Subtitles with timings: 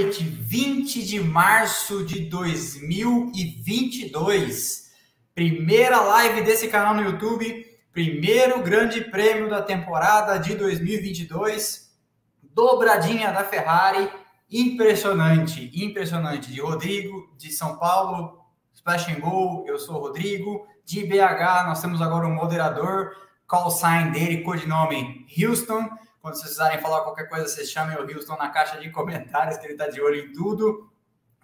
[0.00, 0.24] noite.
[0.24, 4.90] 20 de março de 2022.
[5.34, 11.90] Primeira live desse canal no YouTube, primeiro grande prêmio da temporada de 2022.
[12.42, 14.10] Dobradinha da Ferrari,
[14.50, 16.50] impressionante, impressionante.
[16.52, 18.40] De Rodrigo, de São Paulo,
[18.72, 20.66] Splash and Go, eu sou o Rodrigo.
[20.84, 23.12] De BH, nós temos agora um moderador,
[23.46, 25.88] call sign dele, codinome Houston.
[26.20, 29.66] Quando vocês precisarem falar qualquer coisa, vocês chamem o Houston na caixa de comentários, que
[29.66, 30.90] ele está de olho em tudo.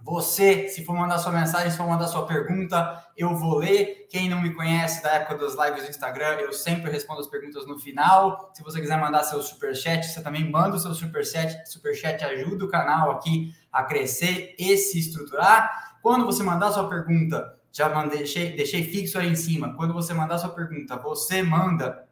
[0.02, 4.06] Você, se for mandar sua mensagem, se for mandar sua pergunta, eu vou ler.
[4.08, 7.66] Quem não me conhece da época das lives do Instagram, eu sempre respondo as perguntas
[7.66, 8.52] no final.
[8.54, 11.68] Se você quiser mandar seu superchat, você também manda o seu superchat.
[11.68, 15.96] Superchat ajuda o canal aqui a crescer e se estruturar.
[16.02, 19.74] Quando você mandar sua pergunta, já mandei, deixei, deixei fixo aí em cima.
[19.74, 22.05] Quando você mandar sua pergunta, você manda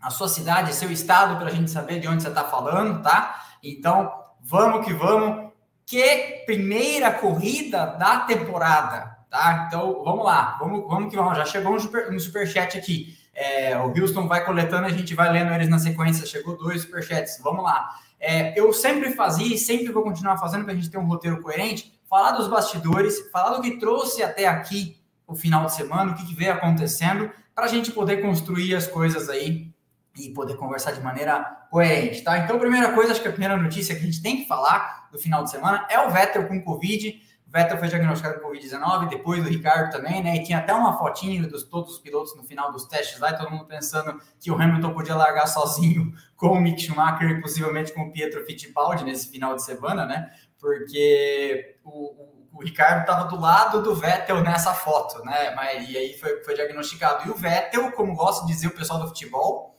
[0.00, 3.44] a sua cidade, seu estado, para a gente saber de onde você está falando, tá?
[3.62, 5.50] Então, vamos que vamos.
[5.84, 9.66] Que primeira corrida da temporada, tá?
[9.66, 11.36] Então, vamos lá, vamos, vamos que vamos.
[11.36, 13.18] Já chegou um, super, um superchat aqui.
[13.34, 16.26] É, o Houston vai coletando, a gente vai lendo eles na sequência.
[16.26, 17.90] Chegou dois superchats, vamos lá.
[18.18, 21.40] É, eu sempre fazia e sempre vou continuar fazendo para a gente ter um roteiro
[21.42, 21.92] coerente.
[22.08, 26.26] Falar dos bastidores, falar do que trouxe até aqui o final de semana, o que,
[26.26, 29.72] que veio acontecendo, para a gente poder construir as coisas aí
[30.18, 32.38] e poder conversar de maneira coerente, tá?
[32.38, 35.18] Então, primeira coisa, acho que a primeira notícia que a gente tem que falar do
[35.18, 37.22] final de semana é o Vettel com Covid.
[37.46, 40.36] O Vettel foi diagnosticado com Covid-19, depois do Ricardo também, né?
[40.36, 43.36] E tinha até uma fotinha dos todos os pilotos no final dos testes lá, e
[43.36, 47.92] todo mundo pensando que o Hamilton podia largar sozinho com o Mick Schumacher e possivelmente
[47.92, 50.30] com o Pietro Fittipaldi nesse final de semana, né?
[50.58, 55.52] Porque o, o, o Ricardo estava do lado do Vettel nessa foto, né?
[55.54, 57.26] Mas, e aí foi, foi diagnosticado.
[57.26, 59.69] E o Vettel, como gosta de dizer o pessoal do futebol,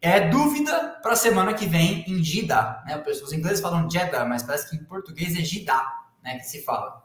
[0.00, 2.82] é dúvida para a semana que vem em Jeddah.
[2.86, 3.02] Né?
[3.06, 7.02] Os ingleses falam Jeddah, mas parece que em português é Jeddah né, que se fala.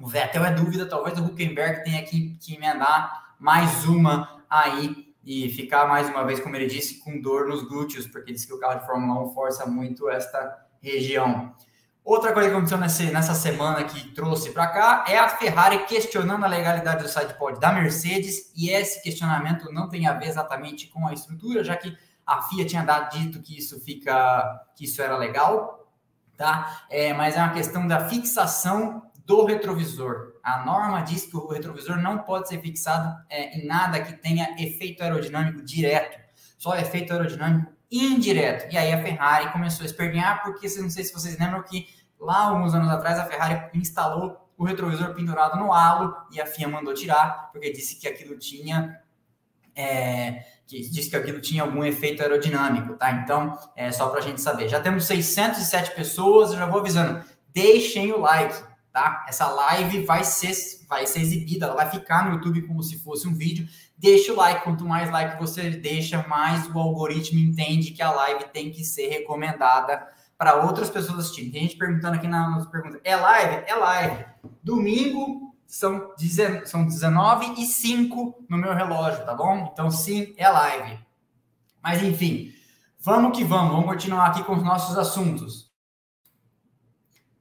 [0.00, 5.48] O Vettel é dúvida, talvez o Huckenberg tenha que, que emendar mais uma aí e
[5.50, 8.58] ficar mais uma vez, como ele disse, com dor nos glúteos, porque disse que o
[8.58, 11.54] carro de Fórmula 1 força muito esta região.
[12.04, 12.78] Outra coisa que aconteceu
[13.12, 17.72] nessa semana que trouxe para cá é a Ferrari questionando a legalidade do sidepod da
[17.72, 21.96] Mercedes, e esse questionamento não tem a ver exatamente com a estrutura, já que
[22.26, 25.88] a FIA tinha dado dito que isso fica, que isso era legal,
[26.36, 26.84] tá?
[26.90, 30.32] É, mas é uma questão da fixação do retrovisor.
[30.42, 34.54] A norma diz que o retrovisor não pode ser fixado é, em nada que tenha
[34.58, 36.18] efeito aerodinâmico direto,
[36.58, 38.72] só efeito aerodinâmico indireto.
[38.72, 42.46] E aí a Ferrari começou a espernear, porque não sei se vocês lembram que lá
[42.46, 46.94] alguns anos atrás a Ferrari instalou o retrovisor pendurado no halo e a FIA mandou
[46.94, 49.00] tirar, porque disse que aquilo tinha
[49.74, 53.12] é, que disse que aquilo tinha algum efeito aerodinâmico, tá?
[53.12, 54.68] Então, é só para a gente saber.
[54.68, 57.22] Já temos 607 pessoas, eu já vou avisando.
[57.52, 58.54] Deixem o like,
[58.90, 59.26] tá?
[59.28, 60.52] Essa live vai ser,
[60.88, 63.68] vai ser exibida, ela vai ficar no YouTube como se fosse um vídeo.
[63.98, 68.44] Deixa o like, quanto mais like você deixa, mais o algoritmo entende que a live
[68.46, 70.08] tem que ser recomendada
[70.38, 71.50] para outras pessoas assistirem.
[71.50, 73.64] Tem gente perguntando aqui nas perguntas: é live?
[73.66, 74.24] É live.
[74.62, 76.12] Domingo, são,
[76.66, 79.70] são 19 e 5 no meu relógio, tá bom?
[79.72, 80.98] Então, sim, é live.
[81.82, 82.52] Mas, enfim,
[83.00, 83.70] vamos que vamos.
[83.70, 85.72] Vamos continuar aqui com os nossos assuntos.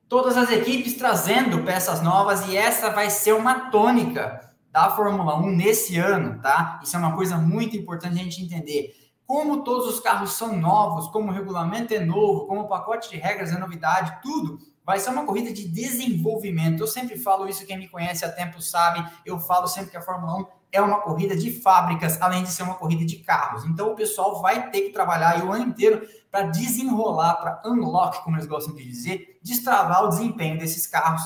[0.07, 5.51] Todas as equipes trazendo peças novas e essa vai ser uma tônica da Fórmula 1
[5.51, 6.79] nesse ano, tá?
[6.81, 8.95] Isso é uma coisa muito importante a gente entender.
[9.25, 13.17] Como todos os carros são novos, como o regulamento é novo, como o pacote de
[13.17, 16.81] regras é novidade, tudo vai ser uma corrida de desenvolvimento.
[16.81, 20.01] Eu sempre falo isso, quem me conhece há tempo sabe, eu falo sempre que a
[20.01, 23.65] Fórmula 1 é uma corrida de fábricas, além de ser uma corrida de carros.
[23.65, 28.37] Então o pessoal vai ter que trabalhar o ano inteiro para desenrolar, para unlock, como
[28.37, 31.21] eles gostam de dizer, destravar o desempenho desses carros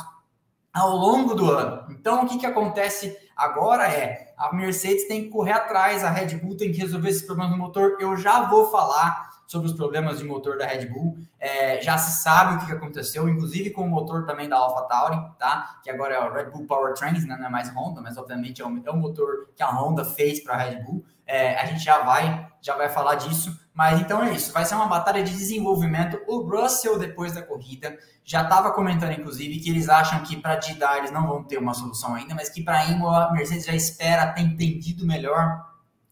[0.74, 1.86] ao longo do ano.
[1.92, 6.38] Então o que, que acontece agora é a Mercedes tem que correr atrás, a Red
[6.38, 7.98] Bull tem que resolver esses problemas no motor.
[8.00, 11.18] Eu já vou falar sobre os problemas de motor da Red Bull.
[11.39, 15.80] É, já se sabe o que aconteceu, inclusive com o motor também da AlphaTauri, tá?
[15.83, 17.38] Que agora é o Red Bull Powertrains, né?
[17.38, 20.39] não é mais Honda, mas obviamente é o, é o motor que a Honda fez
[20.42, 21.06] para a Red Bull.
[21.27, 23.59] É, a gente já vai, já vai falar disso.
[23.74, 26.18] Mas então é isso, vai ser uma batalha de desenvolvimento.
[26.27, 30.97] O Russell, depois da corrida, já estava comentando, inclusive, que eles acham que para Jeddah
[31.00, 34.31] eles não vão ter uma solução ainda, mas que para Imola a Mercedes já espera
[34.31, 35.62] ter entendido melhor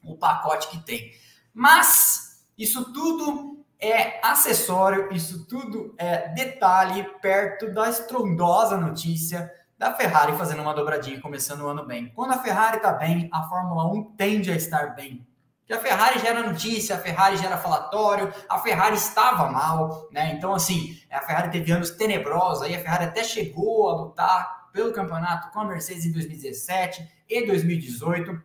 [0.03, 1.13] o pacote que tem.
[1.53, 10.37] Mas isso tudo é acessório, isso tudo é detalhe perto da estrondosa notícia da Ferrari
[10.37, 12.09] fazendo uma dobradinha começando o ano bem.
[12.15, 15.27] Quando a Ferrari está bem, a Fórmula 1 tende a estar bem.
[15.65, 20.33] Que a Ferrari gera notícia, a Ferrari gera falatório, a Ferrari estava mal, né?
[20.33, 24.93] Então, assim, a Ferrari teve anos tenebrosos, aí a Ferrari até chegou a lutar pelo
[24.93, 28.41] campeonato com a Mercedes em 2017 e 2018,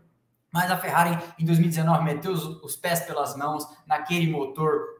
[0.58, 4.98] mas a Ferrari em 2019 meteu os, os pés pelas mãos naquele motor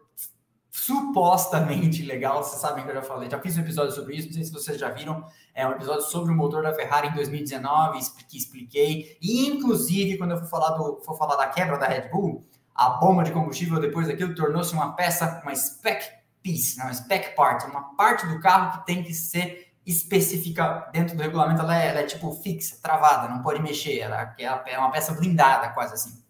[0.70, 2.44] supostamente legal.
[2.44, 4.52] Vocês sabem que eu já falei, já fiz um episódio sobre isso, não sei se
[4.52, 5.26] vocês já viram.
[5.52, 9.18] É um episódio sobre o motor da Ferrari em 2019, que expliquei.
[9.20, 12.90] E, inclusive, quando eu for falar, do, for falar da quebra da Red Bull, a
[12.90, 16.08] bomba de combustível depois daquilo tornou-se uma peça, uma spec
[16.40, 21.16] piece, não, uma spec part, uma parte do carro que tem que ser específica dentro
[21.16, 24.90] do regulamento, ela é, ela é tipo fixa, travada, não pode mexer, ela é uma
[24.90, 26.28] peça blindada, quase assim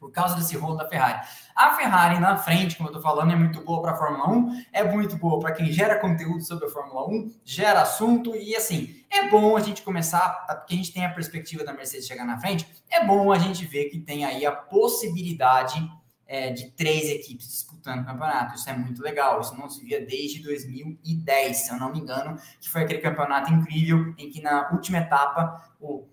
[0.00, 1.20] por causa desse rolo da Ferrari.
[1.54, 4.64] A Ferrari na frente, como eu estou falando, é muito boa para a Fórmula 1,
[4.72, 9.04] é muito boa para quem gera conteúdo sobre a Fórmula 1, gera assunto e assim,
[9.10, 12.40] é bom a gente começar, porque a gente tem a perspectiva da Mercedes chegar na
[12.40, 15.86] frente, é bom a gente ver que tem aí a possibilidade
[16.30, 18.54] é, de três equipes disputando o campeonato.
[18.54, 22.38] Isso é muito legal, isso não se via desde 2010, se eu não me engano,
[22.60, 26.06] que foi aquele campeonato incrível em que na última etapa o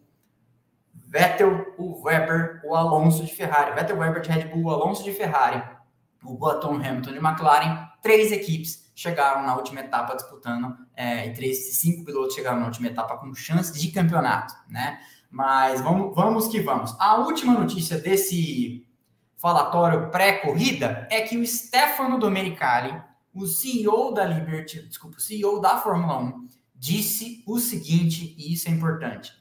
[0.95, 3.75] Vettel, o Weber, o Alonso de Ferrari.
[3.75, 5.63] Vettel, Weber de Red Bull, o Alonso de Ferrari,
[6.23, 7.87] o Button, Hamilton de McLaren.
[8.01, 12.87] Três equipes chegaram na última etapa disputando, é, e três, cinco pilotos chegaram na última
[12.87, 14.99] etapa com chance de campeonato, né?
[15.29, 16.95] Mas vamos, vamos que vamos.
[16.99, 18.86] A última notícia desse
[19.37, 22.99] falatório pré-corrida é que o Stefano Domenicali,
[23.33, 28.67] o CEO da Liberty, desculpa, o CEO da Fórmula 1, disse o seguinte, e isso
[28.67, 29.31] é importante.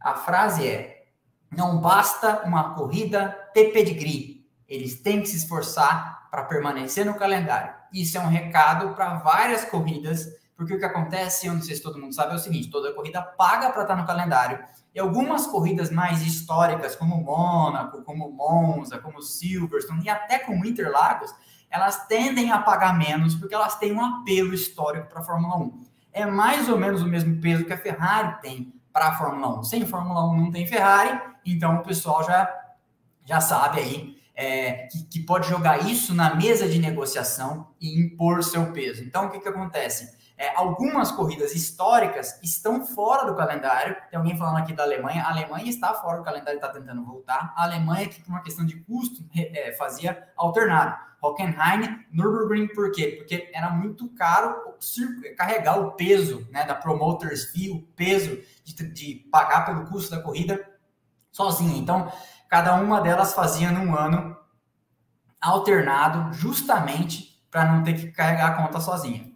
[0.00, 1.06] A frase é:
[1.50, 7.74] não basta uma corrida ter pedigree, eles têm que se esforçar para permanecer no calendário.
[7.92, 10.28] Isso é um recado para várias corridas,
[10.60, 12.92] porque o que acontece, eu não sei se todo mundo sabe, é o seguinte: toda
[12.92, 14.62] corrida paga para estar no calendário.
[14.94, 21.34] E algumas corridas mais históricas, como Mônaco, como Monza, como Silverstone e até como Interlagos,
[21.70, 25.84] elas tendem a pagar menos porque elas têm um apelo histórico para a Fórmula 1.
[26.12, 29.64] É mais ou menos o mesmo peso que a Ferrari tem para a Fórmula 1.
[29.64, 32.54] Sem Fórmula 1 não tem Ferrari, então o pessoal já,
[33.24, 38.44] já sabe aí é, que, que, pode jogar isso na mesa de negociação e impor
[38.44, 39.02] seu peso.
[39.02, 40.20] Então, o que, que acontece?
[40.40, 43.94] É, algumas corridas históricas estão fora do calendário.
[44.08, 45.22] Tem alguém falando aqui da Alemanha.
[45.22, 47.52] A Alemanha está fora do calendário, está tentando voltar.
[47.54, 50.96] A Alemanha, que por uma questão de custo, é, fazia alternado.
[51.20, 53.16] Hockenheim, Nürburgring, por quê?
[53.18, 54.56] Porque era muito caro
[55.36, 60.22] carregar o peso né, da promoters fee, o peso de, de pagar pelo custo da
[60.22, 60.66] corrida
[61.30, 61.76] sozinho.
[61.76, 62.10] Então,
[62.48, 64.34] cada uma delas fazia num ano
[65.38, 69.29] alternado, justamente para não ter que carregar a conta sozinha.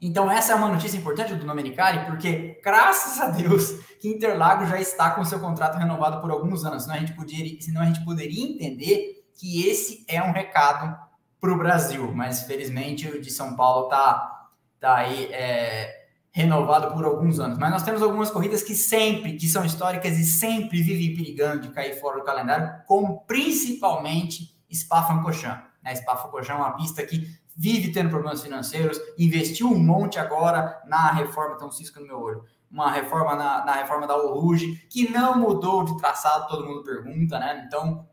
[0.00, 4.80] Então, essa é uma notícia importante do Domenicali, porque, graças a Deus, que Interlagos já
[4.80, 8.02] está com seu contrato renovado por alguns anos, senão a gente poderia, senão a gente
[8.02, 10.96] poderia entender que esse é um recado
[11.38, 17.04] para o Brasil, mas felizmente o de São Paulo está tá aí é, renovado por
[17.04, 17.58] alguns anos.
[17.58, 21.74] Mas nós temos algumas corridas que sempre, que são históricas e sempre vivem perigando de
[21.74, 25.64] cair fora do calendário, como principalmente Spa-Francorchamps.
[25.82, 25.94] Né?
[25.94, 27.26] Spa-Francorchamps é uma pista que
[27.60, 32.42] vive tendo problemas financeiros, investiu um monte agora na reforma, então cisca no meu olho,
[32.70, 37.38] uma reforma na, na reforma da Oruge, que não mudou de traçado, todo mundo pergunta,
[37.38, 37.62] né?
[37.66, 38.08] Então,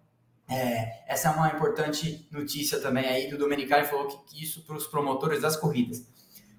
[0.50, 4.76] é, essa é uma importante notícia também aí do Domenicali, falou que, que isso para
[4.76, 6.06] os promotores das corridas.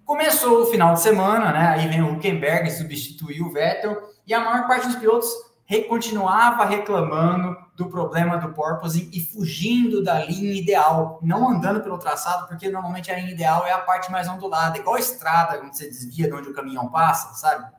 [0.03, 1.69] Começou o final de semana, né?
[1.69, 5.29] Aí vem o Huckenberg substituiu o Vettel, e a maior parte dos pilotos
[5.67, 11.97] re, continuava reclamando do problema do porpoising e fugindo da linha ideal, não andando pelo
[11.97, 15.73] traçado, porque normalmente a linha ideal é a parte mais ondulada, igual a estrada, quando
[15.73, 17.71] você desvia de onde o caminhão passa, sabe?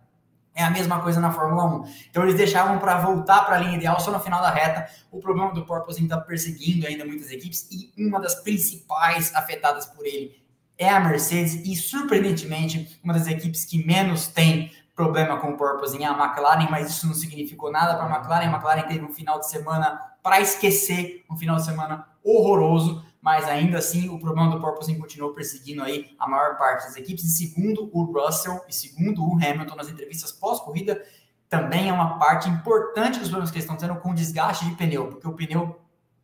[0.55, 1.83] É a mesma coisa na Fórmula 1.
[2.09, 4.89] Então eles deixavam para voltar para a linha ideal só no final da reta.
[5.11, 10.05] O problema do porpoising está perseguindo ainda muitas equipes e uma das principais afetadas por
[10.05, 10.39] ele
[10.77, 16.03] é a Mercedes e surpreendentemente uma das equipes que menos tem problema com o porpoising
[16.03, 18.47] a McLaren, mas isso não significou nada para a McLaren.
[18.47, 23.47] A McLaren teve um final de semana para esquecer, um final de semana horroroso, mas
[23.47, 27.23] ainda assim o problema do porpoising continuou perseguindo aí a maior parte das equipes.
[27.23, 31.01] E segundo o Russell e segundo o Hamilton nas entrevistas pós-corrida,
[31.47, 34.75] também é uma parte importante dos problemas que eles estão tendo com o desgaste de
[34.75, 35.79] pneu, porque o pneu,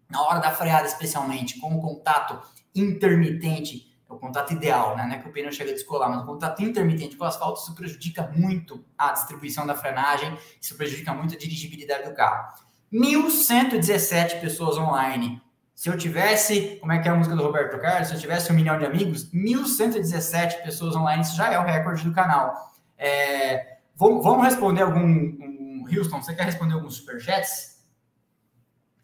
[0.09, 2.37] na hora da freada especialmente, com o contato
[2.75, 5.05] intermitente o contato ideal, né?
[5.05, 7.61] Não é que o pneu chega a descolar, mas o contato intermitente com o asfalto,
[7.61, 12.53] isso prejudica muito a distribuição da frenagem, isso prejudica muito a dirigibilidade do carro.
[12.91, 15.41] 1.117 pessoas online.
[15.73, 18.07] Se eu tivesse, como é que é a música do Roberto Carlos?
[18.07, 22.03] Se eu tivesse um milhão de amigos, 1.117 pessoas online, isso já é o recorde
[22.03, 22.73] do canal.
[22.97, 25.03] É, vamos, vamos responder algum.
[25.03, 27.74] Um, Houston, você quer responder alguns superchats?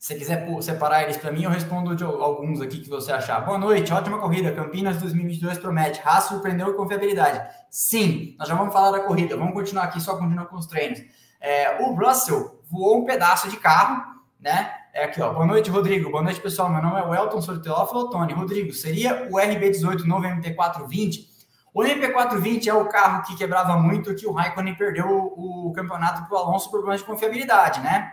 [0.01, 3.39] Se quiser separar eles para mim, eu respondo de alguns aqui que você achar.
[3.41, 4.51] Boa noite, ótima corrida.
[4.51, 6.01] Campinas 2022 promete.
[6.03, 7.39] Haas surpreendeu com confiabilidade.
[7.70, 9.38] Sim, nós já vamos falar da corrida.
[9.38, 11.00] Vamos continuar aqui, só continuar com os treinos.
[11.39, 14.03] É, o Russell voou um pedaço de carro,
[14.39, 14.74] né?
[14.91, 15.31] É aqui, ó.
[15.34, 16.10] Boa noite, Rodrigo.
[16.10, 16.67] Boa noite, pessoal.
[16.67, 18.08] Meu nome é Welton, sou do Teófilo.
[18.10, 21.27] Rodrigo, seria o RB18 novo MP420?
[21.72, 26.27] O MP420 é o carro que quebrava muito, que o Raikkonen perdeu o, o campeonato
[26.27, 28.12] para o Alonso por problemas de confiabilidade, né?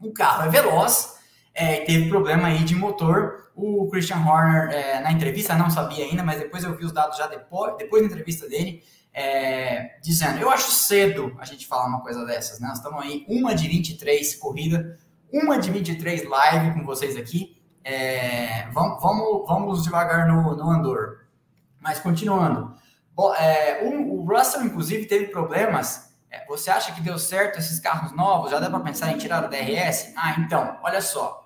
[0.00, 1.15] O carro é veloz,
[1.56, 3.50] é, teve problema aí de motor.
[3.56, 7.16] O Christian Horner, é, na entrevista, não sabia ainda, mas depois eu vi os dados
[7.16, 8.84] já depois, depois da entrevista dele,
[9.14, 12.68] é, dizendo: Eu acho cedo a gente falar uma coisa dessas, né?
[12.68, 14.98] Nós estamos aí, uma de 23 corrida,
[15.32, 17.56] uma de 23 live com vocês aqui.
[17.82, 21.26] É, vamos, vamos, vamos devagar no, no Andor.
[21.80, 22.74] Mas continuando.
[23.14, 28.12] Bom, é, o, Russell, inclusive, teve problemas é, você acha que deu certo esses carros
[28.12, 28.50] novos?
[28.50, 30.12] Já dá para pensar em tirar o DRS?
[30.16, 31.45] Ah, então, olha só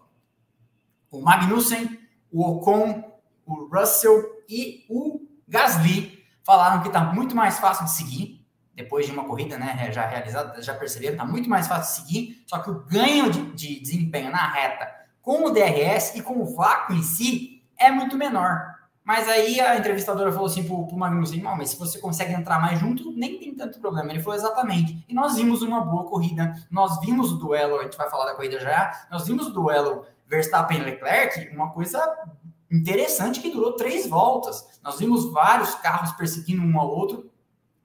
[1.11, 1.99] o Magnussen,
[2.33, 3.05] o Ocon,
[3.47, 9.13] o Russell e o Gasly falaram que está muito mais fácil de seguir, depois de
[9.13, 12.71] uma corrida né, já realizada, já perceberam, está muito mais fácil de seguir, só que
[12.71, 14.89] o ganho de, de desempenho na reta
[15.21, 18.81] com o DRS e com o vácuo em si é muito menor.
[19.05, 22.61] Mas aí a entrevistadora falou assim pro, pro Magnussen, não, mas se você consegue entrar
[22.61, 24.11] mais junto, nem tem tanto problema.
[24.11, 25.05] Ele falou exatamente.
[25.09, 28.35] E nós vimos uma boa corrida, nós vimos o duelo, a gente vai falar da
[28.35, 32.01] corrida já, nós vimos o duelo Verstappen e Leclerc, uma coisa
[32.71, 34.65] interessante que durou três voltas.
[34.83, 37.29] Nós vimos vários carros perseguindo um ao outro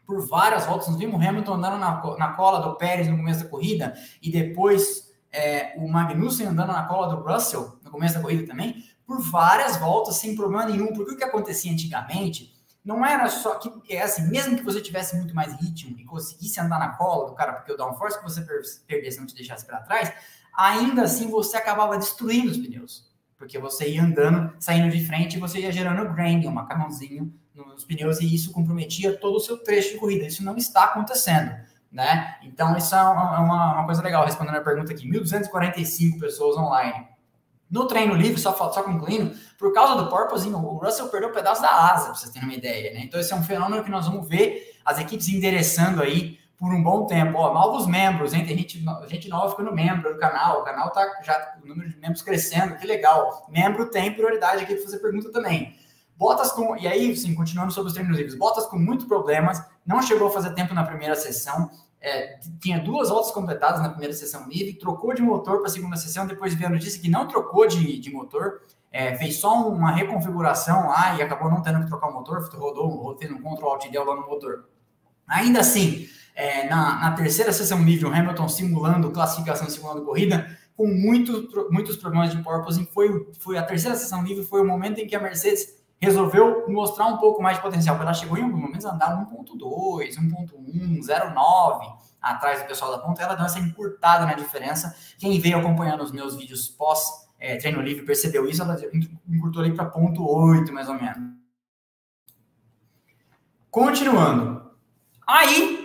[0.05, 0.87] por várias voltas.
[0.87, 5.11] Nós vimos Hamilton andando na, na cola do Pérez no começo da corrida e depois
[5.31, 9.77] é, o Magnussen andando na cola do Russell no começo da corrida também, por várias
[9.77, 10.93] voltas sem problema nenhum.
[10.93, 15.15] Porque o que acontecia antigamente não era só que, é assim, mesmo que você tivesse
[15.17, 18.45] muito mais ritmo e conseguisse andar na cola do cara, porque o downforce que você
[18.85, 20.13] perdesse não te deixasse para trás,
[20.57, 23.05] ainda assim você acabava destruindo os pneus.
[23.37, 27.85] Porque você ia andando, saindo de frente e você ia gerando graining, um macarrãozinho nos
[27.85, 30.25] pneus, e isso comprometia todo o seu trecho de corrida.
[30.25, 31.55] Isso não está acontecendo.
[31.91, 32.35] Né?
[32.43, 35.09] Então, isso é uma, é uma coisa legal, respondendo a pergunta aqui.
[35.09, 37.07] 1.245 pessoas online.
[37.69, 41.61] No treino livre, só, só concluindo, por causa do porpoising, o Russell perdeu um pedaço
[41.61, 42.93] da asa, para vocês terem uma ideia.
[42.93, 43.01] Né?
[43.03, 46.81] Então, esse é um fenômeno que nós vamos ver as equipes endereçando aí por um
[46.81, 47.37] bom tempo.
[47.37, 48.45] Ó, novos membros, hein?
[48.45, 50.61] Tem gente, gente nova ficando membro do canal.
[50.61, 53.45] O canal tá já o número de membros crescendo, que legal.
[53.49, 55.77] Membro tem prioridade aqui para fazer pergunta também.
[56.15, 56.77] Botas com.
[56.77, 60.31] E aí, sim, continuando sobre os treinos livres, Botas com muitos problemas, não chegou a
[60.31, 61.69] fazer tempo na primeira sessão.
[61.99, 65.97] É, tinha duas voltas completadas na primeira sessão livre, trocou de motor para a segunda
[65.97, 69.91] sessão, depois veio a notícia que não trocou de, de motor, é, fez só uma
[69.91, 73.89] reconfiguração lá e acabou não tendo que trocar o motor, rodou, fez um Ctrl Alt
[73.89, 74.69] Del lá no motor.
[75.27, 80.85] Ainda assim, é, na, na, terceira sessão livre, o Hamilton simulando classificação, simulando corrida, com
[80.85, 82.85] muito, muitos problemas de porpoising.
[82.93, 87.07] Foi, foi a terceira sessão livre, foi o momento em que a Mercedes resolveu mostrar
[87.07, 87.99] um pouco mais de potencial.
[87.99, 93.23] Ela chegou em alguns momentos a andar 1.2, 1.1, 0.9 atrás do pessoal da ponta.
[93.23, 94.93] Ela deu essa encurtada na diferença.
[95.17, 98.61] Quem veio acompanhando os meus vídeos pós é, treino livre percebeu isso.
[98.61, 98.77] Ela
[99.29, 101.33] encurtou ali para 0.8 mais ou menos.
[103.71, 104.71] Continuando.
[105.27, 105.84] Aí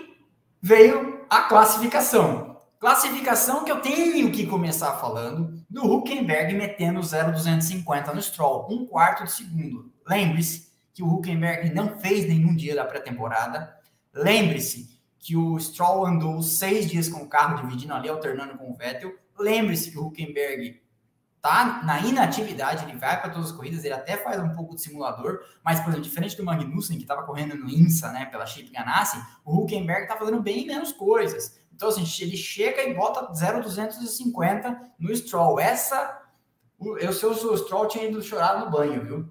[0.61, 2.61] veio a classificação.
[2.79, 9.25] Classificação que eu tenho que começar falando do Huckenberg metendo 0,250 no Stroll, um quarto
[9.25, 9.93] de segundo.
[10.07, 13.75] Lembre-se que o Huckenberg não fez nenhum dia da pré-temporada.
[14.15, 18.75] Lembre-se que o Stroll andou seis dias com o carro, dividindo ali, alternando com o
[18.75, 19.15] Vettel.
[19.39, 20.81] Lembre-se que o Huckenberg
[21.41, 24.83] tá na inatividade, ele vai para todas as corridas, ele até faz um pouco de
[24.83, 28.71] simulador, mas, por exemplo, diferente do Magnussen, que estava correndo no INSA, né, pela Chip
[28.71, 31.59] Ganassi, o Huckenberg tá fazendo bem menos coisas.
[31.75, 35.59] Então, assim, ele chega e bota 0,250 no Stroll.
[35.59, 36.21] Essa,
[36.79, 39.29] eu, se o Stroll, tinha ido chorar no banho, viu?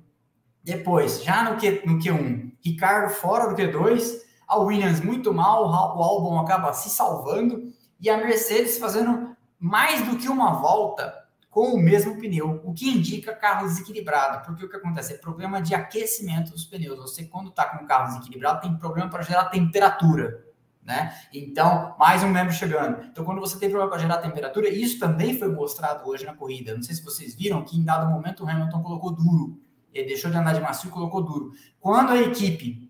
[0.63, 6.03] Depois, já no, Q, no Q1, Ricardo fora do Q2, a Williams muito mal, o
[6.03, 11.13] Albon acaba se salvando, e a Mercedes fazendo mais do que uma volta
[11.49, 15.61] com o mesmo pneu, o que indica carro desequilibrado, porque o que acontece é problema
[15.61, 16.99] de aquecimento dos pneus.
[16.99, 20.45] Você, quando está com o carro desequilibrado, tem problema para gerar temperatura.
[20.83, 21.13] Né?
[21.33, 23.03] Então, mais um membro chegando.
[23.03, 26.73] Então, quando você tem problema para gerar temperatura, isso também foi mostrado hoje na corrida.
[26.73, 29.61] Não sei se vocês viram que em dado momento o Hamilton colocou duro.
[29.93, 31.51] Ele deixou de andar de macio e colocou duro.
[31.79, 32.88] Quando a equipe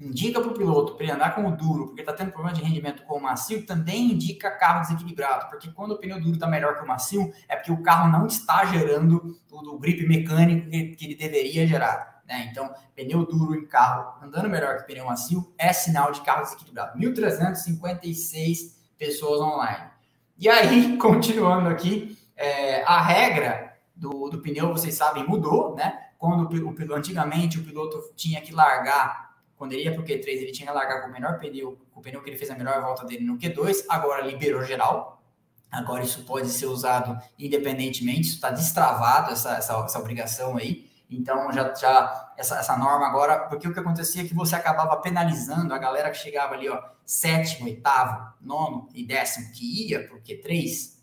[0.00, 2.62] indica para o piloto para ele andar com o duro, porque está tendo problema de
[2.62, 6.76] rendimento com o macio, também indica carro desequilibrado, porque quando o pneu duro está melhor
[6.76, 10.96] que o macio, é porque o carro não está gerando o, o grip mecânico que,
[10.96, 12.22] que ele deveria gerar.
[12.26, 12.48] Né?
[12.50, 16.98] Então, pneu duro em carro andando melhor que pneu macio é sinal de carro desequilibrado.
[16.98, 19.90] 1.356 pessoas online.
[20.38, 26.06] E aí, continuando aqui, é, a regra do, do pneu, vocês sabem, mudou, né?
[26.16, 29.29] Quando o, o, antigamente o piloto tinha que largar,
[29.60, 32.00] quando ele ia para o Q3, ele tinha que largar com o menor pneu, com
[32.00, 35.22] o pneu que ele fez a melhor volta dele no Q2, agora liberou geral.
[35.70, 40.90] Agora isso pode ser usado independentemente, isso está destravado, essa, essa, essa obrigação aí.
[41.10, 44.96] Então, já, já essa, essa norma agora, porque o que acontecia é que você acabava
[44.96, 50.16] penalizando a galera que chegava ali, ó, sétimo, oitavo, nono e décimo, que ia para
[50.16, 50.99] o Q3,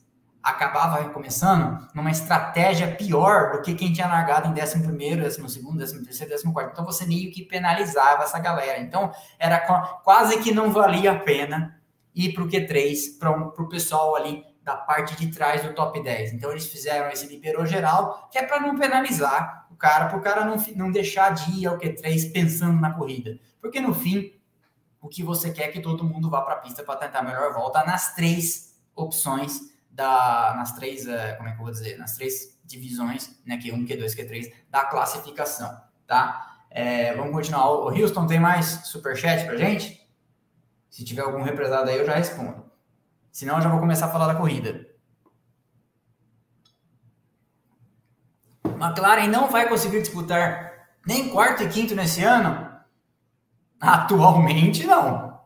[0.48, 5.78] acabava recomeçando numa estratégia pior do que quem tinha largado em décimo primeiro, décimo segundo,
[5.78, 6.72] décimo terceiro, décimo quarto.
[6.72, 8.80] Então, você meio que penalizava essa galera.
[8.80, 9.60] Então, era
[10.04, 11.78] quase que não valia a pena
[12.16, 16.34] ir para o Q3 para o pessoal ali da parte de trás do top 10.
[16.34, 20.22] Então, eles fizeram esse liberou geral, que é para não penalizar o cara, para o
[20.22, 23.38] cara não, não deixar de ir ao Q3 pensando na corrida.
[23.62, 24.32] Porque, no fim,
[25.02, 27.24] o que você quer é que todo mundo vá para a pista para tentar a
[27.24, 31.98] melhor volta nas três opções, da, nas três, é, como é que eu vou dizer,
[31.98, 35.76] nas três divisões, né, Q1, Q2, Q3, da classificação,
[36.06, 36.60] tá?
[36.70, 37.72] É, vamos continuar.
[37.72, 40.08] O Houston tem mais superchat para gente?
[40.88, 42.64] Se tiver algum represado aí, eu já respondo.
[43.32, 44.88] Senão eu já vou começar a falar da corrida.
[48.64, 52.70] McLaren não vai conseguir disputar nem quarto e quinto nesse ano?
[53.80, 55.42] Atualmente não.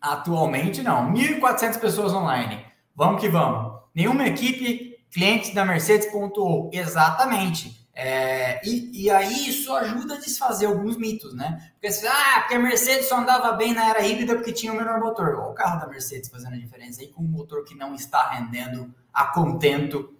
[0.00, 1.12] Atualmente não.
[1.12, 2.64] 1.400 pessoas online.
[2.94, 3.80] Vamos que vamos.
[3.94, 6.70] Nenhuma equipe, clientes da Mercedes pontuou.
[6.72, 7.84] Exatamente.
[7.96, 11.70] É, e, e, aí isso ajuda a desfazer alguns mitos, né?
[11.74, 14.76] Porque você, ah, porque a Mercedes só andava bem na era híbrida porque tinha o
[14.76, 15.36] menor motor.
[15.36, 18.30] Olha o carro da Mercedes fazendo a diferença aí com um motor que não está
[18.30, 20.12] rendendo a contento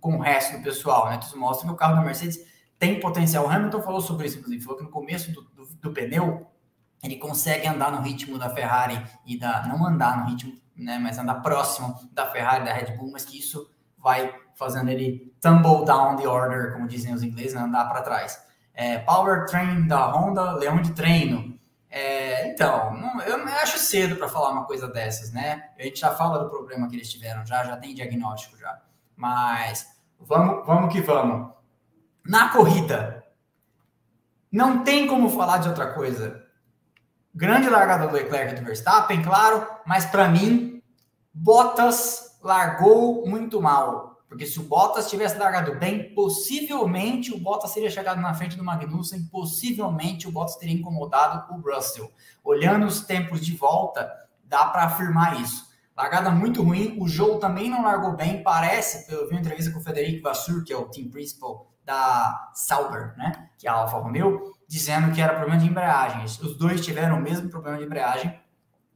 [0.00, 1.20] com o resto do pessoal, né?
[1.22, 2.40] Isso mostra que o carro da Mercedes
[2.78, 3.44] tem potencial.
[3.44, 6.46] O Hamilton falou sobre isso, inclusive, falou que no começo do, do, do pneu
[7.02, 11.18] ele consegue andar no ritmo da Ferrari e da não andar no ritmo, né, mas
[11.18, 16.16] andar próximo da Ferrari, da Red Bull, mas que isso vai fazendo ele tumble down
[16.16, 17.60] the order, como dizem os ingleses, né?
[17.60, 18.40] andar para trás.
[18.74, 21.58] É, power Train da Honda, leão de treino.
[21.90, 25.70] É, então, não, eu acho cedo para falar uma coisa dessas, né?
[25.78, 28.80] A gente já fala do problema que eles tiveram, já, já tem diagnóstico já.
[29.16, 29.86] Mas
[30.20, 31.52] vamos, vamos que vamos.
[32.24, 33.24] Na corrida,
[34.52, 36.47] não tem como falar de outra coisa.
[37.34, 40.82] Grande largada do Leclerc e do Verstappen, claro, mas para mim,
[41.32, 44.08] Bottas largou muito mal.
[44.28, 48.64] Porque se o Bottas tivesse largado bem, possivelmente o Bottas teria chegado na frente do
[48.64, 52.12] Magnussen, possivelmente o Bottas teria incomodado o Russell.
[52.44, 54.10] Olhando os tempos de volta,
[54.44, 55.68] dá para afirmar isso.
[55.96, 59.80] Largada muito ruim, o Joe também não largou bem, parece, eu vi uma entrevista com
[59.80, 63.98] o Federico Vassur, que é o team principal da Sauber, né, que é a Alfa
[63.98, 66.24] Romeo, dizendo que era problema de embreagem.
[66.24, 68.38] Os dois tiveram o mesmo problema de embreagem,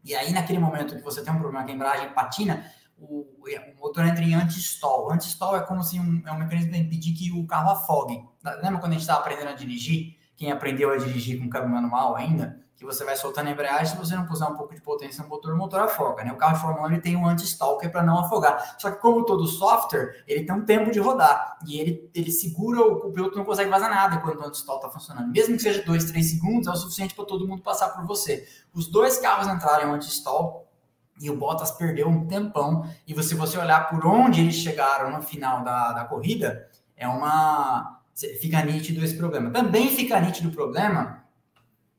[0.04, 2.64] e aí naquele momento que você tem um problema que a embreagem patina,
[2.98, 5.11] o, o motor entra em anti-stall.
[5.11, 8.22] Anti-stall é como se um, é um mecanismo para impedir que o carro afogue.
[8.62, 10.18] Lembra quando a gente estava aprendendo a dirigir?
[10.37, 13.97] Quem aprendeu a dirigir com câmbio manual ainda, que você vai soltando a embreagem, se
[13.97, 16.33] você não puser um pouco de potência no motor, o motor afoga, né?
[16.33, 18.77] O carro de Fórmula 1 ele tem um é para não afogar.
[18.79, 22.81] Só que como todo software, ele tem um tempo de rodar e ele, ele segura,
[22.83, 25.31] o, o piloto não consegue vazar nada enquanto o anti-stall está funcionando.
[25.31, 28.47] Mesmo que seja 2, 3 segundos, é o suficiente para todo mundo passar por você.
[28.75, 30.68] Os dois carros entrarem em anti-stall,
[31.21, 32.85] e o Bottas perdeu um tempão.
[33.07, 38.01] E se você olhar por onde eles chegaram no final da, da corrida, é uma.
[38.40, 39.51] Fica nítido esse problema.
[39.51, 41.21] Também fica nítido o problema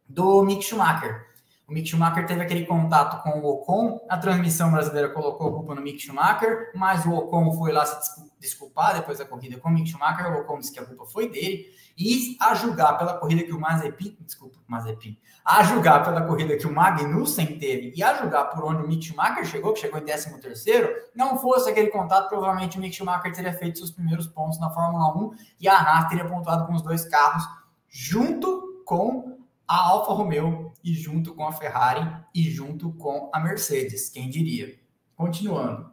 [0.07, 1.33] do Mick Schumacher.
[1.67, 5.73] O Mick Schumacher teve aquele contato com o Ocon, a transmissão brasileira colocou a culpa
[5.73, 9.71] no Mick Schumacher, mas o Ocon foi lá se desculpar depois da corrida com o
[9.71, 11.65] Mick Schumacher, o Ocon disse que a culpa foi dele,
[11.97, 16.67] e a julgar pela corrida que o Mazepin, desculpa, Mazepin, a julgar pela corrida que
[16.67, 20.03] o Magnussen teve e a julgar por onde o Mick Schumacher chegou, que chegou em
[20.03, 24.59] 13 terceiro, não fosse aquele contato, provavelmente o Mick Schumacher teria feito seus primeiros pontos
[24.59, 27.43] na Fórmula 1 e a Haas teria pontuado com os dois carros
[27.87, 29.32] junto com
[29.67, 34.77] a Alfa Romeo e junto com a Ferrari e junto com a Mercedes, quem diria.
[35.15, 35.91] Continuando.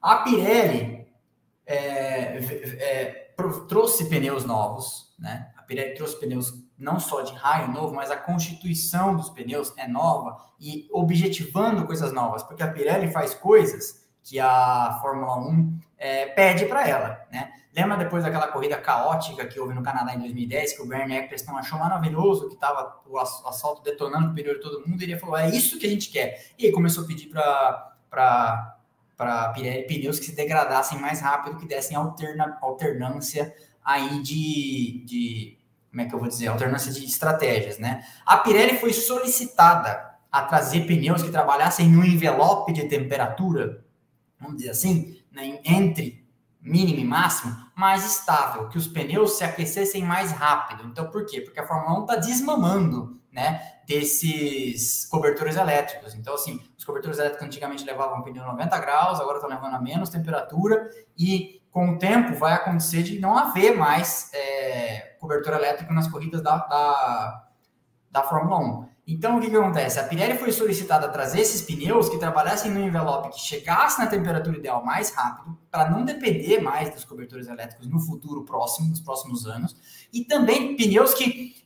[0.00, 1.06] A Pirelli
[1.66, 2.38] é,
[2.78, 3.34] é,
[3.68, 5.52] trouxe pneus novos, né?
[5.56, 9.86] A Pirelli trouxe pneus não só de raio novo, mas a constituição dos pneus é
[9.86, 16.26] nova e objetivando coisas novas, porque a Pirelli faz coisas que a Fórmula 1 é,
[16.26, 17.52] pede para ela, né?
[17.74, 21.56] Lembra depois daquela corrida caótica que houve no Canadá em 2010, que o Bernie Eccleston
[21.56, 25.36] achou maravilhoso, que estava o assalto detonando o pneu de todo mundo, e ele falou,
[25.36, 26.46] é isso que a gente quer.
[26.58, 28.76] E aí começou a pedir para
[29.16, 33.54] para pneus que se degradassem mais rápido, que dessem alterna, alternância
[33.84, 35.58] aí de, de
[35.90, 38.02] como é que eu vou dizer, alternância de estratégias, né?
[38.24, 43.84] A Pirelli foi solicitada a trazer pneus que trabalhassem no envelope de temperatura,
[44.40, 46.26] vamos dizer assim, né, entre
[46.60, 50.84] mínimo e máximo mais estável, que os pneus se aquecessem mais rápido.
[50.84, 51.40] Então, por quê?
[51.40, 56.14] Porque a Fórmula 1 está desmamando né, desses cobertores elétricos.
[56.14, 60.10] Então, assim, os cobertores elétricos antigamente levavam pneu 90 graus, agora estão levando a menos
[60.10, 66.08] temperatura, e com o tempo vai acontecer de não haver mais é, cobertor elétrico nas
[66.08, 67.48] corridas da, da,
[68.10, 68.89] da Fórmula 1.
[69.12, 69.98] Então, o que, que acontece?
[69.98, 74.06] A Pirelli foi solicitada a trazer esses pneus que trabalhassem no envelope que chegasse na
[74.06, 79.00] temperatura ideal mais rápido, para não depender mais dos cobertores elétricos no futuro próximo, nos
[79.00, 79.74] próximos anos,
[80.12, 81.56] e também pneus que,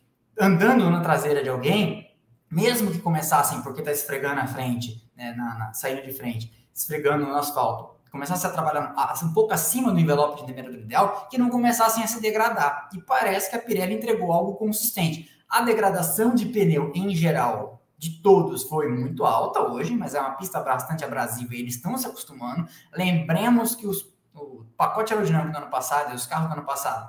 [0.41, 2.11] andando na traseira de alguém,
[2.51, 7.27] mesmo que começassem porque está esfregando a frente, né, na, na, saindo de frente, esfregando
[7.27, 11.51] no asfalto, começasse a trabalhar um pouco acima do envelope de temperatura ideal, que não
[11.51, 12.89] começassem a se degradar.
[12.95, 15.34] E parece que a Pirelli entregou algo consistente.
[15.55, 20.33] A degradação de pneu em geral de todos foi muito alta hoje, mas é uma
[20.33, 22.67] pista bastante abrasiva e eles estão se acostumando.
[22.93, 27.09] Lembremos que os, o pacote aerodinâmico do ano passado e os carros do ano passado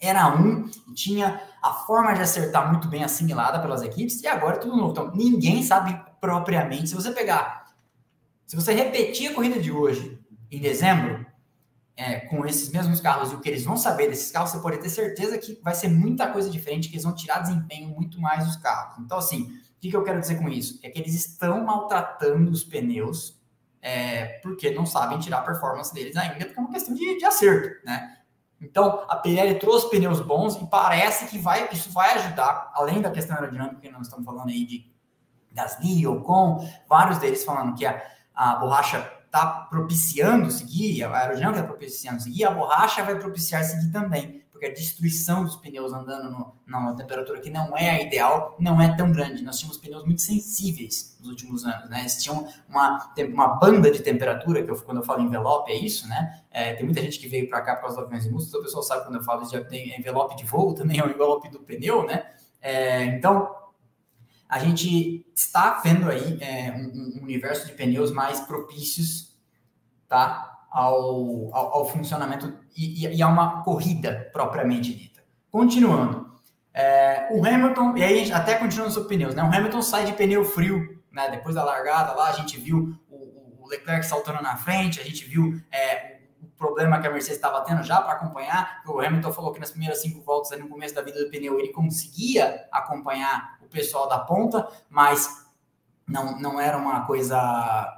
[0.00, 4.60] era um, tinha a forma de acertar muito bem assimilada pelas equipes, e agora é
[4.60, 4.92] tudo novo.
[4.92, 6.88] Então, ninguém sabe propriamente.
[6.88, 7.74] Se você pegar,
[8.46, 10.18] se você repetir a corrida de hoje
[10.50, 11.26] em dezembro,
[11.98, 14.78] é, com esses mesmos carros e o que eles vão saber desses carros, você pode
[14.78, 18.46] ter certeza que vai ser muita coisa diferente, que eles vão tirar desempenho muito mais
[18.46, 19.04] dos carros.
[19.04, 20.78] Então, assim, o que, que eu quero dizer com isso?
[20.84, 23.36] É que eles estão maltratando os pneus
[23.82, 27.24] é, porque não sabem tirar a performance deles ainda, porque é uma questão de, de
[27.24, 28.16] acerto, né?
[28.60, 33.10] Então, a Pirelli trouxe pneus bons e parece que vai, isso vai ajudar, além da
[33.10, 34.88] questão aerodinâmica que nós estamos falando aí de
[35.50, 38.00] Gasly, com vários deles falando que a,
[38.32, 43.90] a borracha está propiciando seguir, a aerodinâmica está propiciando seguir, a borracha vai propiciar seguir
[43.92, 48.56] também, porque a destruição dos pneus andando no, numa temperatura que não é a ideal
[48.58, 49.44] não é tão grande.
[49.44, 52.00] Nós tínhamos pneus muito sensíveis nos últimos anos, né?
[52.00, 56.08] Eles tinham uma, uma banda de temperatura, que eu, quando eu falo envelope é isso,
[56.08, 56.42] né?
[56.50, 58.64] É, tem muita gente que veio para cá por causa do aviões e músculos, o
[58.64, 62.04] pessoal sabe quando eu falo de envelope de voo, também é o envelope do pneu,
[62.04, 62.26] né?
[62.60, 63.48] É, então,
[64.48, 69.36] a gente está vendo aí é, um, um, universo de pneus mais propícios
[70.08, 75.22] tá, ao, ao, ao funcionamento e, e, a uma corrida propriamente dita.
[75.50, 76.32] Continuando,
[76.72, 79.42] é, o Hamilton, e aí até continuando sobre pneus, né?
[79.42, 81.30] O Hamilton sai de pneu frio, né?
[81.30, 85.24] Depois da largada lá, a gente viu o, o Leclerc saltando na frente, a gente
[85.24, 86.18] viu é,
[86.58, 88.82] problema que a Mercedes estava tendo já para acompanhar.
[88.86, 91.68] O Hamilton falou que nas primeiras cinco voltas, no começo da vida do pneu, ele
[91.68, 95.46] conseguia acompanhar pessoal da ponta, mas
[96.06, 97.94] não, não era uma coisa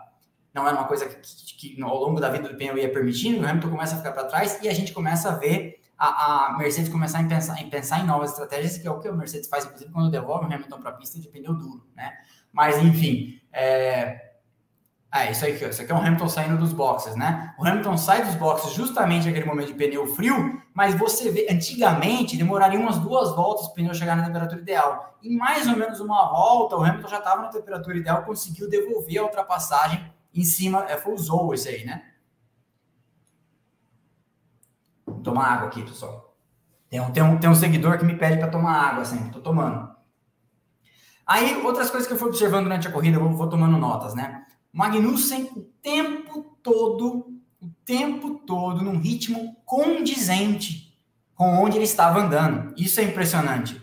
[0.52, 3.40] não era uma coisa que, que, que, ao longo da vida do pneu ia permitindo.
[3.40, 6.58] O Hamilton começa a ficar para trás e a gente começa a ver a, a,
[6.58, 9.48] Mercedes começar a pensar, em pensar em novas estratégias, que é o que a Mercedes
[9.48, 12.12] faz, inclusive, quando devolve o Hamilton para a pista de pneu duro, né?
[12.52, 14.29] Mas, enfim, é,
[15.12, 17.52] é, isso aí, isso aqui é o Hamilton saindo dos boxes, né?
[17.58, 22.36] O Hamilton sai dos boxes justamente naquele momento de pneu frio, mas você vê, antigamente
[22.36, 25.18] demoraria umas duas voltas para o pneu chegar na temperatura ideal.
[25.20, 29.18] Em mais ou menos uma volta, o Hamilton já estava na temperatura ideal, conseguiu devolver
[29.18, 32.04] a ultrapassagem em cima, é, foi Zou esse aí, né?
[35.04, 36.36] Vou tomar água aqui, pessoal.
[36.88, 39.40] Tem um, tem um, tem um seguidor que me pede para tomar água sempre, tô
[39.40, 39.90] tomando.
[41.26, 44.14] Aí, outras coisas que eu fui observando durante a corrida, eu vou, vou tomando notas,
[44.14, 44.46] né?
[44.72, 47.26] Magnussen o tempo todo,
[47.60, 50.96] o tempo todo, num ritmo condizente
[51.34, 52.74] com onde ele estava andando.
[52.76, 53.80] Isso é impressionante.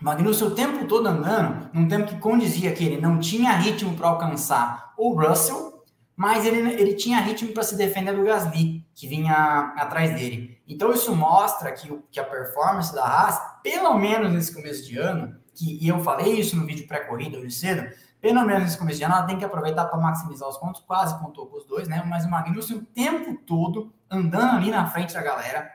[0.00, 4.08] Magnussen o tempo todo andando, num tempo que condizia que ele não tinha ritmo para
[4.08, 9.72] alcançar o Russell, mas ele, ele tinha ritmo para se defender do Gasly, que vinha
[9.76, 10.60] atrás dele.
[10.66, 15.36] Então isso mostra que, que a performance da Haas, pelo menos nesse começo de ano,
[15.54, 17.88] que e eu falei isso no vídeo pré-corrida hoje cedo,
[18.20, 21.18] pelo menos nesse começo de ano, ela tem que aproveitar para maximizar os pontos, quase
[21.18, 22.02] pontuou com os dois, né?
[22.06, 25.70] Mas o Magnussen o tempo todo andando ali na frente da galera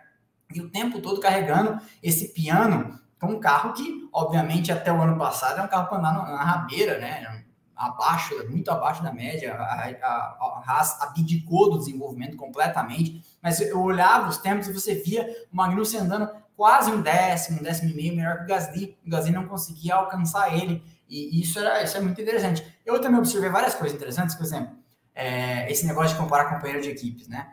[0.53, 5.17] e o tempo todo carregando esse piano com um carro que, obviamente, até o ano
[5.17, 7.43] passado é um carro para andar na rabeira, né?
[7.75, 9.55] Abaixo, muito abaixo da média.
[9.55, 14.95] A, a, a Haas abdicou do desenvolvimento completamente, mas eu olhava os tempos e você
[14.95, 18.97] via o Magnussen andando quase um décimo, um décimo e meio melhor que o Gasly.
[19.05, 20.83] O Gasly não conseguia alcançar ele.
[21.13, 22.65] E isso, era, isso é muito interessante.
[22.83, 24.75] Eu também observei várias coisas interessantes, por exemplo,
[25.13, 27.51] é, esse negócio de comparar companheiro de equipes, né?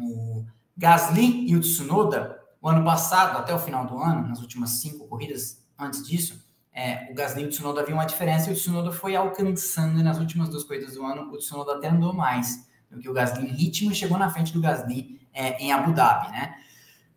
[0.00, 4.70] O Gasly e o Tsunoda, o ano passado, até o final do ano, nas últimas
[4.70, 8.56] cinco corridas antes disso, é, o Gasly e o Tsunoda haviam uma diferença e o
[8.56, 12.98] Tsunoda foi alcançando nas últimas duas corridas do ano, o Tsunoda até andou mais do
[12.98, 16.30] que o Gasly em ritmo e chegou na frente do Gasly é, em Abu Dhabi,
[16.30, 16.54] né?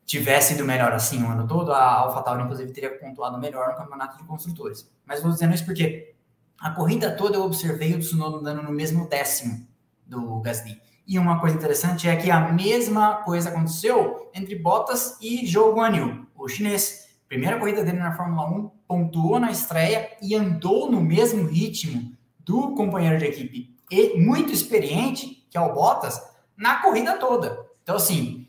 [0.05, 4.17] Tivesse ido melhor assim o ano todo, a AlphaTauri, inclusive, teria pontuado melhor no campeonato
[4.17, 4.89] de construtores.
[5.05, 6.13] Mas vou dizendo isso porque
[6.59, 9.67] a corrida toda eu observei o Tsunoda andando no mesmo décimo
[10.05, 10.81] do Gasly.
[11.05, 16.25] E uma coisa interessante é que a mesma coisa aconteceu entre Bottas e Zhou Guanyu,
[16.35, 17.03] o chinês.
[17.27, 22.75] Primeira corrida dele na Fórmula 1, pontuou na estreia e andou no mesmo ritmo do
[22.75, 26.21] companheiro de equipe e muito experiente, que é o Bottas,
[26.55, 27.65] na corrida toda.
[27.81, 28.42] Então, assim,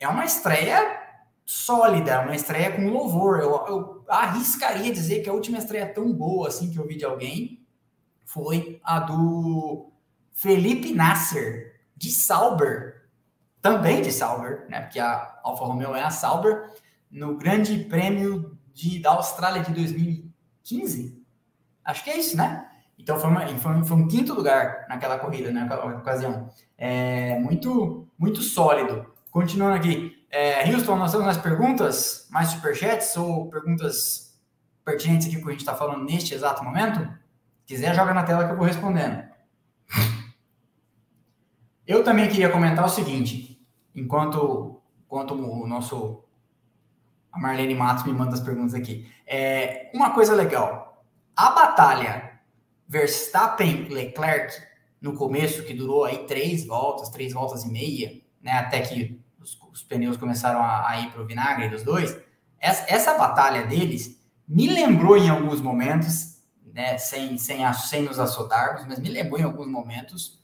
[0.00, 1.00] é uma estreia
[1.44, 3.40] sólida, uma estreia com louvor.
[3.40, 7.04] Eu, eu arriscaria dizer que a última estreia tão boa assim que eu vi de
[7.04, 7.66] alguém
[8.24, 9.90] foi a do
[10.32, 13.08] Felipe Nasser, de Sauber,
[13.60, 14.82] também de Sauber, né?
[14.82, 16.70] Porque a Alfa Romeo é a Sauber,
[17.10, 21.20] no Grande Prêmio de, da Austrália de 2015.
[21.84, 22.68] Acho que é isso, né?
[22.98, 26.48] Então foi, uma, foi, foi um quinto lugar naquela corrida, né, naquela ocasião.
[26.76, 29.06] É, muito, muito sólido.
[29.30, 30.16] Continuando aqui.
[30.30, 34.38] É, Houston, nós temos mais perguntas, mais superchats ou perguntas
[34.84, 37.00] pertinentes aqui que a gente está falando neste exato momento?
[37.00, 39.22] Se quiser, joga na tela que eu vou respondendo.
[41.86, 46.24] Eu também queria comentar o seguinte, enquanto, enquanto o nosso
[47.32, 49.10] a Marlene Matos me manda as perguntas aqui.
[49.26, 51.04] É, uma coisa legal,
[51.36, 52.40] a batalha
[52.88, 54.54] Verstappen-Leclerc
[55.00, 59.60] no começo, que durou aí três voltas, três voltas e meia, né, até que os,
[59.70, 62.18] os pneus começaram a, a ir para o vinagre dos dois,
[62.58, 66.40] essa, essa, batalha deles me lembrou em alguns momentos,
[66.72, 70.42] né, sem, sem, sem nos assodarmos, mas me lembrou em alguns momentos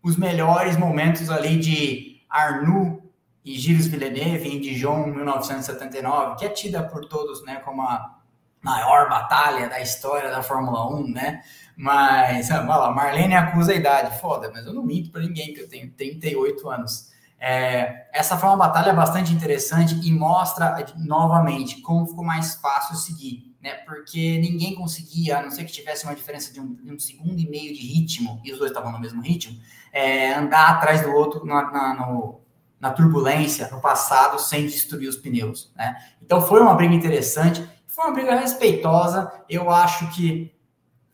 [0.00, 3.02] os melhores momentos ali de Arnoux
[3.44, 8.20] e Gilles Villeneuve em Dijon, 1979, que é tida por todos né, como a
[8.62, 11.42] maior batalha da história da Fórmula 1, né?
[11.76, 14.18] Mas, olha lá, Marlene acusa a idade.
[14.20, 17.13] Foda, mas eu não minto para ninguém, que eu tenho 38 anos.
[17.46, 23.54] É, essa foi uma batalha bastante interessante e mostra novamente como ficou mais fácil seguir
[23.64, 23.72] né?
[23.86, 27.40] Porque ninguém conseguia, a não ser que tivesse uma diferença de um, de um segundo
[27.40, 29.58] e meio de ritmo, e os dois estavam no mesmo ritmo,
[29.90, 32.42] é, andar atrás do outro na, na, no,
[32.78, 35.96] na, turbulência, no passado, sem destruir os pneus, né?
[36.20, 39.32] Então foi uma briga interessante, foi uma briga respeitosa.
[39.48, 40.54] Eu acho que,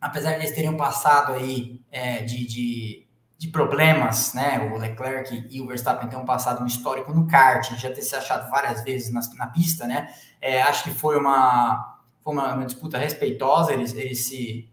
[0.00, 3.06] apesar de eles terem passado aí é, de, de,
[3.40, 4.70] de, problemas, né?
[4.70, 8.50] O Leclerc e o Verstappen têm passado um histórico no kart, já ter se achado
[8.50, 10.12] várias vezes na, na pista, né?
[10.42, 14.70] É, acho que foi uma foi uma, uma disputa respeitosa, eles, eles se,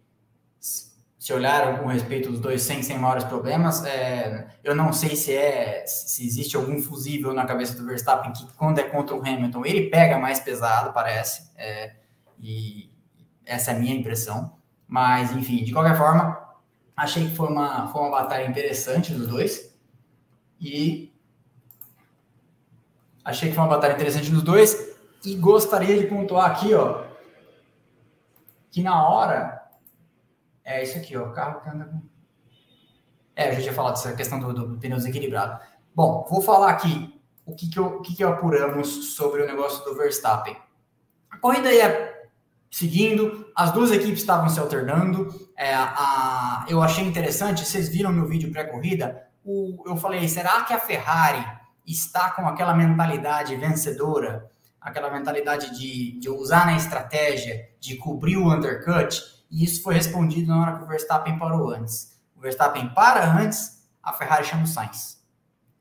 [0.60, 3.86] se olharam com respeito dos dois sem, sem maiores problemas.
[3.86, 8.46] É, eu não sei se é se existe algum fusível na cabeça do Verstappen que
[8.58, 11.50] quando é contra o Hamilton ele pega mais pesado, parece.
[11.56, 11.96] É,
[12.38, 12.92] e
[13.46, 14.58] essa é a minha impressão.
[14.86, 16.47] Mas, enfim, de qualquer forma,
[16.98, 19.78] achei que foi uma, foi uma batalha interessante dos dois.
[20.60, 21.14] E
[23.24, 24.98] achei que foi uma batalha interessante dos dois.
[25.24, 27.06] E gostaria de pontuar aqui, ó,
[28.72, 29.56] que na hora.
[30.64, 31.28] É isso aqui, ó.
[31.28, 32.02] O carro que anda com.
[33.36, 35.62] É, eu já tinha falado dessa questão do, do pneu desequilibrado.
[35.94, 39.84] Bom, vou falar aqui o que, que, eu, o que, que apuramos sobre o negócio
[39.86, 40.58] do Verstappen.
[41.30, 42.17] A corrida ia
[42.70, 45.34] seguindo, as duas equipes estavam se alternando.
[45.56, 50.80] É, a, eu achei interessante, vocês viram meu vídeo pré-corrida, eu falei, será que a
[50.80, 51.46] Ferrari
[51.86, 54.52] está com aquela mentalidade vencedora
[54.88, 60.48] aquela mentalidade de, de usar na estratégia, de cobrir o undercut, e isso foi respondido
[60.48, 62.18] na hora que o Verstappen parou antes.
[62.36, 65.17] O Verstappen para antes, a Ferrari chama o Sainz.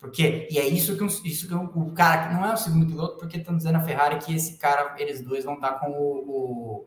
[0.06, 3.18] Porque, e é isso que, isso que o cara que não é o segundo piloto,
[3.18, 6.86] porque estão dizendo a Ferrari que esse cara, eles dois vão estar com o, o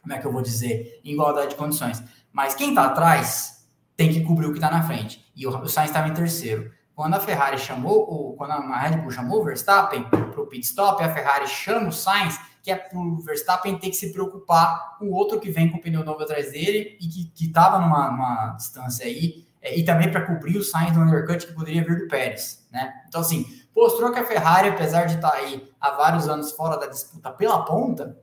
[0.00, 2.02] como é que eu vou dizer, em igualdade de condições.
[2.32, 5.24] Mas quem está atrás tem que cobrir o que está na frente.
[5.36, 6.72] E o, o Sainz estava em terceiro.
[6.94, 10.64] Quando a Ferrari chamou, ou quando a Red Bull chamou o Verstappen para o pit
[10.64, 14.96] stop, a Ferrari chama o Sainz, que é para o Verstappen ter que se preocupar
[14.98, 18.10] com o outro que vem com o pneu novo atrás dele e que estava numa,
[18.10, 22.08] numa, distância aí, e também para cobrir o Sainz do undercut que poderia vir do
[22.08, 23.02] Pérez, né?
[23.08, 26.76] Então, assim, mostrou que a Ferrari, apesar de estar tá aí há vários anos fora
[26.76, 28.18] da disputa pela ponta,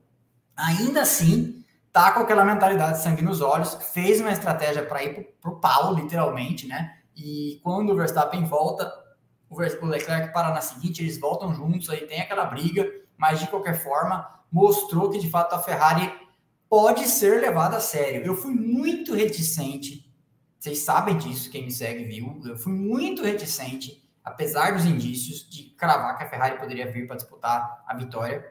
[0.55, 5.35] ainda assim tá com aquela mentalidade de sangue nos olhos, fez uma estratégia para ir
[5.41, 6.97] para o pau, literalmente, né?
[7.15, 8.91] E quando o Verstappen volta,
[9.49, 12.85] o Leclerc para na seguinte, eles voltam juntos, aí tem aquela briga,
[13.17, 16.11] mas de qualquer forma, mostrou que de fato a Ferrari
[16.69, 18.25] pode ser levada a sério.
[18.25, 20.04] Eu fui muito reticente,
[20.65, 25.65] vocês sabem disso, quem me segue viu, eu fui muito reticente, apesar dos indícios, de
[25.75, 28.43] cravar que a Ferrari poderia vir para disputar a vitória.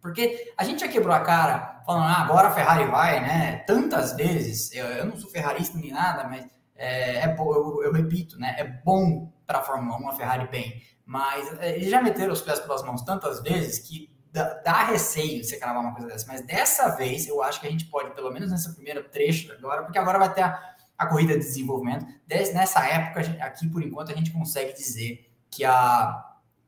[0.00, 3.56] Porque a gente já quebrou a cara falando, ah, agora a Ferrari vai, né?
[3.66, 8.38] Tantas vezes, eu, eu não sou ferrarista nem nada, mas é, é eu, eu, repito,
[8.38, 8.54] né?
[8.58, 12.40] É bom para a Fórmula 1 a Ferrari bem, mas é, eles já meteram os
[12.40, 16.26] pés pelas mãos tantas vezes que dá, dá receio você cravar uma coisa dessa.
[16.26, 19.82] Mas dessa vez eu acho que a gente pode, pelo menos nessa primeira trecho agora,
[19.82, 22.06] porque agora vai ter a, a corrida de desenvolvimento.
[22.26, 26.24] Desde, nessa época, aqui por enquanto, a gente consegue dizer que a,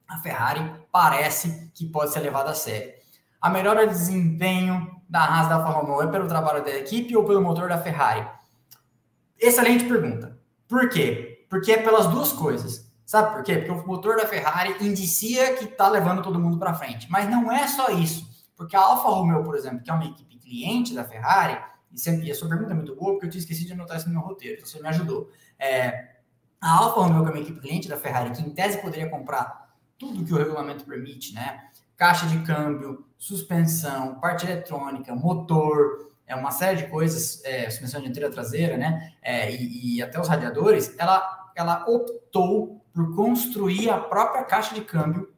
[0.08, 2.94] a Ferrari parece que pode ser levada a sério.
[3.40, 7.24] A melhora de desempenho da Haas da Alfa Romeo é pelo trabalho da equipe ou
[7.24, 8.26] pelo motor da Ferrari?
[9.38, 10.38] Excelente pergunta.
[10.66, 11.46] Por quê?
[11.48, 12.90] Porque é pelas duas coisas.
[13.04, 13.58] Sabe por quê?
[13.58, 17.08] Porque o motor da Ferrari indicia que está levando todo mundo para frente.
[17.08, 18.28] Mas não é só isso.
[18.56, 21.56] Porque a Alfa Romeo, por exemplo, que é uma equipe cliente da Ferrari,
[22.22, 24.14] e, a sua pergunta é muito boa, porque eu tinha esquecido de anotar isso no
[24.14, 25.30] meu roteiro, então você me ajudou.
[25.58, 26.16] É,
[26.60, 29.74] a Alfa Romeo, que é uma equipe cliente da Ferrari, que em tese poderia comprar
[29.98, 31.68] tudo que o regulamento permite, né?
[31.96, 38.30] Caixa de câmbio, suspensão, parte eletrônica, motor, é uma série de coisas, é, suspensão dianteira
[38.30, 39.12] traseira, né?
[39.22, 44.80] É, e, e, até os radiadores, ela, ela optou por construir a própria caixa de
[44.80, 45.32] câmbio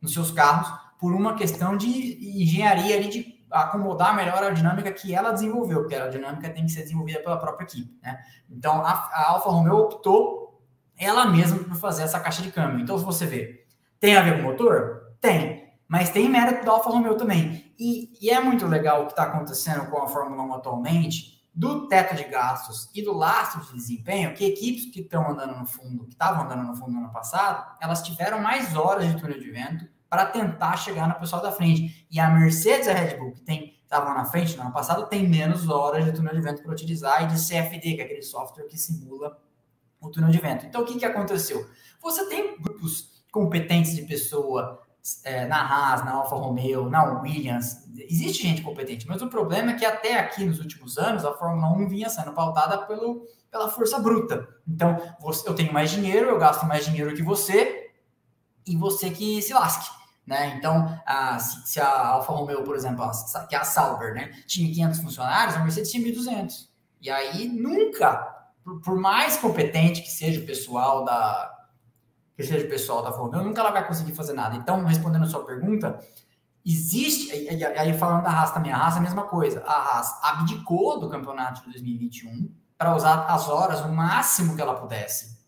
[0.00, 1.86] nos seus carros por uma questão de
[2.40, 6.72] engenharia ali de acomodar melhor a dinâmica que ela desenvolveu, porque a dinâmica tem que
[6.72, 8.18] ser desenvolvida pela própria equipe, né?
[8.50, 10.42] Então a, a Alfa Romeo optou
[10.96, 12.80] ela mesma por fazer essa caixa de câmbio.
[12.80, 13.66] Então, se você vê,
[13.98, 15.14] tem a ver com o motor?
[15.20, 17.74] Tem, mas tem mérito da Alfa Romeo também.
[17.78, 21.86] E, e é muito legal o que está acontecendo com a Fórmula 1 atualmente, do
[21.86, 26.06] teto de gastos e do lastro de desempenho, que equipes que estão andando no fundo,
[26.06, 29.50] que estavam andando no fundo no ano passado, elas tiveram mais horas de túnel de
[29.50, 32.06] vento para tentar chegar no pessoal da frente.
[32.10, 35.06] E a Mercedes e a Red Bull, que tem estavam na frente no ano passado,
[35.06, 38.20] tem menos horas de túnel de vento para utilizar e de CFD, que é aquele
[38.20, 39.38] software que simula
[39.98, 40.66] o túnel de vento.
[40.66, 41.66] Então, o que, que aconteceu?
[42.02, 44.82] Você tem grupos competentes de pessoa
[45.24, 49.74] é, na Haas, na Alfa Romeo, na Williams, existe gente competente, mas o problema é
[49.76, 53.98] que até aqui nos últimos anos a Fórmula 1 vinha sendo pautada pelo, pela força
[53.98, 54.46] bruta.
[54.68, 57.90] Então, você, eu tenho mais dinheiro, eu gasto mais dinheiro que você,
[58.66, 60.01] e você que se lasque.
[60.26, 60.54] Né?
[60.56, 63.10] Então, a, se, se, a Alfa Romeo, por exemplo, a,
[63.46, 66.68] que é a Sauber, né, tinha 500 funcionários, a Mercedes tinha 1.200.
[67.00, 68.16] E aí, nunca,
[68.62, 71.50] por, por, mais competente que seja o pessoal da
[72.36, 74.56] que seja o pessoal da Romeo, nunca ela vai conseguir fazer nada.
[74.56, 75.98] Então, respondendo a sua pergunta,
[76.64, 79.62] existe, e, aí falando da Haas também, a Haas é a mesma coisa.
[79.66, 84.74] A Haas abdicou do campeonato de 2021 para usar as horas o máximo que ela
[84.74, 85.41] pudesse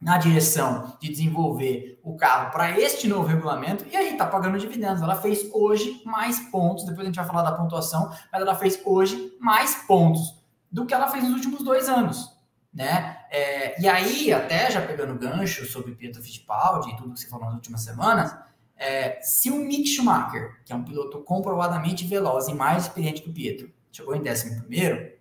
[0.00, 5.02] na direção de desenvolver o carro para este novo regulamento e aí está pagando dividendos.
[5.02, 8.80] Ela fez hoje mais pontos, depois a gente vai falar da pontuação, mas ela fez
[8.84, 10.40] hoje mais pontos
[10.72, 12.34] do que ela fez nos últimos dois anos.
[12.72, 13.18] Né?
[13.30, 17.46] É, e aí, até já pegando gancho sobre Pietro Fittipaldi e tudo que você falou
[17.46, 18.34] nas últimas semanas,
[18.76, 23.28] é, se o Mick Schumacher, que é um piloto comprovadamente veloz e mais experiente que
[23.28, 25.12] o Pietro, chegou em 11 primeiro,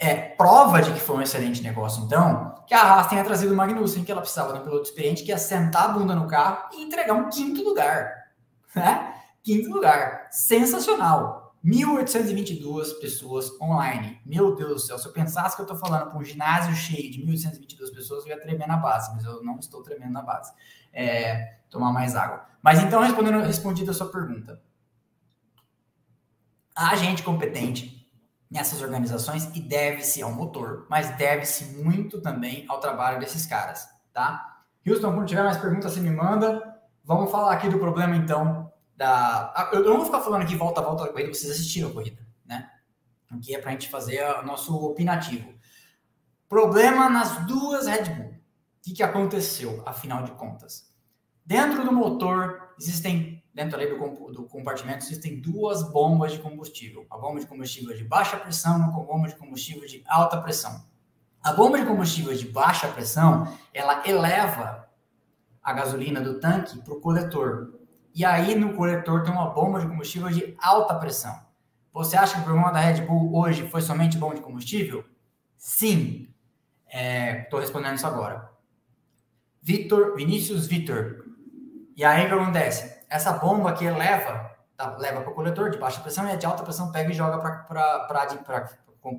[0.00, 3.56] é prova de que foi um excelente negócio, então, que a Haas tenha trazido o
[3.56, 6.70] Magnussen, que ela precisava de um piloto experiente que ia sentar a bunda no carro
[6.72, 8.10] e entregar um quinto lugar.
[8.74, 9.14] Né?
[9.42, 10.28] Quinto lugar.
[10.30, 11.54] Sensacional.
[11.62, 14.18] 1.822 pessoas online.
[14.24, 17.10] Meu Deus do céu, se eu pensasse que eu estou falando para um ginásio cheio
[17.10, 20.50] de 1.822 pessoas, eu ia tremer na base, mas eu não estou tremendo na base.
[20.94, 22.46] É, tomar mais água.
[22.62, 24.62] Mas então, respondendo, respondida a sua pergunta.
[26.74, 27.99] A gente competente
[28.50, 34.64] nessas organizações e deve-se ao motor, mas deve-se muito também ao trabalho desses caras, tá?
[34.86, 36.78] Houston, quando tiver mais perguntas, você me manda.
[37.04, 39.52] Vamos falar aqui do problema, então, da...
[39.54, 41.92] Ah, eu não vou ficar falando aqui volta a volta da corrida, vocês assistiram a
[41.92, 42.70] corrida, né?
[43.30, 45.54] Aqui é para a gente fazer o nosso opinativo.
[46.48, 48.30] Problema nas duas Red Bull.
[48.30, 50.90] O que, que aconteceu, afinal de contas?
[51.44, 57.06] Dentro do motor existem dentro ali do, do compartimento existem duas bombas de combustível.
[57.10, 60.84] A bomba de combustível de baixa pressão e a bomba de combustível de alta pressão.
[61.42, 64.88] A bomba de combustível de baixa pressão, ela eleva
[65.62, 67.80] a gasolina do tanque para o coletor.
[68.14, 71.38] E aí no coletor tem uma bomba de combustível de alta pressão.
[71.92, 75.04] Você acha que o problema da Red Bull hoje foi somente bomba de combustível?
[75.56, 76.28] Sim.
[76.86, 78.50] Estou é, respondendo isso agora.
[79.62, 81.24] Vitor, Vinícius Vitor.
[81.96, 82.99] E aí o que acontece?
[83.10, 86.46] Essa bomba que eleva, tá, leva para o coletor de baixa pressão e a de
[86.46, 87.96] alta pressão pega e joga para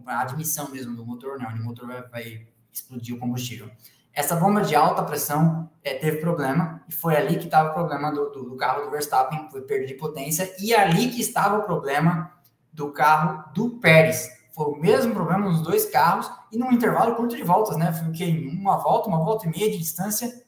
[0.07, 1.47] a admissão mesmo do motor, né?
[1.51, 3.69] Onde o motor vai, vai explodir o combustível.
[4.13, 8.11] Essa bomba de alta pressão é, teve problema, e foi ali que estava o problema
[8.11, 11.63] do, do, do, carro do Verstappen, foi perda de potência, e ali que estava o
[11.63, 12.31] problema
[12.73, 14.29] do carro do Pérez.
[14.53, 17.91] Foi o mesmo problema nos dois carros, e num intervalo curto de voltas, né?
[17.93, 18.49] Foi o que?
[18.53, 20.43] Uma volta, uma volta e meia de distância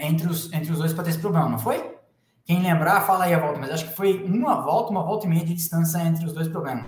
[0.00, 1.91] entre os, entre os dois para ter esse problema, não foi?
[2.44, 5.28] Quem lembrar, fala aí a volta, mas acho que foi uma volta, uma volta e
[5.28, 6.86] meia de distância entre os dois problemas.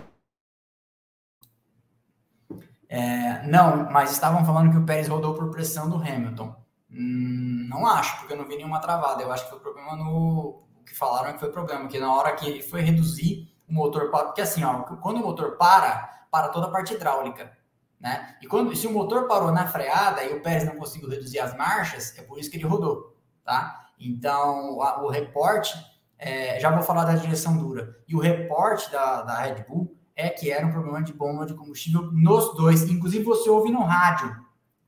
[2.88, 6.55] É, não, mas estavam falando que o Pérez rodou por pressão do Hamilton.
[6.90, 9.22] Hum, não acho, porque eu não vi nenhuma travada.
[9.22, 10.64] Eu acho que foi problema no.
[10.80, 13.72] O que falaram é que foi problema, que na hora que ele foi reduzir o
[13.72, 14.11] motor.
[14.11, 17.57] Porque assim, ó, quando o motor para, para toda a parte hidráulica.
[17.98, 18.36] Né?
[18.42, 21.57] E quando, se o motor parou na freada e o Pérez não conseguiu reduzir as
[21.57, 23.16] marchas, é por isso que ele rodou.
[23.42, 23.84] Tá?
[23.99, 25.74] Então, a, o reporte,
[26.18, 30.28] é, já vou falar da direção dura, e o reporte da, da Red Bull é
[30.28, 32.88] que era um problema de bomba de combustível nos dois.
[32.88, 34.34] Inclusive, você ouve no rádio.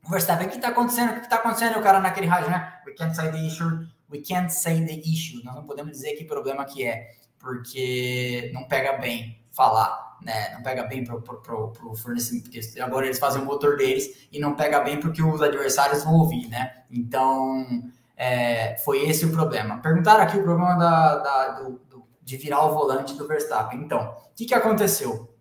[0.04, 1.10] O Verstappen, o que está acontecendo?
[1.10, 1.78] O que está acontecendo?
[1.78, 2.80] O cara naquele rádio, né?
[2.86, 3.88] We can't say the issue.
[4.08, 5.42] We can't say the issue.
[5.44, 10.54] Nós não podemos dizer que problema que é, porque não pega bem falar, né?
[10.54, 14.54] Não pega bem para o fornecimento, porque agora eles fazem o motor deles e não
[14.54, 16.84] pega bem porque os adversários vão ouvir, né?
[16.88, 17.82] Então,
[18.16, 19.78] é, foi esse o problema.
[19.78, 23.80] Perguntaram aqui o problema da, da do, de virar o volante do Verstappen.
[23.80, 25.32] Então, o que, que aconteceu?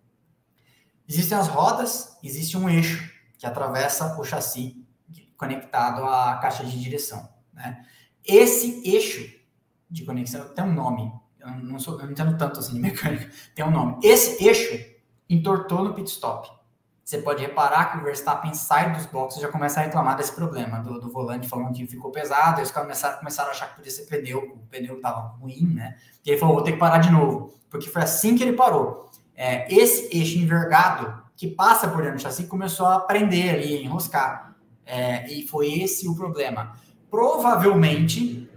[1.07, 4.85] Existem as rodas, existe um eixo que atravessa o chassi
[5.37, 7.27] conectado à caixa de direção.
[7.53, 7.85] Né?
[8.23, 9.33] Esse eixo
[9.89, 11.11] de conexão tem um nome.
[11.39, 13.29] Eu não, sou, eu não entendo tanto assim de mecânica.
[13.53, 13.99] Tem um nome.
[14.03, 14.93] Esse eixo
[15.29, 16.49] entortou no pit stop
[17.05, 20.33] você pode reparar que o Verstappen sai dos boxes e já começa a reclamar desse
[20.33, 23.91] problema do, do volante, falando que ficou pesado, eles começaram, começaram a achar que podia
[23.91, 25.97] ser pneu, o pneu estava ruim, né?
[26.25, 29.07] E ele falou, vou ter que parar de novo, porque foi assim que ele parou.
[29.35, 33.81] É, esse eixo envergado que passa por dentro do chassi começou a prender ali, a
[33.81, 34.55] enroscar.
[34.83, 36.75] É, e foi esse o problema.
[37.11, 38.49] Provavelmente,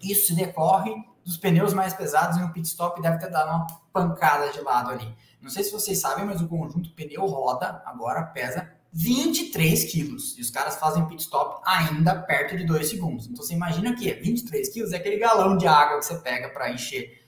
[0.00, 0.94] isso decorre
[1.24, 4.90] dos pneus mais pesados e no pit stop deve ter dado uma pancada de lado
[4.90, 5.12] ali.
[5.40, 10.36] Não sei se vocês sabem, mas o conjunto pneu roda agora pesa 23 quilos.
[10.38, 13.26] E os caras fazem pit stop ainda perto de 2 segundos.
[13.26, 16.72] Então você imagina que 23 quilos é aquele galão de água que você pega para
[16.72, 17.26] encher,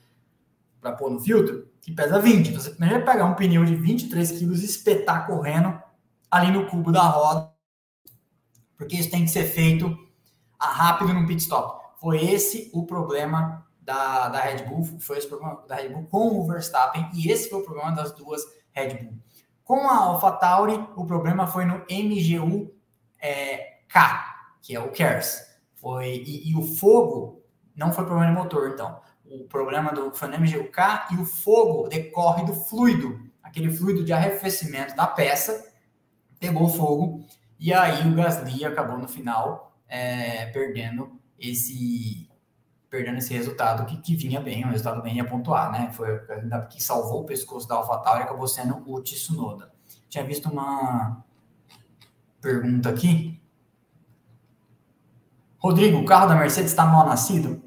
[0.81, 2.49] para pôr no filtro, que pesa 20.
[2.49, 5.79] Então você primeiro pegar um pneu de 23 quilos e espetar correndo
[6.31, 7.51] ali no cubo da roda,
[8.77, 9.95] porque isso tem que ser feito
[10.59, 11.79] rápido no pit stop.
[11.99, 16.39] Foi esse o problema da, da Red Bull, foi esse problema da Red Bull com
[16.39, 19.17] o Verstappen, e esse foi o problema das duas Red Bull.
[19.63, 22.71] Com a AlphaTauri, o problema foi no MGU
[23.19, 23.79] é,
[24.61, 25.41] que é o KERS.
[25.73, 27.43] Foi, e, e, o fogo
[27.75, 28.99] não foi problema de motor, então.
[29.25, 34.13] O problema do, foi no MGU-K e o fogo decorre do fluido, aquele fluido de
[34.13, 35.73] arrefecimento da peça,
[36.39, 37.25] pegou fogo,
[37.59, 42.28] e aí o Gasly acabou no final é, perdendo esse
[42.89, 45.91] perdendo esse resultado que, que vinha bem, um resultado bem a pontuar, né?
[45.93, 49.71] Foi ainda que salvou o pescoço da AlphaTauri acabou sendo o Tsunoda.
[50.09, 51.23] Tinha visto uma
[52.41, 53.39] pergunta aqui.
[55.59, 57.61] Rodrigo, o carro da Mercedes está mal nascido?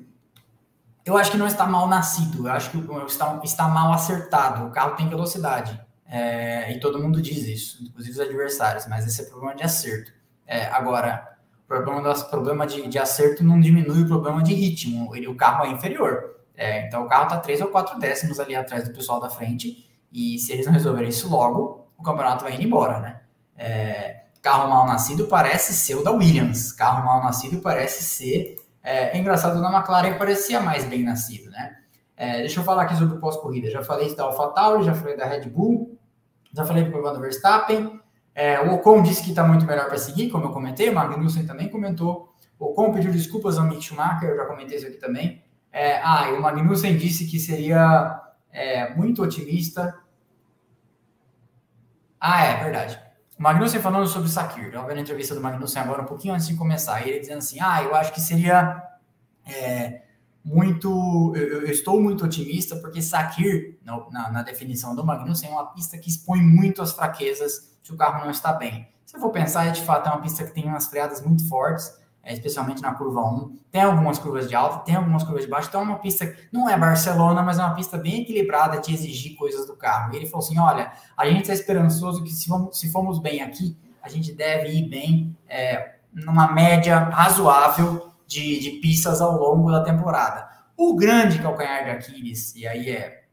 [1.05, 4.67] Eu acho que não está mal nascido, eu acho que está, está mal acertado.
[4.67, 5.81] O carro tem velocidade.
[6.07, 10.13] É, e todo mundo diz isso, inclusive os adversários, mas esse é problema de acerto.
[10.47, 11.32] É, agora,
[11.81, 15.65] problema, das, problema de, de acerto não diminui o problema de ritmo, ele, o carro
[15.65, 16.37] é inferior.
[16.55, 19.89] É, então o carro está 3 ou 4 décimos ali atrás do pessoal da frente,
[20.13, 23.21] e se eles não resolverem isso logo, o campeonato vai indo embora, né?
[23.57, 28.57] É, carro mal nascido parece ser o da Williams, carro mal nascido parece ser.
[28.83, 31.77] É, é engraçado, na McLaren parecia mais bem nascido, né?
[32.17, 33.71] É, deixa eu falar aqui sobre o pós-corrida.
[33.71, 35.99] Já falei da AlphaTauri, já falei da Red Bull,
[36.53, 38.02] já falei do problema do Verstappen.
[38.35, 41.47] É, o Ocon disse que está muito melhor para seguir, como eu comentei, o Magnussen
[41.47, 42.35] também comentou.
[42.59, 45.43] O Ocon pediu desculpas ao Mick Schumacher, eu já comentei isso aqui também.
[45.71, 48.21] É, ah, e o Magnussen disse que seria
[48.51, 49.99] é, muito otimista.
[52.21, 52.99] Ah, é verdade.
[53.39, 54.73] O Magnussen falando sobre o Sakir.
[54.73, 57.07] Eu vi a entrevista do Magnussen agora, um pouquinho antes de começar.
[57.07, 58.83] ele dizendo assim: ah, eu acho que seria
[59.47, 60.03] é,
[60.45, 61.33] muito.
[61.37, 65.99] Eu, eu, estou muito otimista, porque Sakir, na, na definição do Magnussen, é uma pista
[65.99, 68.89] que expõe muito as fraquezas se o carro não está bem.
[69.05, 71.47] Se eu for pensar, é de fato é uma pista que tem umas freadas muito
[71.49, 73.59] fortes, é, especialmente na curva 1.
[73.71, 75.69] Tem algumas curvas de alta, tem algumas curvas de baixo.
[75.69, 78.95] Então é uma pista que não é Barcelona, mas é uma pista bem equilibrada de
[78.95, 80.13] exigir coisas do carro.
[80.13, 83.43] E ele falou assim: olha, a gente está esperançoso que se formos, se formos bem
[83.43, 89.71] aqui, a gente deve ir bem é, numa média razoável de, de pistas ao longo
[89.71, 90.49] da temporada.
[90.77, 93.25] O grande calcanhar de Aquiles, e aí é,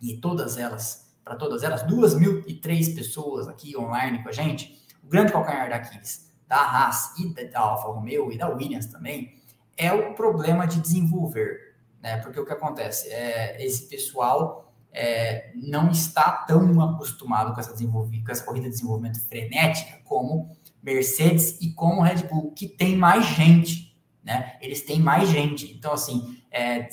[0.00, 5.30] e todas elas para todas elas, 2.003 pessoas aqui online com a gente, o grande
[5.30, 9.40] calcanhar daqueles da Haas e da Alfa Romeo e da Williams também,
[9.76, 12.16] é o problema de desenvolver, né?
[12.16, 18.32] Porque o que acontece é esse pessoal é, não está tão acostumado com essa, com
[18.32, 20.50] essa corrida de desenvolvimento frenética como
[20.82, 23.89] Mercedes e como Red Bull, que tem mais gente,
[24.22, 24.56] né?
[24.60, 25.72] Eles têm mais gente.
[25.72, 26.88] Então, assim, é,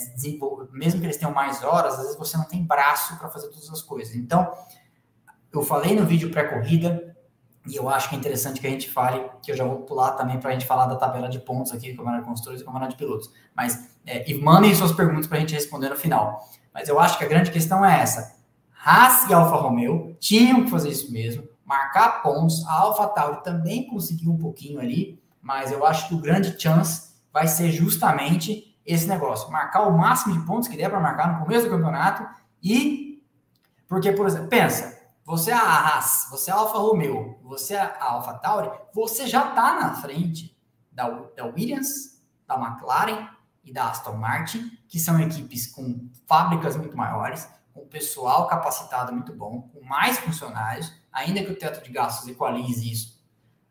[0.71, 3.69] mesmo que eles tenham mais horas, às vezes você não tem braço para fazer todas
[3.69, 4.15] as coisas.
[4.15, 4.51] Então,
[5.51, 7.15] eu falei no vídeo pré-corrida,
[7.65, 10.11] e eu acho que é interessante que a gente fale, que eu já vou pular
[10.11, 12.87] também para a gente falar da tabela de pontos aqui, Câmara de Construtores e Câmara
[12.87, 13.29] de Pilotos.
[13.53, 16.47] Mas, é, e mandem suas perguntas para a gente responder no final.
[16.73, 18.37] Mas eu acho que a grande questão é essa.
[18.85, 21.43] Haas e Alfa Romeo tinham que fazer isso mesmo.
[21.65, 22.65] marcar pontos.
[22.65, 27.47] A AlphaTauri também conseguiu um pouquinho ali, mas eu acho que o grande chance vai
[27.47, 31.65] ser justamente esse negócio, marcar o máximo de pontos que der para marcar no começo
[31.65, 32.25] do campeonato
[32.63, 33.21] e
[33.87, 37.81] porque por exemplo, pensa, você é a Haas, você é a Alfa Romeo, você é
[37.81, 40.57] a Alfa Tauri, você já está na frente
[40.89, 43.27] da, da Williams, da McLaren
[43.63, 49.33] e da Aston Martin, que são equipes com fábricas muito maiores, com pessoal capacitado muito
[49.33, 53.21] bom, com mais funcionários, ainda que o teto de gastos equalize isso.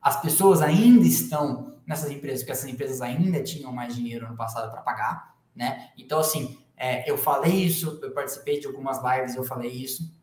[0.01, 4.71] As pessoas ainda estão nessas empresas, porque essas empresas ainda tinham mais dinheiro no passado
[4.71, 5.91] para pagar, né?
[5.97, 10.15] Então, assim, é, eu falei isso, eu participei de algumas lives, eu falei isso.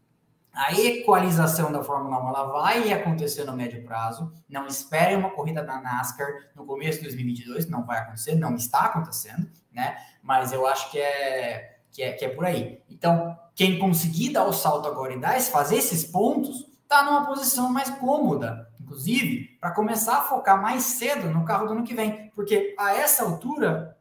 [0.54, 4.32] A equalização da Fórmula 1 ela vai acontecer no médio prazo.
[4.48, 8.86] Não espere uma corrida da NASCAR no começo de 2022, não vai acontecer, não está
[8.86, 9.98] acontecendo, né?
[10.22, 12.84] Mas eu acho que é, que é, que é por aí.
[12.88, 17.72] Então, quem conseguir dar o salto agora e dar, fazer esses pontos, está numa posição
[17.72, 22.30] mais cômoda, inclusive, para começar a focar mais cedo no carro do ano que vem.
[22.36, 23.98] Porque a essa altura,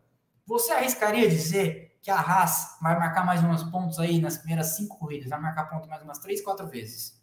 [0.46, 4.98] você arriscaria dizer que a Haas vai marcar mais uns pontos aí nas primeiras cinco
[4.98, 7.20] corridas, vai marcar ponto mais umas três, quatro vezes.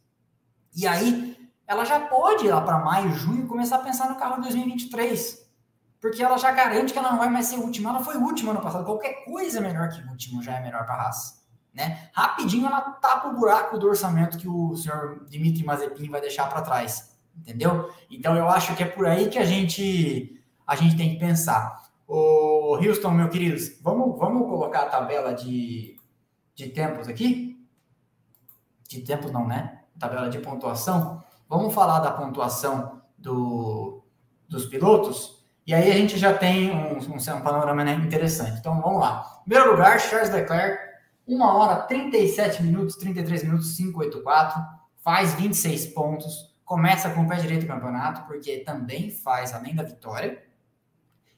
[0.76, 4.36] E aí, ela já pode ir lá para maio, junho, começar a pensar no carro
[4.36, 5.48] de 2023.
[6.02, 7.90] Porque ela já garante que ela não vai mais ser última.
[7.90, 8.86] Ela foi última ano passado.
[8.86, 11.40] Qualquer coisa melhor que último já é melhor para a Haas.
[11.74, 12.10] Né?
[12.14, 16.62] Rapidinho ela tapa o buraco do orçamento que o senhor Dimitri Mazepin vai deixar para
[16.62, 17.90] trás, entendeu?
[18.10, 21.90] Então eu acho que é por aí que a gente a gente tem que pensar.
[22.08, 25.96] O Houston, meu queridos, vamos, vamos colocar a tabela de,
[26.54, 27.60] de tempos aqui?
[28.88, 29.82] De tempos não, né?
[29.98, 31.24] Tabela de pontuação.
[31.48, 34.04] Vamos falar da pontuação do,
[34.48, 35.44] dos pilotos.
[35.66, 38.60] E aí a gente já tem um, um, um panorama né, interessante.
[38.60, 39.42] Então vamos lá.
[39.44, 40.90] Primeiro lugar, Charles Leclerc
[41.30, 44.64] 1 hora 37 minutos, 33 minutos, 584,
[45.04, 49.82] faz 26 pontos, começa com o pé direito do campeonato, porque também faz além da
[49.82, 50.40] vitória.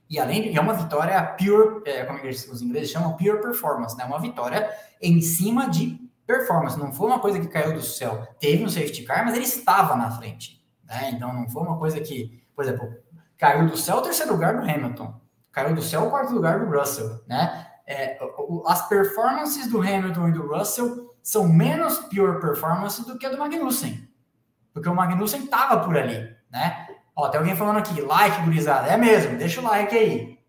[0.09, 4.03] E além é uma vitória pure, é, como os ingleses chamam, pure performance, né?
[4.03, 4.69] Uma vitória
[5.01, 6.77] em cima de performance.
[6.77, 8.27] Não foi uma coisa que caiu do céu.
[8.41, 10.61] Teve um safety car, mas ele estava na frente.
[10.84, 11.11] Né?
[11.13, 12.93] Então não foi uma coisa que, por exemplo,
[13.38, 15.15] caiu do céu o terceiro lugar do Hamilton,
[15.49, 17.67] caiu do céu o quarto lugar do Russell, né?
[17.88, 18.19] é,
[18.65, 23.38] as performances do Hamilton e do Russell são menos pure performance do que a do
[23.38, 24.11] Magnussen.
[24.74, 26.88] Porque o Magnussen estava por ali, né?
[27.15, 28.88] Ó, tem alguém falando aqui, like, gurizada.
[28.88, 30.39] É mesmo, deixa o like aí.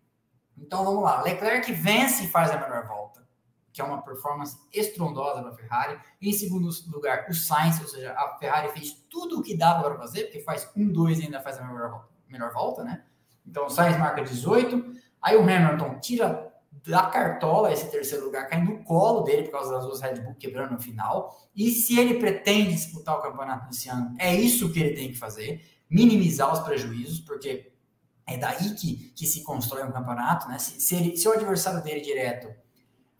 [0.57, 1.21] Então vamos lá.
[1.21, 3.25] Leclerc vence e faz a melhor volta,
[3.71, 5.99] que é uma performance estrondosa da Ferrari.
[6.21, 9.97] Em segundo lugar, o Sainz, ou seja, a Ferrari fez tudo o que dava para
[9.97, 13.03] fazer, porque faz um, dois e ainda faz a melhor, melhor volta, né?
[13.45, 14.93] Então o Sainz marca 18.
[15.21, 16.52] Aí o Hamilton tira
[16.85, 20.35] da cartola esse terceiro lugar, cai no colo dele por causa das duas Red Bull
[20.35, 21.37] quebrando no final.
[21.55, 25.17] E se ele pretende disputar o campeonato esse ano, é isso que ele tem que
[25.17, 27.71] fazer: minimizar os prejuízos, porque
[28.27, 30.47] é daí que, que se constrói um campeonato.
[30.49, 30.59] Né?
[30.59, 32.53] Se, se, ele, se o adversário dele direto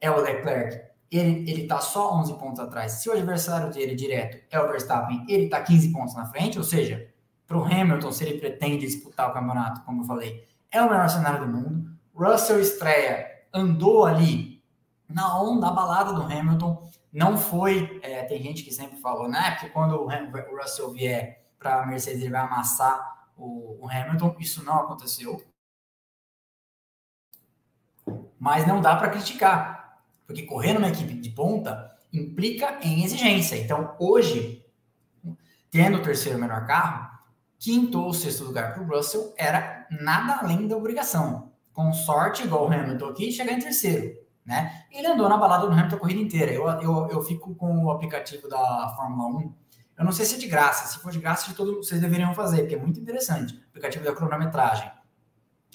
[0.01, 2.93] é o Leclerc, ele, ele tá só 11 pontos atrás.
[2.93, 6.63] Se o adversário dele direto é o Verstappen, ele tá 15 pontos na frente, ou
[6.63, 7.07] seja,
[7.47, 11.09] para o Hamilton, se ele pretende disputar o campeonato, como eu falei, é o melhor
[11.09, 11.93] cenário do mundo.
[12.13, 14.63] Russell estreia andou ali
[15.07, 16.89] na onda, balada do Hamilton.
[17.11, 19.55] Não foi, é, tem gente que sempre falou, né?
[19.57, 24.35] Que quando o, o Russell vier para a Mercedes, ele vai amassar o, o Hamilton.
[24.39, 25.41] Isso não aconteceu.
[28.39, 33.55] Mas não dá para criticar, porque correr numa equipe de ponta implica em exigência.
[33.55, 34.65] Então, hoje,
[35.69, 37.09] tendo o terceiro melhor carro,
[37.59, 42.69] quinto ou sexto lugar para o Russell era nada além da obrigação com sorte, igual
[42.69, 44.15] o Hamilton aqui, chegar em terceiro,
[44.45, 44.83] né?
[44.91, 46.51] Ele andou na balada do Hamilton a corrida inteira.
[46.51, 49.53] Eu, eu, eu fico com o aplicativo da Fórmula 1.
[49.97, 50.87] Eu não sei se é de graça.
[50.87, 53.55] Se for de graça, de todo, vocês deveriam fazer, porque é muito interessante.
[53.55, 54.91] O aplicativo da cronometragem.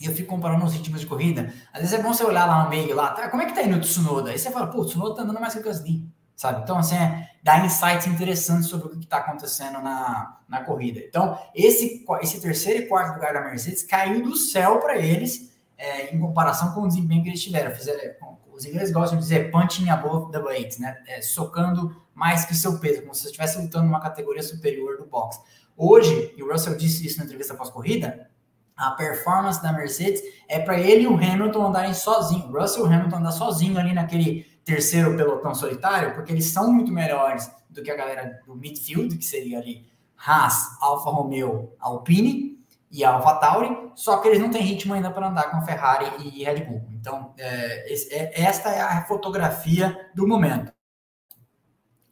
[0.01, 1.53] E eu fico comparando os ritmos de corrida.
[1.73, 3.63] Às vezes é bom você olhar lá no meio, lá, tá, como é que tá
[3.63, 4.31] indo o Tsunoda?
[4.31, 6.63] Aí você fala, pô, o Tsunoda tá andando mais que o Gasly, sabe?
[6.63, 11.01] Então, assim, é, dá insights interessantes sobre o que está acontecendo na, na corrida.
[11.01, 16.15] Então, esse, esse terceiro e quarto lugar da Mercedes caiu do céu para eles é,
[16.15, 17.75] em comparação com o desempenho que eles tiveram.
[17.75, 18.19] Fizeram, é,
[18.53, 20.99] os ingleses gostam de dizer punching above the weight, né?
[21.07, 24.99] É, socando mais que o seu peso, como se você estivesse lutando numa categoria superior
[24.99, 25.39] do boxe.
[25.77, 28.29] Hoje, e o Russell disse isso na entrevista pós-corrida,
[28.77, 32.47] a performance da Mercedes é para ele e o Hamilton andarem sozinhos.
[32.47, 36.73] O Russell e o Hamilton andar sozinho ali naquele terceiro pelotão solitário, porque eles são
[36.73, 42.58] muito melhores do que a galera do midfield, que seria ali Haas, Alfa Romeo, Alpine,
[42.91, 46.43] e a AlphaTauri, só que eles não têm ritmo ainda para andar com Ferrari e
[46.43, 46.87] Red Bull.
[46.93, 50.73] Então, é, é, esta é a fotografia do momento.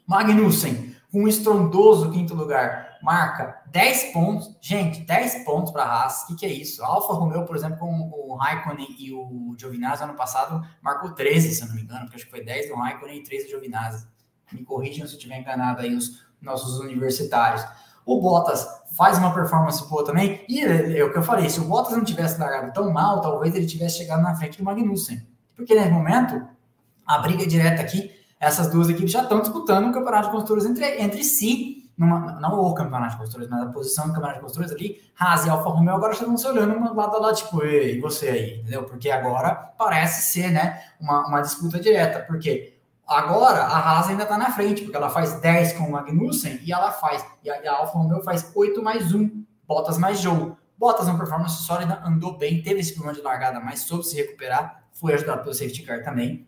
[0.07, 4.57] Magnussen, um estrondoso quinto lugar, marca 10 pontos.
[4.61, 6.23] Gente, 10 pontos para a Haas.
[6.23, 6.85] O que, que é isso?
[6.85, 11.55] A Alfa Romeo, por exemplo, com o Raikkonen e o Giovinazzi ano passado, marcou 13,
[11.55, 13.51] se eu não me engano, porque acho que foi 10 do Raikkonen e 13 do
[13.51, 14.07] Giovinazzi.
[14.53, 17.65] Me corrijam se eu estiver enganado aí os nossos universitários.
[18.07, 20.45] O Bottas faz uma performance boa também.
[20.49, 23.55] E é, o que eu falei, se o Bottas não tivesse largado tão mal, talvez
[23.55, 25.27] ele tivesse chegado na frente do Magnussen.
[25.57, 26.41] Porque nesse momento,
[27.05, 30.67] a briga é direta aqui, essas duas equipes já estão disputando o campeonato de construtores
[30.67, 34.45] entre, entre si, numa, não o campeonato de construtores, mas a posição do campeonato de
[34.45, 37.65] construtores ali, Haas e Alfa Romeo agora estão se olhando uma lado a lado, tipo,
[37.65, 38.85] e você aí, entendeu?
[38.85, 42.76] Porque agora parece ser, né, uma, uma disputa direta, porque
[43.07, 46.73] agora a Haas ainda está na frente, porque ela faz 10 com o Magnussen e
[46.73, 50.53] ela faz, e a, Alfa Romeo faz 8 mais 1, Bottas mais Joe.
[50.79, 54.85] Bottas, uma performance sólida, andou bem, teve esse problema de largada, mas soube se recuperar,
[54.93, 56.47] foi ajudado pelo safety car também.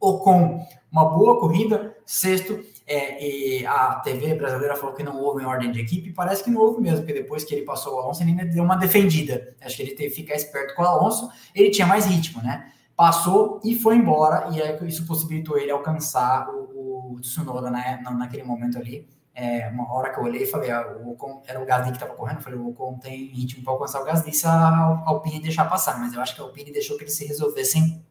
[0.00, 5.70] Ocon, uma boa corrida, sexto, é, a TV brasileira falou que não houve em ordem
[5.70, 8.30] de equipe, parece que não houve mesmo, porque depois que ele passou o Alonso, ele
[8.30, 9.54] ainda deu uma defendida.
[9.60, 12.72] Acho que ele teve que ficar esperto com o Alonso, ele tinha mais ritmo, né?
[12.98, 18.42] Passou e foi embora, e é, isso possibilitou ele alcançar o, o Tsunoda né, naquele
[18.42, 19.08] momento ali.
[19.32, 21.96] É, uma hora que eu olhei e falei, ah, o Ocon, era o Gasly que
[21.96, 25.38] estava correndo, eu falei, o Ocon tem ritmo para alcançar o Gasly se a Alpine
[25.38, 28.04] deixar passar, mas eu acho que a Alpine deixou que eles se resolvessem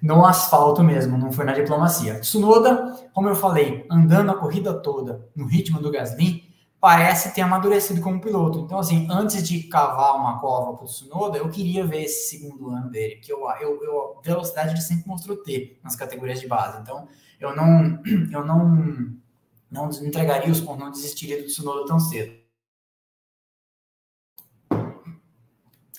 [0.00, 2.20] no asfalto mesmo, não foi na diplomacia.
[2.20, 6.51] Tsunoda, como eu falei, andando a corrida toda no ritmo do Gasly,
[6.82, 8.58] parece ter amadurecido como piloto.
[8.58, 12.70] Então, assim, antes de cavar uma cova para o Tsunoda, eu queria ver esse segundo
[12.70, 16.80] ano dele, que eu, eu, eu velocidade ele sempre mostrou ter nas categorias de base.
[16.80, 17.06] Então,
[17.38, 18.02] eu não,
[18.32, 19.14] eu não,
[19.70, 22.34] não entregaria os pontos, não desistiria do Tsunoda tão cedo.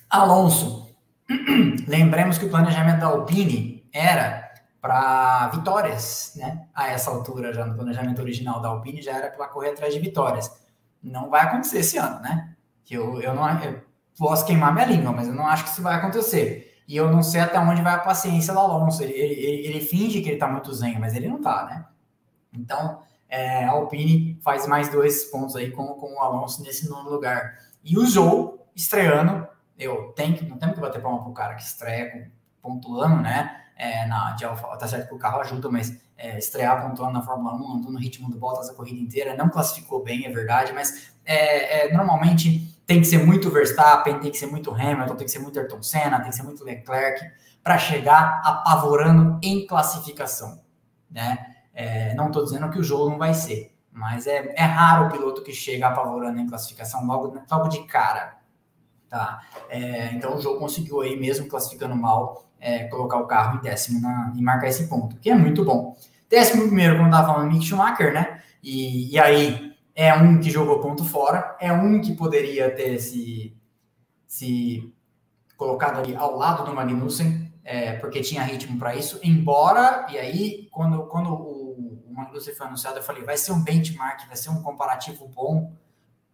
[0.10, 0.94] Alonso,
[1.88, 6.68] lembremos que o planejamento da Alpine era para vitórias, né?
[6.76, 10.00] A essa altura, já no planejamento original da Alpine, já era para correr atrás de
[10.02, 10.62] vitórias.
[11.04, 12.56] Não vai acontecer esse ano, né?
[12.90, 13.84] Eu, eu não eu
[14.18, 16.82] posso queimar minha língua, mas eu não acho que isso vai acontecer.
[16.88, 19.04] E eu não sei até onde vai a paciência do Alonso.
[19.04, 21.86] Ele, ele, ele, finge que ele tá muito zen, mas ele não tá, né?
[22.54, 27.10] Então, é, a Alpine faz mais dois pontos aí com, com o Alonso nesse nono
[27.10, 27.58] lugar.
[27.84, 29.48] E o Zou, estreando,
[29.78, 32.32] eu tenho que, não tenho que bater palma pro cara que estreia
[32.62, 33.63] pontuando, né?
[33.76, 37.22] É, na, de Alfa, tá certo que o carro ajuda, mas é, estrear pontuando na
[37.22, 40.72] Fórmula 1, andou no ritmo do Bottas a corrida inteira, não classificou bem, é verdade,
[40.74, 45.26] mas é, é, normalmente tem que ser muito Verstappen, tem que ser muito Hamilton, tem
[45.26, 47.26] que ser muito Ayrton Senna, tem que ser muito Leclerc
[47.64, 50.62] para chegar apavorando em classificação,
[51.10, 51.56] né?
[51.74, 55.12] É, não estou dizendo que o jogo não vai ser, mas é, é raro o
[55.12, 58.38] piloto que chega apavorando em classificação logo, logo de cara,
[59.10, 59.42] tá?
[59.70, 64.00] É, então o jogo conseguiu aí mesmo classificando mal é, colocar o carro em décimo
[64.00, 65.98] na, e marcar esse ponto, que é muito bom.
[66.30, 68.42] Décimo primeiro, como estava falando, Mick Schumacher, né?
[68.64, 73.54] E, e aí é um que jogou ponto fora, é um que poderia ter se,
[74.26, 74.94] se
[75.58, 80.70] colocado ali ao lado do Magnussen, é, porque tinha ritmo para isso, embora, e aí,
[80.72, 84.50] quando, quando o, o Magnussen foi anunciado, eu falei, vai ser um benchmark, vai ser
[84.50, 85.74] um comparativo bom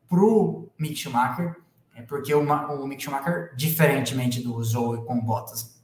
[0.08, 1.56] para o Mick Schumacher,
[1.96, 5.79] é porque o, o Mick Schumacher, diferentemente do Zoe com Bottas,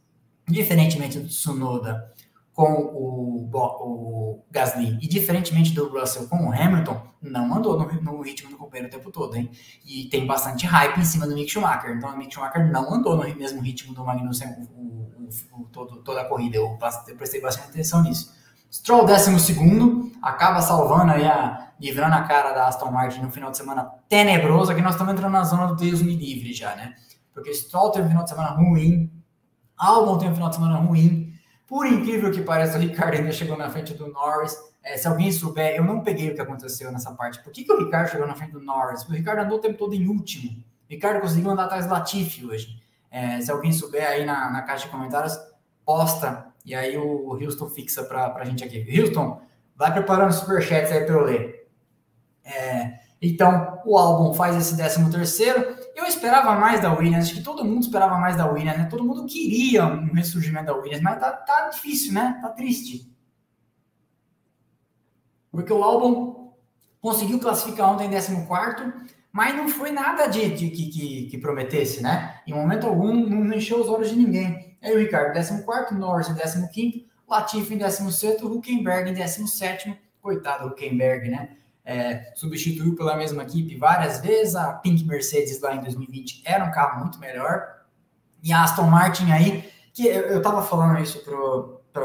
[0.47, 2.13] diferentemente do Tsunoda
[2.55, 8.21] com o, o Gasly e diferentemente do Russell com o Hamilton, não andou no, no
[8.21, 9.51] ritmo do companheiro o tempo todo, hein?
[9.85, 11.91] E tem bastante hype em cima do Mick Schumacher.
[11.91, 16.21] Então, o Mick Schumacher não andou no mesmo ritmo do Magnussen o, o, todo, toda
[16.21, 16.55] a corrida.
[16.55, 16.77] Eu,
[17.07, 18.33] eu, prestei bastante atenção nisso.
[18.71, 21.71] Stroll, 12 acaba salvando aí a.
[21.79, 24.71] livrando a cara da Aston Martin no final de semana tenebroso.
[24.71, 26.93] Aqui nós estamos entrando na zona do Deus me livre já, né?
[27.33, 29.11] Porque Stroll teve um final de semana ruim,
[29.77, 31.33] Albon tem um final de semana ruim.
[31.67, 34.55] Por incrível que pareça, o Ricardo ainda chegou na frente do Norris.
[34.83, 37.43] É, se alguém souber, eu não peguei o que aconteceu nessa parte.
[37.43, 39.03] Por que, que o Ricardo chegou na frente do Norris?
[39.03, 40.51] O Ricardo andou o tempo todo em último.
[40.51, 42.79] O Ricardo conseguiu andar atrás do Latifi hoje.
[43.09, 45.37] É, se alguém souber aí na, na, caixa de comentários,
[45.83, 46.47] posta.
[46.63, 48.85] E aí o Houston fixa para a gente aqui.
[48.99, 49.41] Houston,
[49.75, 51.67] vai preparando superchats aí para eu ler.
[52.43, 55.74] É, então, o álbum faz esse 13 terceiro.
[55.95, 58.87] Eu esperava mais da Williams, acho que todo mundo esperava mais da Williams, né?
[58.89, 62.37] Todo mundo queria um ressurgimento da Williams, mas tá, tá difícil, né?
[62.41, 63.09] Tá triste.
[65.49, 66.51] Porque o álbum
[66.99, 68.93] conseguiu classificar ontem em 14,
[69.31, 72.41] mas não foi nada de, de que, que, que, prometesse, né?
[72.45, 74.77] Em momento algum, não encheu os olhos de ninguém.
[74.83, 79.97] Aí o Ricardo, 14, Norris em 15, Latifi em 16, Huckenberg em 17.
[80.21, 81.55] Coitado do Huckenberg, né?
[81.85, 84.55] É, substituiu pela mesma equipe várias vezes.
[84.55, 87.83] A Pink Mercedes lá em 2020 era um carro muito melhor.
[88.41, 91.23] E a Aston Martin aí, que eu estava falando isso
[91.93, 92.03] para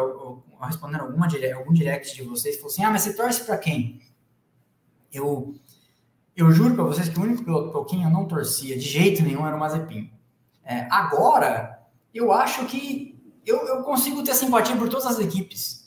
[0.66, 1.26] respondendo alguma,
[1.56, 4.00] algum direct de vocês, falou assim: ah, mas você torce para quem?
[5.12, 5.54] Eu,
[6.36, 9.46] eu juro para vocês que o único piloto pouquinho eu não torcia de jeito nenhum
[9.46, 10.12] era o Mazepin.
[10.64, 11.80] É, agora,
[12.14, 15.79] eu acho que eu, eu consigo ter simpatia por todas as equipes.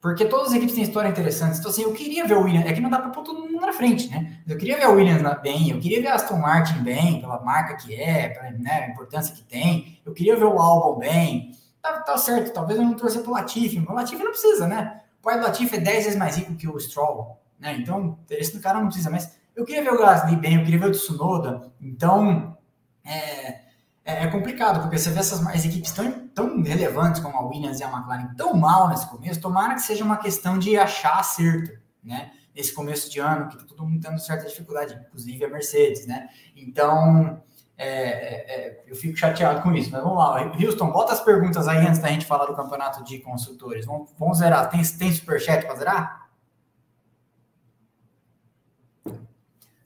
[0.00, 1.58] Porque todas as equipes têm história interessante.
[1.58, 2.66] Então, assim, eu queria ver o Williams.
[2.66, 4.38] É que não dá para pôr todo mundo na frente, né?
[4.46, 7.74] Eu queria ver o Williams bem, eu queria ver a Aston Martin bem, pela marca
[7.74, 10.00] que é, pela né, a importância que tem.
[10.06, 11.52] Eu queria ver o Albon bem.
[11.82, 13.84] Tá, tá certo, talvez eu não torça pro Latifi.
[13.88, 15.00] O Latifi não precisa, né?
[15.20, 17.76] O pai do Latifi é 10 vezes mais rico que o Stroll, né?
[17.76, 19.10] Então, esse cara não precisa.
[19.10, 21.72] Mas eu queria ver o Gasly bem, eu queria ver o Tsunoda.
[21.80, 22.56] Então,
[23.04, 23.67] é
[24.08, 27.78] é, é, complicado, porque você vê essas as equipes tão, tão relevantes como a Williams
[27.78, 31.78] e a McLaren tão mal nesse começo, tomara que seja uma questão de achar acerto,
[32.02, 32.32] né?
[32.56, 36.26] Nesse começo de ano, que tá todo mundo tendo certa dificuldade, inclusive a Mercedes, né?
[36.56, 37.42] Então,
[37.76, 39.90] é, é, é, eu fico chateado com isso.
[39.92, 43.18] Mas vamos lá, Houston, bota as perguntas aí antes da gente falar do campeonato de
[43.18, 43.84] construtores.
[43.84, 44.70] Vamos, vamos zerar.
[44.70, 46.30] Tem, tem superchat para zerar?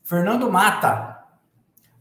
[0.04, 1.21] Fernando Mata.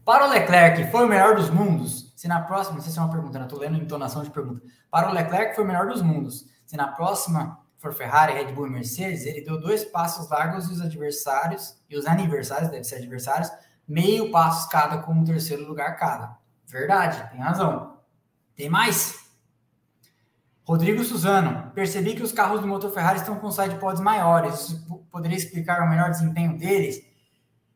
[0.04, 2.12] Para o Leclerc, foi o melhor dos mundos?
[2.16, 3.44] Se na próxima, não sei se é uma pergunta, né?
[3.44, 4.62] Estou lendo entonação de pergunta.
[4.90, 6.44] Para o Leclerc foi o melhor dos mundos.
[6.66, 10.72] Se na próxima for Ferrari, Red Bull e Mercedes, ele deu dois passos largos e
[10.72, 13.50] os adversários, e os aniversários, deve ser adversários,
[13.86, 16.36] meio passos cada com um terceiro lugar cada.
[16.66, 17.98] Verdade, tem razão.
[18.54, 19.20] Tem mais?
[20.64, 24.54] Rodrigo Suzano, percebi que os carros do motor Ferrari estão com side pods maiores.
[24.54, 27.02] Isso poderia explicar o melhor desempenho deles?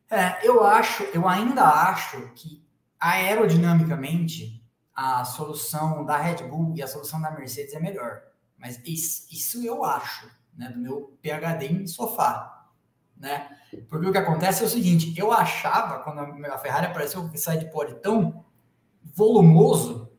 [0.09, 2.65] É, eu acho, eu ainda acho que
[2.99, 8.21] aerodinamicamente, a solução da Red Bull e a solução da Mercedes é melhor.
[8.57, 10.27] Mas isso, isso eu acho,
[10.57, 12.65] né, do meu PhD em sofá,
[13.15, 13.47] né?
[13.87, 17.65] Porque o que acontece é o seguinte, eu achava, quando a Ferrari apareceu com esse
[17.65, 18.43] pod tão
[19.03, 20.11] volumoso,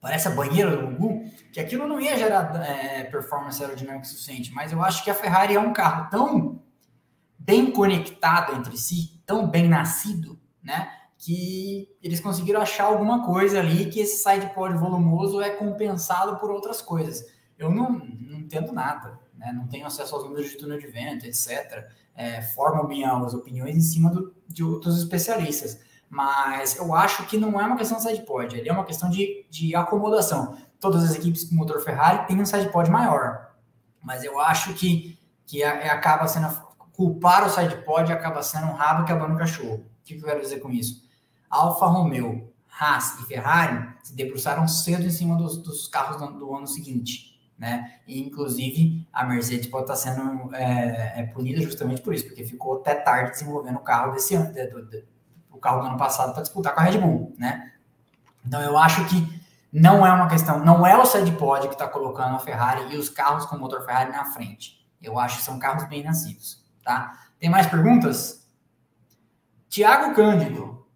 [0.00, 4.72] parece a banheira do Gugu, que aquilo não ia gerar é, performance aerodinâmica suficiente, mas
[4.72, 6.62] eu acho que a Ferrari é um carro tão
[7.38, 10.90] bem conectado entre si, tão bem nascido, né?
[11.16, 16.50] que eles conseguiram achar alguma coisa ali que esse side pod volumoso é compensado por
[16.50, 17.24] outras coisas.
[17.56, 19.52] Eu não, não entendo nada, né?
[19.52, 21.86] não tenho acesso aos números de túnel de vento, etc.
[22.16, 25.78] É, formo minhas opiniões em cima do, de outros especialistas.
[26.08, 29.08] Mas eu acho que não é uma questão de side pod, ele é uma questão
[29.08, 30.56] de, de acomodação.
[30.80, 33.54] Todas as equipes com motor Ferrari têm um side pod maior,
[34.02, 35.16] mas eu acho que,
[35.46, 36.48] que acaba sendo
[37.00, 39.76] culpar o side pod acaba sendo um rabo que abana o cachorro.
[39.76, 41.08] O que eu quero dizer com isso?
[41.48, 46.54] Alfa Romeo, Haas e Ferrari se debruçaram cedo em cima dos, dos carros do, do,
[46.54, 48.00] ano seguinte, né?
[48.06, 52.80] E, inclusive, a Mercedes pode estar sendo é, é, punida justamente por isso, porque ficou
[52.80, 55.04] até tarde desenvolvendo o carro desse ano, de, de, de,
[55.50, 57.72] o carro do ano passado para disputar com a Red Bull, né?
[58.44, 59.40] Então, eu acho que
[59.72, 62.98] não é uma questão, não é o side pod que está colocando a Ferrari e
[62.98, 64.86] os carros com motor Ferrari na frente.
[65.00, 67.26] Eu acho que são carros bem nascidos, tá?
[67.38, 68.48] Tem mais perguntas?
[69.68, 70.86] Tiago Cândido,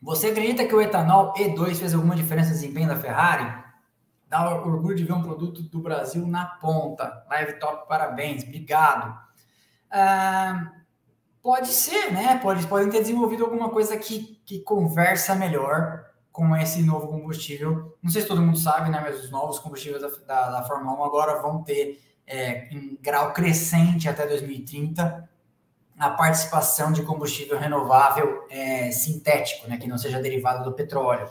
[0.00, 3.64] você acredita que o etanol E2 fez alguma diferença no desempenho da Ferrari?
[4.28, 7.24] Dá orgulho de ver um produto do Brasil na ponta.
[7.28, 9.18] Live Top, parabéns, obrigado.
[9.90, 10.72] Ah,
[11.42, 12.38] pode ser, né?
[12.38, 17.96] Pode, podem ter desenvolvido alguma coisa que, que conversa melhor com esse novo combustível.
[18.02, 19.00] Não sei se todo mundo sabe, né?
[19.00, 23.32] Mas os novos combustíveis da, da, da Fórmula 1 agora vão ter é, em grau
[23.32, 25.28] crescente até 2030
[25.98, 31.26] a participação de combustível renovável é, sintético, né, que não seja derivado do petróleo.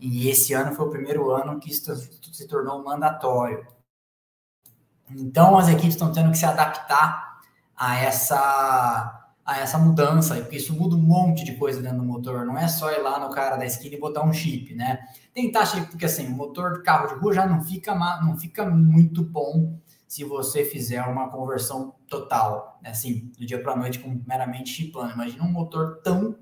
[0.00, 1.94] E esse ano foi o primeiro ano que isso
[2.32, 3.66] se tornou mandatório.
[5.10, 7.40] Então, as equipes estão tendo que se adaptar
[7.76, 12.44] a essa, a essa mudança, porque isso muda um monte de coisa dentro do motor.
[12.44, 15.00] Não é só ir lá no cara da esquina e botar um chip, né?
[15.32, 18.66] Tem taxa, porque assim, o motor de carro de rua já não fica, não fica
[18.66, 19.78] muito bom
[20.08, 22.90] se você fizer uma conversão total, né?
[22.90, 25.12] assim, do dia para a noite, com meramente chipando.
[25.12, 26.34] Imagina um motor tão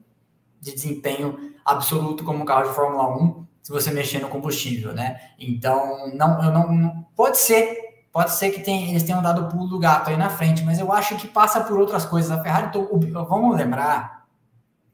[0.60, 5.32] de desempenho absoluto como um carro de Fórmula 1, se você mexer no combustível, né?
[5.36, 9.48] Então, não, eu não, não pode ser, pode ser que tem, eles tenham dado o
[9.48, 12.30] pulo do gato aí na frente, mas eu acho que passa por outras coisas.
[12.30, 12.86] A Ferrari, tô,
[13.24, 14.28] vamos lembrar,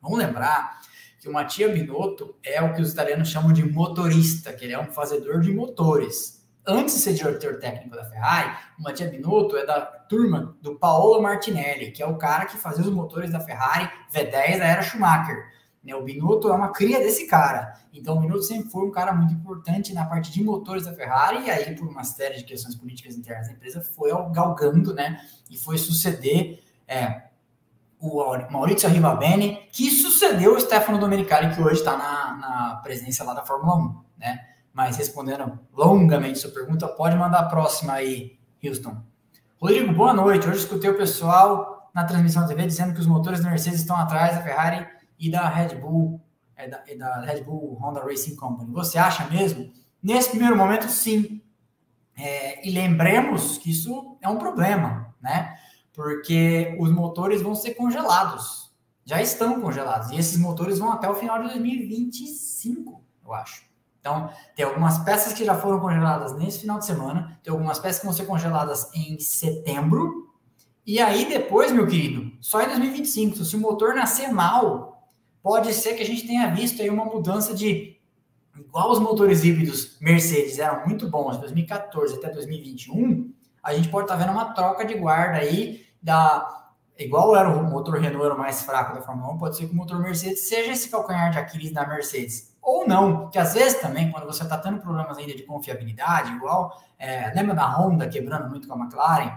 [0.00, 0.80] vamos lembrar
[1.20, 4.80] que o Mattia Binotto é o que os italianos chamam de motorista, que ele é
[4.80, 9.66] um fazedor de motores antes de ser diretor técnico da Ferrari, o Mattia Binotto é
[9.66, 13.90] da turma do Paolo Martinelli, que é o cara que fazia os motores da Ferrari
[14.12, 15.50] V10 da era Schumacher.
[15.82, 17.74] Né, o Binotto é uma cria desse cara.
[17.92, 21.46] Então, o Binotto sempre foi um cara muito importante na parte de motores da Ferrari,
[21.46, 25.20] e aí, por uma série de questões políticas internas da empresa, foi galgando, né?
[25.50, 27.22] E foi suceder é,
[27.98, 33.44] o Maurizio Arrivabene, que sucedeu o Stefano Domenicali, que hoje está na, na lá da
[33.44, 34.51] Fórmula 1, né?
[34.72, 38.96] Mas respondendo longamente sua pergunta, pode mandar a próxima aí, Houston.
[39.60, 40.48] Rodrigo, boa noite.
[40.48, 43.96] Hoje escutei o pessoal na transmissão da TV dizendo que os motores da Mercedes estão
[43.96, 44.86] atrás da Ferrari
[45.18, 46.20] e da Red Bull,
[46.56, 48.72] é, da, é da, Red Bull Honda Racing Company.
[48.72, 49.70] Você acha mesmo?
[50.02, 51.42] Nesse primeiro momento, sim.
[52.16, 55.54] É, e lembremos que isso é um problema, né?
[55.92, 58.72] Porque os motores vão ser congelados.
[59.04, 60.10] Já estão congelados.
[60.10, 63.71] E esses motores vão até o final de 2025, eu acho.
[64.02, 68.00] Então, tem algumas peças que já foram congeladas nesse final de semana, tem algumas peças
[68.00, 70.28] que vão ser congeladas em setembro,
[70.84, 75.08] e aí depois, meu querido, só em 2025, se o motor nascer mal,
[75.40, 77.96] pode ser que a gente tenha visto aí uma mudança de
[78.58, 83.32] igual os motores híbridos Mercedes eram muito bons de 2014 até 2021,
[83.62, 87.62] a gente pode estar tá vendo uma troca de guarda aí da igual era o
[87.62, 90.48] motor Renault era o mais fraco da Fórmula 1, pode ser que o motor Mercedes
[90.48, 94.44] seja esse calcanhar de Aquiles da Mercedes ou não, que às vezes também, quando você
[94.44, 98.78] está tendo problemas ainda de confiabilidade, igual, é, lembra da Honda quebrando muito com a
[98.78, 99.36] McLaren?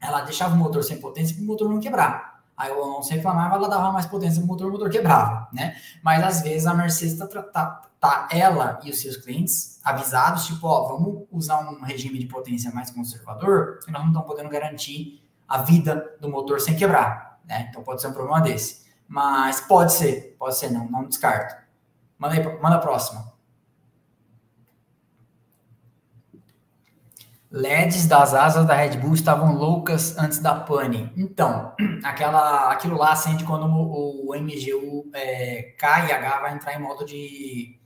[0.00, 2.40] Ela deixava o motor sem potência para o motor não quebrar.
[2.56, 5.76] Aí o Alonso reclamava, ela dava mais potência no motor, o motor quebrava, né?
[6.02, 10.66] Mas às vezes a Mercedes tá, tá, tá, ela e os seus clientes avisados, tipo,
[10.66, 15.22] ó, vamos usar um regime de potência mais conservador, que nós não estamos podendo garantir
[15.46, 17.66] a vida do motor sem quebrar, né?
[17.68, 18.86] Então pode ser um problema desse.
[19.06, 21.65] Mas pode ser, pode ser, não, não descarto.
[22.18, 23.36] Manda, aí, manda a próxima.
[27.50, 31.12] LEDs das asas da Red Bull estavam loucas antes da pane.
[31.16, 36.74] Então, aquela, aquilo lá acende quando o, o MGU é, K e H vai entrar
[36.74, 37.78] em modo de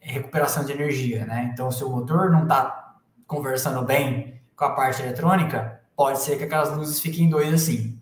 [0.00, 1.50] recuperação de energia, né?
[1.52, 2.96] Então, se o motor não está
[3.26, 8.00] conversando bem com a parte eletrônica, pode ser que aquelas luzes fiquem doidas assim.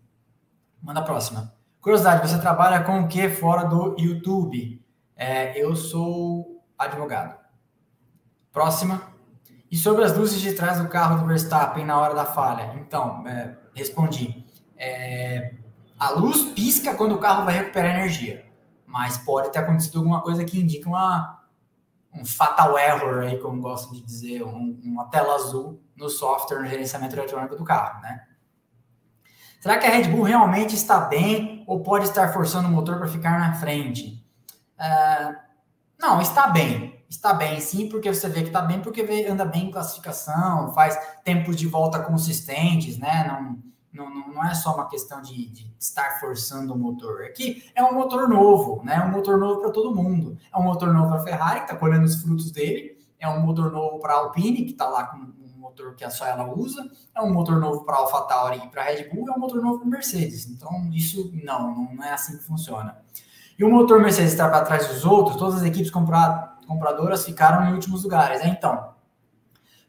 [0.80, 1.52] Manda a próxima.
[1.80, 4.84] Curiosidade, você trabalha com o que fora do YouTube?
[5.16, 7.38] É, eu sou advogado.
[8.52, 9.02] Próxima.
[9.70, 12.74] E sobre as luzes de trás do carro do Verstappen na hora da falha?
[12.76, 14.44] Então, é, respondi.
[14.76, 15.54] É,
[15.98, 18.44] a luz pisca quando o carro vai recuperar energia,
[18.86, 21.42] mas pode ter acontecido alguma coisa que indica uma,
[22.12, 26.66] um fatal error, aí, como gostam de dizer, um, uma tela azul no software no
[26.66, 28.26] gerenciamento eletrônico do carro, né?
[29.60, 33.08] Será que a Red Bull realmente está bem ou pode estar forçando o motor para
[33.08, 34.15] ficar na frente?
[34.78, 35.36] Uh,
[36.00, 36.94] não, está bem.
[37.08, 40.98] Está bem, sim, porque você vê que está bem, porque anda bem em classificação, faz
[41.22, 43.24] tempos de volta consistentes, né?
[43.28, 43.62] Não,
[43.92, 47.22] não, não é só uma questão de, de estar forçando o motor.
[47.22, 48.96] Aqui é, é um motor novo, né?
[48.96, 50.36] É um motor novo para todo mundo.
[50.52, 52.98] É um motor novo para a Ferrari, que está colhendo os frutos dele.
[53.18, 56.26] É um motor novo para a Alpine, que está lá com um motor que só
[56.26, 56.90] ela usa.
[57.14, 59.28] É um motor novo para a AlphaTauri e para a Red Bull.
[59.28, 60.46] É um motor novo para Mercedes.
[60.46, 62.98] Então, isso não, não é assim que funciona.
[63.58, 67.74] E o motor Mercedes está para trás dos outros, todas as equipes compradoras ficaram em
[67.74, 68.42] últimos lugares.
[68.42, 68.48] Né?
[68.48, 68.94] Então,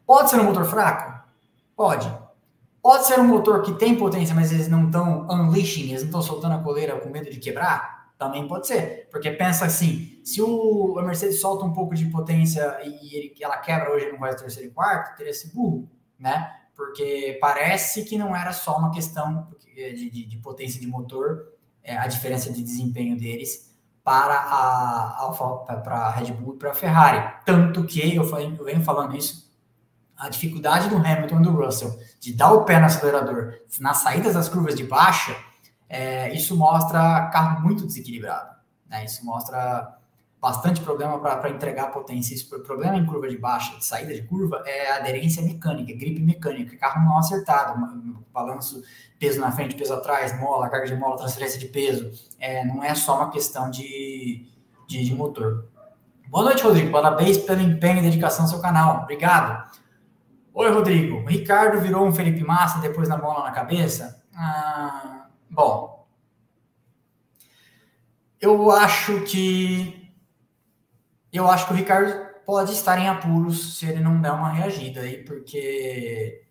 [0.05, 1.21] pode ser um motor fraco?
[1.75, 2.11] Pode.
[2.81, 6.21] Pode ser um motor que tem potência, mas eles não estão unleashing, eles não estão
[6.21, 8.13] soltando a coleira com medo de quebrar?
[8.17, 9.09] Também pode ser.
[9.11, 13.57] Porque pensa assim, se o, a Mercedes solta um pouco de potência e ele, ela
[13.57, 16.49] quebra hoje no vai terceiro e quarto, teria esse burro, né?
[16.73, 21.56] Porque parece que não era só uma questão de, de, de potência de motor,
[21.87, 23.73] é, a diferença de desempenho deles
[24.03, 27.33] para a Alfa, para a Red Bull e para a Ferrari.
[27.45, 29.49] Tanto que eu, falei, eu venho falando isso,
[30.17, 34.33] a dificuldade do Hamilton e do Russell de dar o pé no acelerador nas saídas
[34.33, 35.35] das curvas de baixa,
[35.87, 38.55] é, isso mostra carro muito desequilibrado.
[38.89, 39.05] Né?
[39.05, 39.96] Isso mostra
[40.41, 42.33] bastante problema para entregar potência.
[42.33, 46.21] Isso, o problema em curva de baixa, de saída de curva, é aderência mecânica, gripe
[46.21, 47.79] mecânica, carro mal acertado,
[48.31, 48.83] balanço,
[49.19, 52.11] peso na frente, peso atrás, mola, carga de mola, transferência de peso.
[52.39, 54.45] É, não é só uma questão de,
[54.87, 55.65] de, de motor.
[56.27, 56.91] Boa noite, Rodrigo.
[56.91, 59.03] Parabéns pelo empenho e dedicação ao seu canal.
[59.03, 59.71] Obrigado.
[60.53, 61.17] Oi, Rodrigo.
[61.17, 64.23] O Ricardo virou um Felipe Massa depois da bola na cabeça?
[64.35, 66.05] Ah, bom,
[68.39, 69.96] eu acho que
[71.37, 75.01] eu acho que o Ricardo pode estar em apuros se ele não der uma reagida
[75.01, 76.43] aí, porque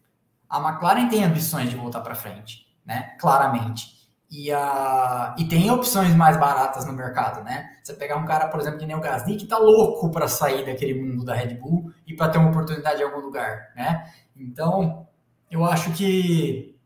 [0.48, 3.16] a McLaren tem ambições de voltar para frente, né?
[3.18, 3.96] Claramente.
[4.30, 7.70] E, a, e tem opções mais baratas no mercado, né?
[7.82, 10.66] Você pegar um cara, por exemplo, que nem o Gasly, que tá louco para sair
[10.66, 14.12] daquele mundo da Red Bull e para ter uma oportunidade em algum lugar, né?
[14.36, 15.06] Então,
[15.50, 16.76] eu acho que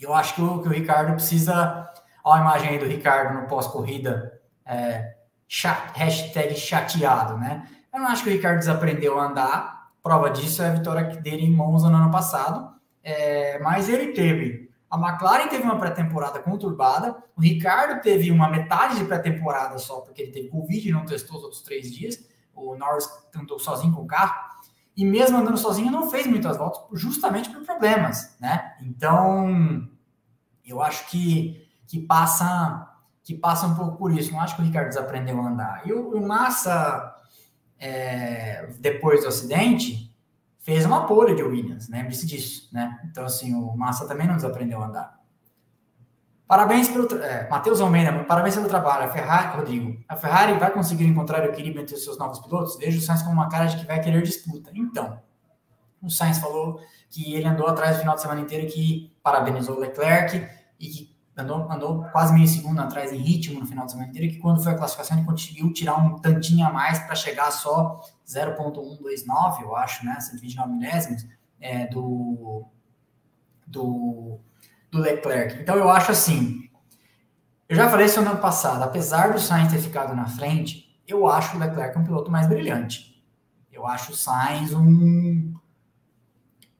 [0.00, 1.88] eu acho que o, que o Ricardo precisa.
[2.24, 4.40] Olha a imagem aí do Ricardo no pós-corrida.
[4.64, 5.16] É,
[5.48, 7.66] hashtag chateado, né?
[7.92, 9.92] Eu não acho que o Ricardo desaprendeu a andar.
[10.02, 12.76] Prova disso é a vitória dele em Monza no ano passado.
[13.02, 14.68] É, mas ele teve.
[14.90, 17.16] A McLaren teve uma pré-temporada conturbada.
[17.36, 21.38] O Ricardo teve uma metade de pré-temporada só, porque ele teve Covid e não testou
[21.38, 22.26] os outros três dias.
[22.54, 24.48] O Norris tentou sozinho com o carro.
[24.96, 28.74] E mesmo andando sozinho, não fez muitas voltas, justamente por problemas, né?
[28.82, 29.88] Então,
[30.64, 32.87] Eu acho que, que passa
[33.28, 34.32] que passa um pouco por isso.
[34.32, 35.82] Não acho que o Ricardo desaprendeu a andar.
[35.84, 37.14] E o, o Massa,
[37.78, 40.10] é, depois do acidente,
[40.60, 42.04] fez uma pole de Williams, né?
[42.04, 42.98] Disse disso, né?
[43.04, 45.20] Então, assim, o Massa também não desaprendeu a andar.
[46.46, 47.06] Parabéns pelo.
[47.22, 49.04] É, Matheus Almeida, parabéns pelo trabalho.
[49.04, 52.78] A Ferrari, Rodrigo, a Ferrari vai conseguir encontrar o equilíbrio entre os seus novos pilotos?
[52.78, 54.70] Vejo o Sainz como uma cara de que vai querer disputa.
[54.74, 55.20] Então,
[56.02, 59.80] o Sainz falou que ele andou atrás do final de semana inteiro, que parabenizou o
[59.80, 60.48] Leclerc
[60.80, 64.32] e que andou, andou quase meio segundo atrás em ritmo no final de semana inteiro,
[64.32, 68.00] que quando foi a classificação ele conseguiu tirar um tantinho a mais para chegar só
[68.26, 70.18] 0.129, eu acho, né?
[70.20, 71.26] 129 milésimos
[71.60, 72.66] é, do,
[73.66, 74.40] do
[74.90, 75.60] do Leclerc.
[75.60, 76.68] Então eu acho assim,
[77.68, 81.26] eu já falei isso no ano passado, apesar do Sainz ter ficado na frente, eu
[81.26, 83.22] acho o Leclerc um piloto mais brilhante.
[83.70, 85.54] Eu acho o Sainz um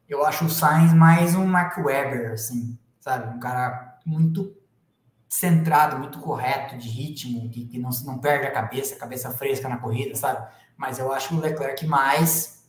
[0.08, 3.36] eu acho o Sainz mais um Mark Webber, assim, sabe?
[3.36, 4.56] Um cara muito
[5.28, 9.76] centrado, muito correto de ritmo, que, que não, não perde a cabeça, cabeça fresca na
[9.76, 10.46] corrida, sabe?
[10.76, 12.64] Mas eu acho o Leclerc mais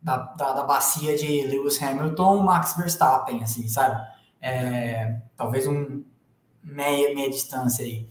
[0.00, 4.14] da, da, da bacia de Lewis Hamilton, Max Verstappen, assim, sabe?
[4.44, 6.04] é, talvez um
[6.62, 8.06] meia, meia distância aí.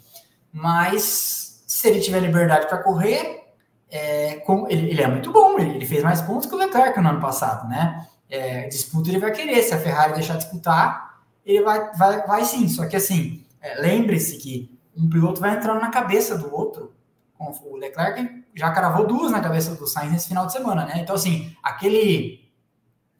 [0.51, 3.53] Mas se ele tiver liberdade para correr,
[3.89, 6.99] é, com, ele, ele, é muito bom, ele, ele, fez mais pontos que o Leclerc
[6.99, 8.07] no ano passado, né?
[8.27, 11.12] É, disputa ele vai querer, se a Ferrari deixar disputar,
[11.45, 12.67] ele vai, vai, vai sim.
[12.67, 16.93] Só que assim, é, lembre-se que um piloto vai entrando na cabeça do outro.
[17.39, 20.99] O Leclerc já cravou duas na cabeça do Sainz nesse final de semana, né?
[20.99, 22.43] Então, assim, aquele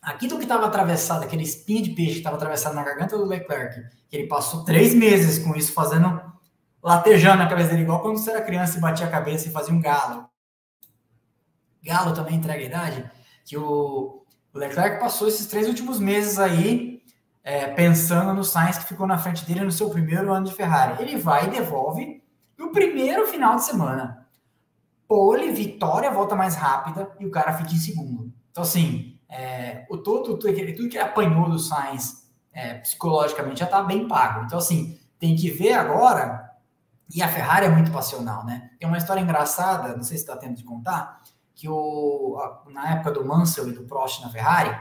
[0.02, 3.82] aquilo que estava atravessado, aquele espinho de peixe que estava atravessado na garganta do Leclerc,
[4.10, 6.22] que ele passou três meses com isso fazendo,
[6.82, 9.74] latejando a cabeça dele, igual quando você era criança e batia a cabeça e fazia
[9.74, 10.28] um galo.
[11.82, 13.10] Galo também entrega idade,
[13.46, 16.93] que o, o Leclerc passou esses três últimos meses aí
[17.44, 21.02] é, pensando no Sainz que ficou na frente dele no seu primeiro ano de Ferrari.
[21.02, 22.24] Ele vai e devolve
[22.58, 24.26] no primeiro final de semana.
[25.08, 28.32] Pole, vitória, volta mais rápida e o cara fica em segundo.
[28.50, 30.62] Então, assim, é, o todo, tudo, tudo que
[30.98, 34.46] ele apanhou do Sainz é, psicologicamente já está bem pago.
[34.46, 36.52] Então, assim, tem que ver agora.
[37.14, 38.72] E a Ferrari é muito passional, né?
[38.80, 41.22] Tem uma história engraçada, não sei se está tendo de contar,
[41.54, 42.38] que o,
[42.70, 44.76] na época do Mansell e do Prost na Ferrari,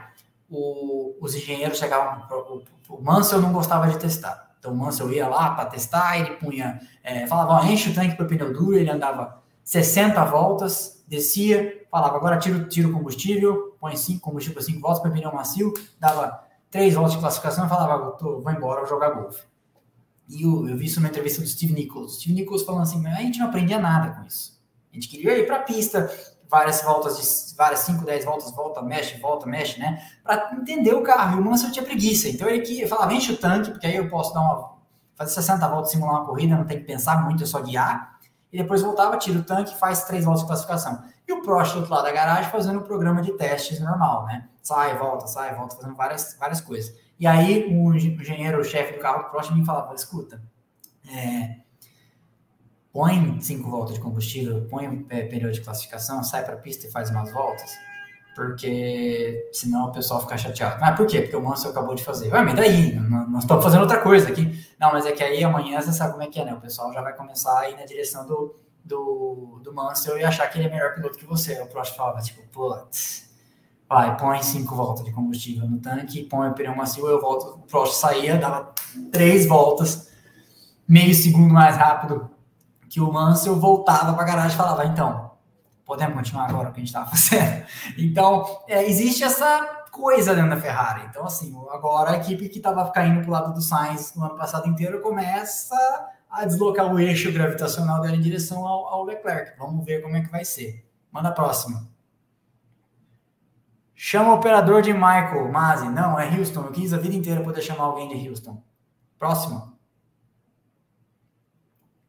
[0.53, 2.27] o, os engenheiros chegavam.
[2.29, 4.51] O, o Mansell não gostava de testar.
[4.59, 8.15] Então o Mansell ia lá para testar, ele punha, é, falava, ó, enche o tanque
[8.15, 13.97] para o pneu duro, ele andava 60 voltas, descia, falava, agora tira, o combustível, põe
[13.97, 18.11] cinco, combustível para cinco voltas, para pneu macio, dava três voltas de classificação e falava,
[18.11, 19.43] tô, vou embora, vou jogar golfe.
[20.29, 22.13] E eu, eu vi isso numa entrevista do Steve Nichols.
[22.13, 24.57] O Steve Nichols falando assim, a gente não aprendia nada com isso.
[24.91, 26.09] A gente queria ir para a pista,
[26.49, 30.03] várias voltas, de várias 5, 10 voltas, volta, mexe, volta, mexe, né?
[30.23, 31.37] Para entender o carro.
[31.37, 32.29] E o Mansell tinha preguiça.
[32.29, 34.73] Então ele que falava, enche o tanque, porque aí eu posso dar uma,
[35.15, 38.19] fazer 60 voltas, simular uma corrida, não tem que pensar muito, é só guiar.
[38.51, 41.03] E depois voltava, tira o tanque, faz três voltas de classificação.
[41.27, 44.47] E o Prost do outro lado da garagem fazendo o programa de testes normal, né?
[44.61, 46.95] Sai, volta, sai, volta, fazendo várias, várias coisas.
[47.19, 50.41] E aí o engenheiro, o chefe do carro do Prost me falava, escuta,
[51.09, 51.62] é,
[52.93, 56.91] põe cinco voltas de combustível, põe um pneu de classificação, sai para a pista e
[56.91, 57.71] faz umas voltas,
[58.35, 60.79] porque senão o pessoal fica chateado.
[60.79, 61.21] Mas por quê?
[61.21, 62.31] Porque o Mansell acabou de fazer.
[62.31, 62.95] Ué, mas daí?
[62.95, 64.63] Nós estamos fazendo outra coisa aqui.
[64.79, 66.53] Não, mas é que aí amanhã você sabe como é que é, né?
[66.53, 70.47] O pessoal já vai começar a ir na direção do, do, do Mansell e achar
[70.47, 71.59] que ele é melhor piloto que você.
[71.61, 73.27] O Prost falava, tipo, putz,
[73.89, 77.55] vai, põe cinco voltas de combustível no tanque, põe o pneu macio, eu volto.
[77.55, 78.71] O Prost saía, dava
[79.11, 80.11] três voltas,
[80.87, 82.33] meio segundo mais rápido
[82.93, 85.31] que o Mansell, voltava para a garagem e falava, então,
[85.83, 87.65] podemos continuar agora o que a gente estava fazendo?
[87.97, 91.07] Então, é, existe essa coisa dentro da Ferrari.
[91.09, 94.37] Então, assim, agora a equipe que estava caindo para o lado do Sainz no ano
[94.37, 95.75] passado inteiro começa
[96.29, 99.57] a deslocar o eixo gravitacional dela em direção ao, ao Leclerc.
[99.57, 100.87] Vamos ver como é que vai ser.
[101.11, 101.89] Manda a próxima.
[103.95, 105.89] Chama o operador de Michael, Mazi.
[105.89, 106.61] Não, é Houston.
[106.61, 108.61] Eu quis a vida inteira poder chamar alguém de Houston.
[109.17, 109.72] Próximo.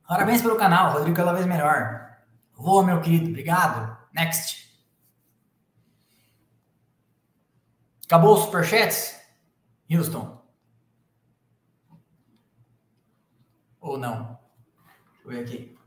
[0.06, 2.18] Parabéns pelo canal, Rodrigo cada vez melhor.
[2.52, 3.28] Voa, meu querido.
[3.28, 3.96] Obrigado.
[4.12, 4.64] Next.
[8.06, 9.18] Acabou os superchats?
[9.90, 10.42] Houston.
[13.80, 14.38] Ou não?
[15.14, 15.78] Deixa eu ver aqui.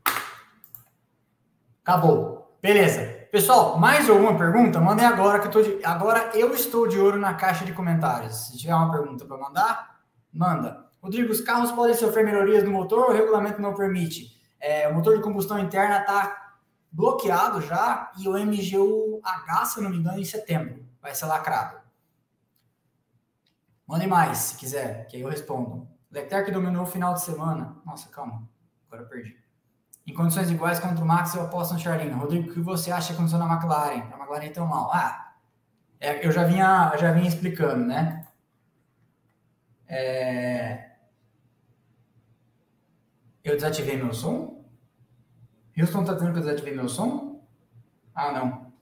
[1.84, 2.58] Acabou.
[2.60, 3.18] Beleza.
[3.30, 4.80] Pessoal, mais alguma pergunta?
[4.80, 5.84] Mandem agora que eu tô de...
[5.84, 8.48] agora eu estou de olho na caixa de comentários.
[8.48, 10.00] Se tiver uma pergunta para mandar,
[10.32, 10.87] manda.
[11.02, 14.36] Rodrigo, os carros podem sofrer melhorias no motor ou o regulamento não permite?
[14.60, 16.56] É, o motor de combustão interna está
[16.90, 21.78] bloqueado já e o MGU-H, se não me engano, em setembro vai ser lacrado.
[23.86, 25.88] Mande mais, se quiser, que aí eu respondo.
[26.10, 27.76] Leclerc dominou o final de semana.
[27.84, 28.48] Nossa, calma.
[28.86, 29.38] Agora perdi.
[30.06, 32.18] Em condições iguais contra o Max, eu aposto no Charlino.
[32.18, 34.02] Rodrigo, o que você acha que aconteceu na McLaren?
[34.12, 34.90] A McLaren é tão mal.
[34.92, 35.34] Ah,
[36.00, 38.26] é, eu já vinha, já vinha explicando, né?
[39.86, 40.87] É...
[43.44, 44.64] Eu desativei meu som?
[45.78, 47.46] Houston tá dizendo que eu desativei meu som?
[48.14, 48.72] Ah, não.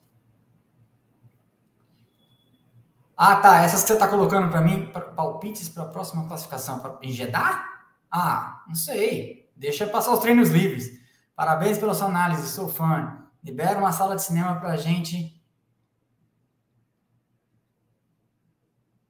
[3.16, 3.62] Ah, tá.
[3.62, 7.64] Essas que você tá colocando para mim, palpites para a próxima classificação pra, em Jeddah?
[8.10, 9.50] Ah, não sei.
[9.56, 10.90] Deixa passar os treinos livres.
[11.34, 13.26] Parabéns pela sua análise, sou fã.
[13.42, 15.36] Libera uma sala de cinema pra gente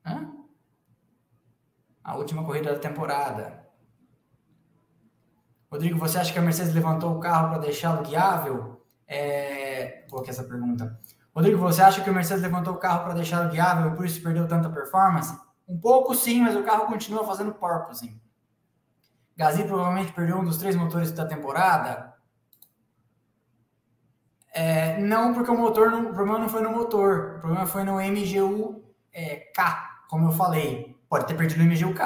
[0.07, 0.33] Hã?
[2.05, 3.66] A última corrida da temporada.
[5.77, 8.81] Rodrigo, você acha que a Mercedes levantou o carro para deixá-lo guiável?
[9.07, 10.07] É...
[10.09, 10.99] Coloquei essa pergunta.
[11.35, 14.23] Rodrigo, você acha que o Mercedes levantou o carro para deixá-lo guiável e por isso
[14.23, 15.39] perdeu tanta performance?
[15.69, 18.19] Um pouco sim, mas o carro continua fazendo porpoising.
[19.37, 22.15] Gasly provavelmente perdeu um dos três motores da temporada.
[24.55, 27.85] É, não, porque o motor, não, o problema não foi no motor, o problema foi
[27.85, 32.01] no MGU é, K, como eu falei, pode ter perdido o MGUK.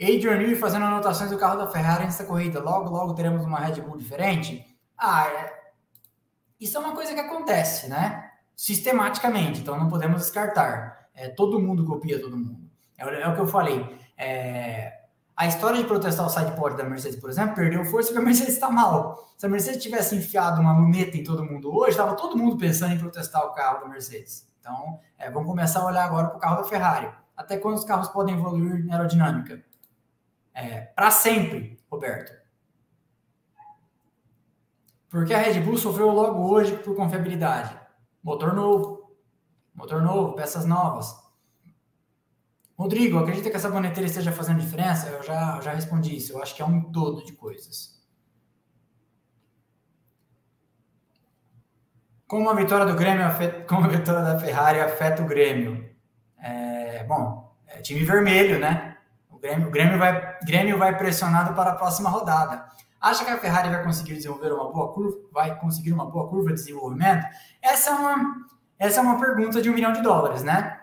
[0.00, 2.60] Adrian Newey fazendo anotações do carro da Ferrari nessa corrida.
[2.60, 4.64] Logo, logo teremos uma Red Bull diferente.
[4.96, 5.52] Ah, é...
[6.60, 8.30] isso é uma coisa que acontece, né?
[8.54, 11.08] Sistematicamente, então não podemos descartar.
[11.14, 12.68] É, todo mundo copia todo mundo.
[12.96, 13.84] É, é o que eu falei.
[14.16, 14.98] É...
[15.36, 18.54] A história de protestar o sidepod da Mercedes, por exemplo, perdeu força porque a Mercedes
[18.54, 19.32] está mal.
[19.36, 22.92] Se a Mercedes tivesse enfiado uma luneta em todo mundo hoje, estava todo mundo pensando
[22.92, 24.48] em protestar o carro da Mercedes.
[24.60, 27.08] Então, é, vamos começar a olhar agora para o carro da Ferrari.
[27.36, 29.62] Até quando os carros podem evoluir na aerodinâmica?
[30.58, 32.36] É, para sempre, Roberto.
[35.08, 37.78] Porque a Red Bull sofreu logo hoje por confiabilidade.
[38.20, 39.16] Motor novo.
[39.72, 41.16] Motor novo, peças novas.
[42.76, 45.08] Rodrigo, acredita que essa boneteira esteja fazendo diferença?
[45.08, 46.32] Eu já, eu já respondi isso.
[46.32, 47.96] Eu acho que é um todo de coisas.
[52.26, 55.88] Como a vitória do Grêmio afeta, como a vitória da Ferrari afeta o Grêmio?
[56.36, 58.87] É, bom, é time vermelho, né?
[59.38, 62.66] O Grêmio, o Grêmio, vai, Grêmio vai pressionado para a próxima rodada.
[63.00, 65.16] Acha que a Ferrari vai conseguir desenvolver uma boa curva?
[65.32, 67.24] Vai conseguir uma boa curva de desenvolvimento?
[67.62, 70.80] Essa é uma, essa é uma pergunta de um milhão de dólares, né?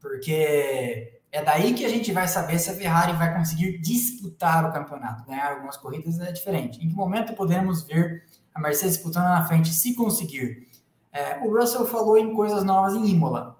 [0.00, 4.72] Porque é daí que a gente vai saber se a Ferrari vai conseguir disputar o
[4.72, 5.24] campeonato.
[5.24, 6.84] Ganhar algumas corridas é diferente.
[6.84, 10.66] Em que momento podemos ver a Mercedes disputando na frente, se conseguir.
[11.12, 13.56] É, o Russell falou em coisas novas em Imola,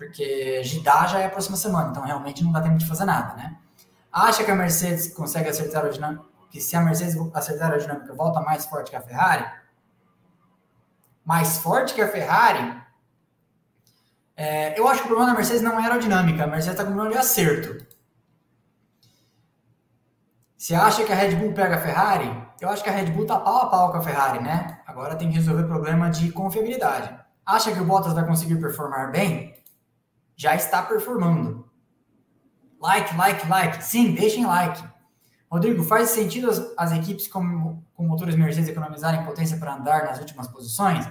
[0.00, 3.34] porque Jeddah já é a próxima semana, então realmente não dá tempo de fazer nada,
[3.34, 3.58] né?
[4.10, 8.14] Acha que a Mercedes consegue acertar a dinâmica, que se a Mercedes acertar a dinâmica,
[8.14, 9.44] volta mais forte que a Ferrari?
[11.22, 12.80] Mais forte que a Ferrari?
[14.34, 16.92] É, eu acho que o problema da Mercedes não é aerodinâmica, a Mercedes está com
[16.92, 17.86] problema de acerto.
[20.56, 22.42] Você acha que a Red Bull pega a Ferrari?
[22.58, 24.80] Eu acho que a Red Bull tá pau a pau com a Ferrari, né?
[24.86, 27.14] Agora tem que resolver o problema de confiabilidade.
[27.44, 29.59] Acha que o Bottas vai conseguir performar bem?
[30.40, 31.68] Já está performando.
[32.80, 33.84] Like, like, like.
[33.84, 34.82] Sim, deixem like.
[35.52, 40.18] Rodrigo, faz sentido as, as equipes com, com motores Mercedes economizarem potência para andar nas
[40.18, 41.06] últimas posições?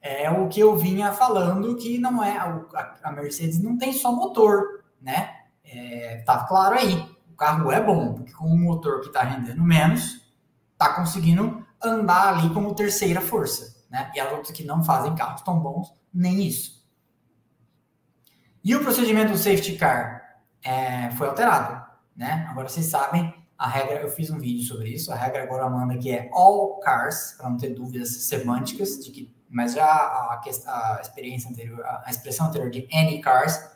[0.00, 4.10] É o que eu vinha falando que não é a, a Mercedes não tem só
[4.10, 5.34] motor, né?
[5.62, 9.62] É, tá claro aí o carro é bom, porque com o motor que está rendendo
[9.62, 10.24] menos,
[10.72, 13.84] está conseguindo andar ali como terceira força.
[13.90, 14.10] Né?
[14.14, 16.73] E as outras que não fazem carros tão bons, nem isso.
[18.64, 21.84] E o procedimento do safety car é, foi alterado.
[22.16, 22.46] Né?
[22.48, 25.98] Agora vocês sabem, a regra, eu fiz um vídeo sobre isso, a regra agora manda
[25.98, 30.96] que é all cars, para não ter dúvidas semânticas, de que, mas já a, a,
[30.96, 33.74] a experiência anterior, a expressão anterior de any cars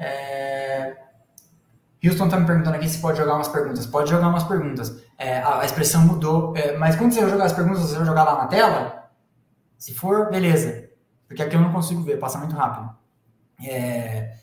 [0.00, 0.96] É...
[2.02, 3.86] Houston está me perguntando aqui se pode jogar umas perguntas.
[3.86, 5.04] Pode jogar umas perguntas.
[5.18, 8.38] É, a, expressão mudou, é, mas quando você jogar as perguntas, você vai jogar lá
[8.38, 9.10] na tela?
[9.76, 10.89] Se for, beleza.
[11.30, 12.92] Porque aqui eu não consigo ver, passa muito rápido.
[13.64, 14.34] É,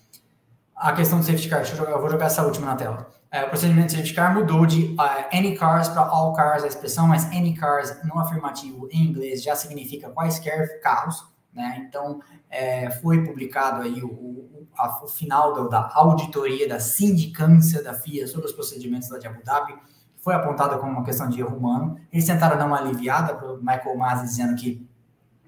[0.73, 3.11] a questão do safety car, eu, jogar, eu, vou jogar essa última na tela.
[3.29, 6.67] É, o procedimento de safety car mudou de uh, any cars para all cars, a
[6.67, 11.85] expressão, mas any cars no afirmativo em inglês já significa quaisquer carros, né?
[11.85, 17.83] Então, é, foi publicado aí o, o, a, o final do, da auditoria da sindicância
[17.83, 19.75] da FIA sobre os procedimentos da de Abu Dhabi,
[20.19, 21.99] foi apontada como uma questão de erro humano.
[22.13, 24.87] Eles tentaram dar uma aliviada para o Michael Masi, dizendo que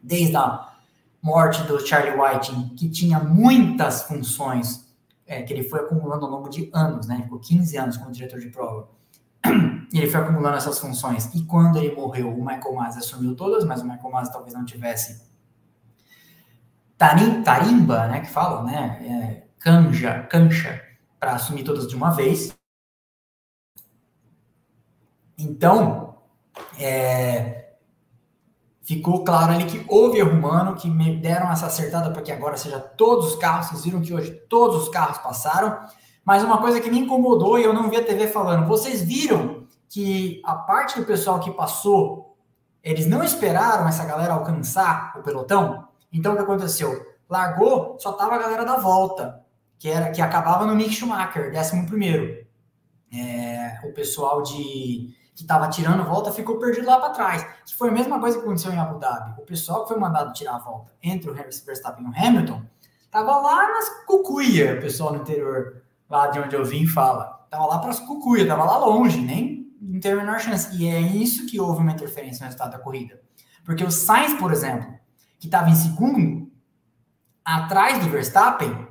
[0.03, 0.78] desde a
[1.21, 4.89] morte do Charlie White, que tinha muitas funções
[5.25, 7.15] é, que ele foi acumulando ao longo de anos, né?
[7.15, 8.89] Ele ficou 15 anos como diretor de prova.
[9.91, 11.33] E ele foi acumulando essas funções.
[11.33, 14.63] E quando ele morreu, o Michael Masi assumiu todas, mas o Michael Masi talvez não
[14.63, 15.27] tivesse
[16.95, 20.79] tarim, tarimba, né, que falam, né, é, canja, cancha,
[21.19, 22.55] para assumir todas de uma vez.
[25.35, 26.17] Então,
[26.77, 27.58] é,
[28.89, 32.79] ficou claro ali que houve erro humano, que deram essa acertada para que agora seja
[32.79, 35.79] todos os carros, vocês viram que hoje todos os carros passaram,
[36.25, 39.67] mas uma coisa que me incomodou e eu não vi a TV falando, vocês viram
[39.87, 42.35] que a parte do pessoal que passou,
[42.83, 45.87] eles não esperaram essa galera alcançar o pelotão?
[46.11, 47.05] Então o que aconteceu?
[47.29, 49.45] Largou, só tava a galera da volta,
[49.77, 52.43] que era que acabava no Mick Schumacher, 11 primeiro.
[53.13, 57.43] É, o pessoal de que estava tirando volta ficou perdido lá para trás.
[57.65, 59.39] Que foi a mesma coisa que aconteceu em Abu Dhabi.
[59.39, 62.61] O pessoal que foi mandado tirar a volta entre o Verstappen e o Hamilton
[63.09, 67.47] tava lá nas cucuia, o pessoal no interior lá de onde eu vim fala.
[67.49, 70.75] Tava lá para as cucuia, tava lá longe, nem não teve a menor chance.
[70.75, 73.21] E é isso que houve uma interferência no resultado da corrida.
[73.63, 74.93] Porque o Sainz, por exemplo,
[75.39, 76.51] que estava em segundo,
[77.45, 78.87] atrás do Verstappen,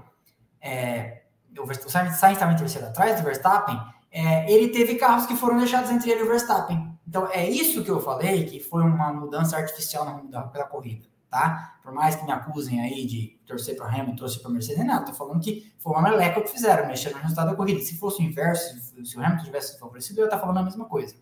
[0.62, 1.24] é,
[1.58, 3.78] o Sainz estava em terceiro atrás do Verstappen,
[4.10, 6.98] é, ele teve carros que foram deixados entre ele e o Verstappen.
[7.06, 11.06] Então é isso que eu falei, que foi uma mudança artificial na da, pela corrida,
[11.30, 11.78] tá?
[11.82, 15.14] Por mais que me acusem aí de torcer para Hamilton, torcer para Mercedes, nada, tô
[15.14, 17.80] falando que foi uma meleca que fizeram, mexendo no resultado da corrida.
[17.80, 20.84] Se fosse o inverso, se o Hamilton tivesse favorecido, eu ia estar falando a mesma
[20.84, 21.14] coisa.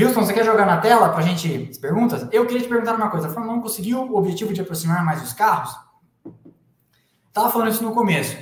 [0.00, 2.26] Houston, você quer jogar na tela para a gente as perguntas?
[2.30, 3.26] Eu queria te perguntar uma coisa.
[3.26, 5.76] A Fórmula 1 conseguiu o objetivo de aproximar mais os carros?
[7.26, 8.36] Estava falando isso no começo.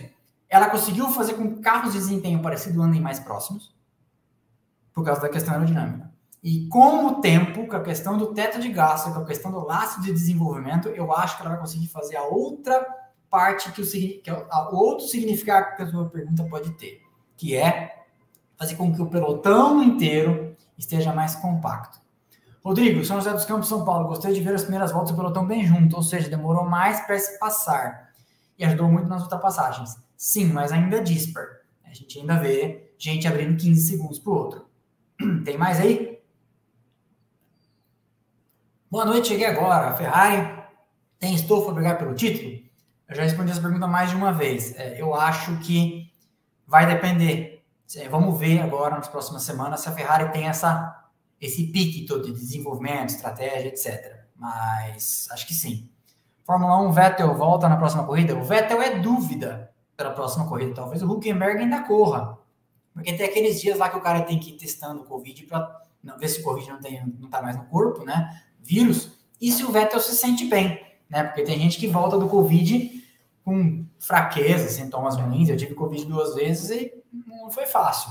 [0.49, 3.75] Ela conseguiu fazer com que carros de desempenho parecido andem mais próximos
[4.93, 6.11] por causa da questão aerodinâmica.
[6.43, 9.65] E com o tempo, com a questão do teto de gasto, com a questão do
[9.65, 12.87] laço de desenvolvimento, eu acho que ela vai conseguir fazer a outra
[13.29, 17.03] parte que o, que é outro significado que a sua pergunta pode ter,
[17.37, 18.05] que é
[18.57, 22.01] fazer com que o pelotão inteiro esteja mais compacto.
[22.65, 24.09] Rodrigo, São José dos Campos, São Paulo.
[24.09, 27.19] Gostei de ver as primeiras voltas do pelotão bem junto, ou seja, demorou mais para
[27.19, 28.11] se passar
[28.59, 29.97] e ajudou muito nas ultrapassagens.
[30.17, 31.03] Sim, mas ainda é.
[31.85, 34.67] A gente ainda vê gente abrindo 15 segundos para o outro.
[35.45, 36.19] Tem mais aí?
[38.91, 39.89] Boa noite, cheguei agora.
[39.89, 40.65] A Ferrari
[41.19, 42.65] tem estofa para brigar pelo título?
[43.09, 44.75] Eu já respondi essa pergunta mais de uma vez.
[44.79, 46.13] É, eu acho que
[46.67, 47.65] vai depender.
[48.11, 51.09] Vamos ver agora nas próximas semanas se a Ferrari tem essa,
[51.41, 54.25] esse pique todo de desenvolvimento, estratégia, etc.
[54.35, 55.91] Mas acho que sim.
[56.45, 58.37] Fórmula 1, Vettel volta na próxima corrida?
[58.37, 60.75] O Vettel é dúvida para a próxima corrida.
[60.75, 62.39] Talvez o Huckenberg ainda corra.
[62.93, 65.83] Porque tem aqueles dias lá que o cara tem que ir testando o Covid para
[66.19, 68.43] ver se o Covid não, tem, não tá mais no corpo, né?
[68.63, 69.13] Vírus.
[69.41, 71.25] E se o Vettel se sente bem, né?
[71.25, 73.05] Porque tem gente que volta do Covid
[73.45, 75.49] com fraqueza, sintomas ruins.
[75.49, 78.11] Eu tive Covid duas vezes e não foi fácil.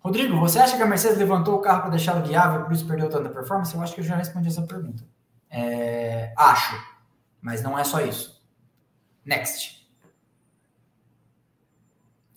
[0.00, 3.08] Rodrigo, você acha que a Mercedes levantou o carro para deixá-lo viável, por isso perdeu
[3.08, 3.72] tanta performance?
[3.72, 5.04] Eu acho que eu já respondi essa pergunta.
[5.48, 6.74] É, acho,
[7.40, 8.42] mas não é só isso.
[9.24, 9.81] Next.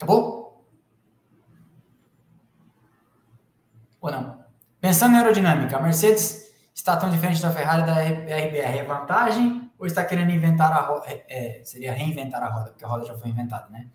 [0.06, 0.64] Tá bom?
[4.00, 4.46] Ou não?
[4.80, 6.46] Pensando em aerodinâmica, a Mercedes
[6.76, 8.78] está tão diferente da Ferrari da RBR.
[8.78, 11.08] É vantagem ou está querendo inventar a roda?
[11.08, 13.88] É, é, seria reinventar a roda, porque a roda já foi inventada, né?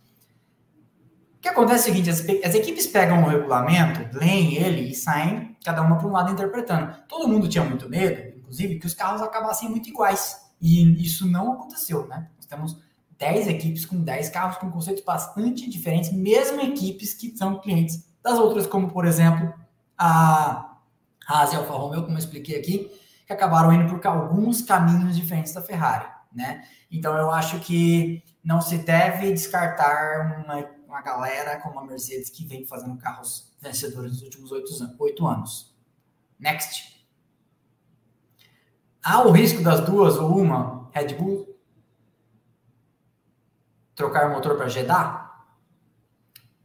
[1.36, 4.94] O que acontece é o seguinte: as, as equipes pegam o regulamento, leem ele e
[4.96, 6.92] saem cada uma para um lado interpretando.
[7.06, 10.50] Todo mundo tinha muito medo, inclusive, que os carros acabassem muito iguais.
[10.60, 12.28] E isso não aconteceu, né?
[12.36, 12.89] Nós temos
[13.20, 18.38] 10 equipes com 10 carros com conceitos bastante diferentes, mesmo equipes que são clientes das
[18.38, 19.52] outras, como por exemplo
[19.96, 20.66] a
[21.30, 22.90] e Alfa Romeo, como eu expliquei aqui,
[23.24, 26.64] que acabaram indo por alguns caminhos diferentes da Ferrari, né?
[26.90, 32.44] Então eu acho que não se deve descartar uma, uma galera como a Mercedes que
[32.44, 34.50] vem fazendo carros vencedores nos últimos
[34.98, 35.72] oito anos.
[36.38, 37.06] Next.
[39.02, 41.49] Há o risco das duas ou uma Red Bull
[44.00, 45.30] trocar o motor para Jeddah?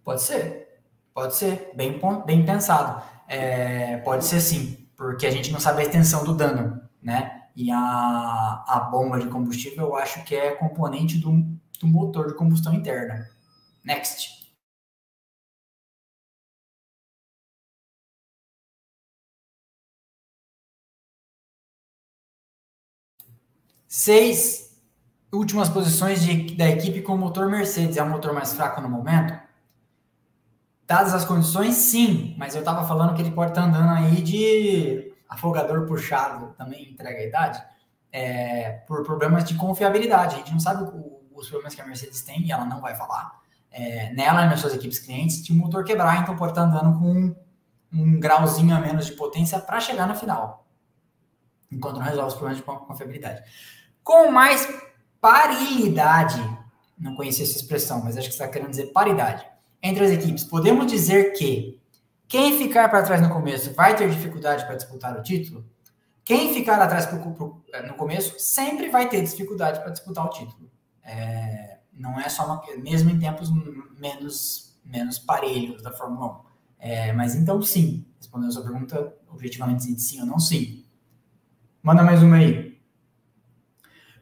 [0.03, 0.81] Pode ser,
[1.13, 3.03] pode ser, bem, bem pensado.
[3.27, 7.43] É, pode ser sim, porque a gente não sabe a extensão do dano, né?
[7.55, 11.31] E a, a bomba de combustível eu acho que é componente do,
[11.79, 13.29] do motor de combustão interna.
[13.83, 14.35] Next.
[23.87, 24.74] Seis
[25.35, 27.97] últimas posições de, da equipe com o motor Mercedes.
[27.97, 29.37] É o motor mais fraco no momento?
[30.87, 32.35] Dadas as condições, sim.
[32.37, 36.91] Mas eu estava falando que ele pode estar tá andando aí de afogador puxado, também
[36.91, 37.63] entrega a idade,
[38.11, 40.35] é, por problemas de confiabilidade.
[40.35, 42.95] A gente não sabe o, os problemas que a Mercedes tem e ela não vai
[42.95, 43.39] falar.
[43.71, 46.97] É, nela e nas suas equipes clientes, de motor quebrar, então pode estar tá andando
[46.97, 47.35] com um,
[47.91, 50.65] um grauzinho a menos de potência para chegar na final.
[51.71, 53.43] Enquanto não resolve os problemas de confiabilidade.
[54.01, 54.65] com mais
[55.25, 56.39] paridade,
[56.95, 59.43] não conhecia essa expressão, mas acho que está querendo dizer paridade,
[59.81, 61.81] entre as equipes, podemos dizer que
[62.27, 65.65] quem ficar para trás no começo vai ter dificuldade para disputar o título?
[66.23, 70.69] Quem ficar atrás pro, pro, no começo sempre vai ter dificuldade para disputar o título.
[71.03, 73.49] É, não é só uma, mesmo em tempos
[73.97, 76.39] menos, menos parelhos da Fórmula 1.
[76.77, 80.85] É, mas então sim, respondendo a sua pergunta, objetivamente sim ou não, sim.
[81.81, 82.74] Manda mais uma aí.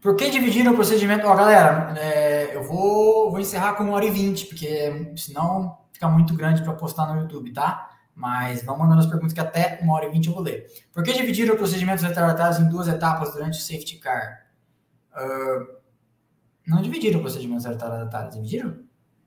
[0.04, 1.26] Por que dividir o procedimento?
[1.26, 6.10] Ó, galera, é, eu vou, vou encerrar com uma hora e vinte, porque senão fica
[6.10, 7.90] muito grande para postar no YouTube, tá?
[8.14, 10.68] Mas vamos mandando as perguntas que até uma hora e vinte eu vou ler.
[10.92, 14.46] Por que dividir o procedimento retardatários em duas etapas durante o safety car?
[15.16, 15.78] Uh,
[16.68, 18.80] não dividiram o procedimento retardatários, dividiram?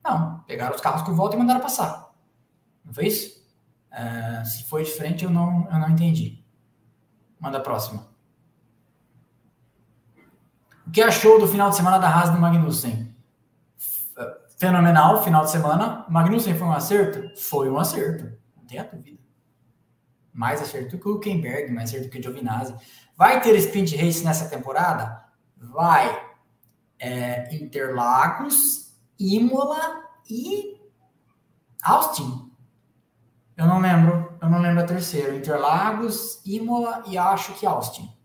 [0.05, 2.11] Não, pegaram os carros por volta e mandaram passar.
[2.85, 3.43] Não foi isso?
[3.91, 6.45] Uh, se foi diferente, eu não, eu não entendi.
[7.41, 8.15] Manda a próxima.
[10.87, 13.15] O que achou do final de semana da Haas do Magnussen?
[14.57, 16.07] Fenomenal, final de semana.
[16.09, 17.39] Magnussen foi um acerto?
[17.39, 18.33] Foi um acerto.
[18.57, 19.19] Não tenha dúvida.
[20.33, 22.75] Mais acerto que o Huckenberg, mais acerto que o Giovinazzi.
[23.17, 25.25] Vai ter sprint race nessa temporada?
[25.57, 26.25] Vai.
[26.99, 30.81] É, Interlagos, Imola e
[31.83, 32.51] Austin.
[33.57, 34.39] Eu não lembro.
[34.41, 35.35] Eu não lembro a terceira.
[35.35, 38.16] Interlagos, Imola e acho que Austin.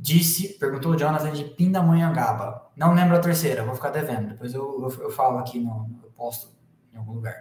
[0.00, 2.70] Disse, perguntou o Jonathan de Pindamonhangaba.
[2.76, 4.28] Não lembro a terceira, vou ficar devendo.
[4.28, 5.90] Depois eu, eu, eu falo aqui no.
[6.04, 6.48] Eu posto
[6.94, 7.34] em algum lugar.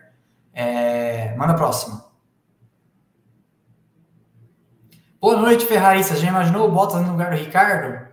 [0.51, 2.03] É, manda a próxima.
[5.21, 6.03] Boa noite, Ferrari.
[6.03, 8.07] Você já imaginou o Bottas no lugar do Ricardo?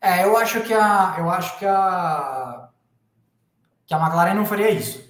[0.00, 1.14] É, eu acho que a.
[1.18, 2.68] Eu acho que a.
[3.86, 5.00] Que a McLaren não faria isso.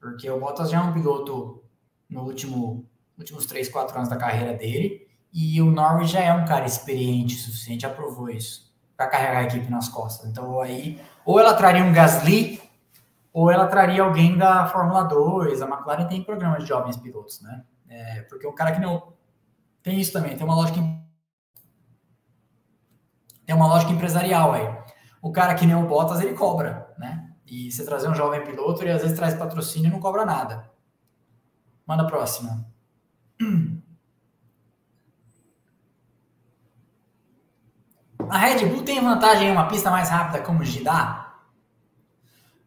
[0.00, 1.62] Porque o Bottas já é um piloto
[2.10, 2.84] no último,
[3.16, 5.05] últimos 3, 4 anos da carreira dele.
[5.38, 9.42] E o Norris já é um cara experiente o suficiente, aprovou isso, para carregar a
[9.42, 10.30] equipe nas costas.
[10.30, 12.58] Então aí, ou ela traria um Gasly,
[13.34, 15.60] ou ela traria alguém da Fórmula 2.
[15.60, 17.62] A McLaren tem programa de jovens pilotos, né?
[17.86, 19.12] É, porque o cara que não.
[19.82, 20.80] Tem isso também, tem uma lógica.
[23.44, 24.74] Tem uma lógica empresarial aí.
[25.20, 27.30] O cara que nem o Bottas, ele cobra, né?
[27.46, 30.70] E você trazer um jovem piloto, ele às vezes traz patrocínio e não cobra nada.
[31.86, 32.66] Manda a próxima.
[38.30, 41.34] A Red Bull tem vantagem em uma pista mais rápida como Jeddah?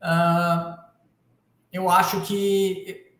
[0.01, 0.77] Uh,
[1.71, 3.13] eu acho que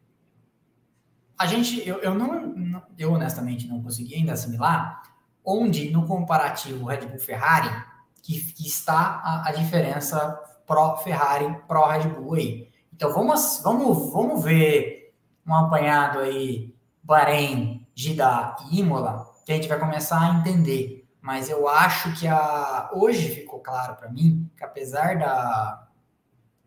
[1.37, 5.01] a gente, eu, eu não, eu honestamente não consegui ainda assimilar
[5.43, 7.69] onde no comparativo Red Bull Ferrari
[8.21, 12.69] que, que está a, a diferença pró Ferrari pró Red Bull aí.
[12.93, 15.13] Então vamos, vamos, vamos ver
[15.45, 20.98] um apanhado aí Bahrein, Jeddah e Imola que a gente vai começar a entender
[21.30, 25.88] mas eu acho que a hoje ficou claro para mim que apesar da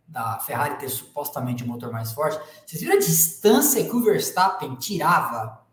[0.07, 4.05] da Ferrari ter supostamente o um motor mais forte, vocês viram a distância que o
[4.05, 5.65] Verstappen tirava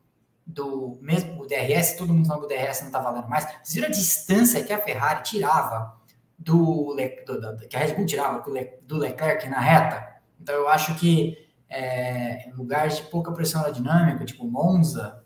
[0.44, 3.44] do mesmo o DRS, todo mundo falando que o DRS não está valendo mais.
[3.44, 5.96] Vocês viram a distância que a Ferrari tirava
[6.36, 6.96] do,
[7.28, 10.16] do, do que a Red Bull tirava do, Le, do Leclerc na reta?
[10.42, 11.38] Então eu acho que
[11.70, 15.24] é, em lugares de pouca pressão aerodinâmica, tipo Monza,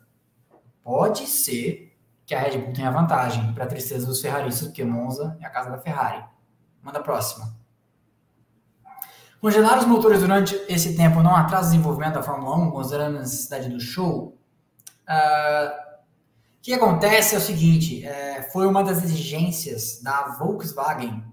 [0.83, 1.92] pode ser
[2.25, 5.49] que a Red Bull tem a vantagem, para tristeza dos ferraristas, porque Monza é a
[5.49, 6.23] casa da Ferrari.
[6.81, 7.53] Manda a próxima.
[9.41, 13.19] Congelar os motores durante esse tempo não atrasa o desenvolvimento da Fórmula 1, considerando a
[13.19, 14.37] necessidade do show?
[15.05, 15.83] Uh,
[16.59, 21.25] o que acontece é o seguinte: é, foi uma das exigências da Volkswagen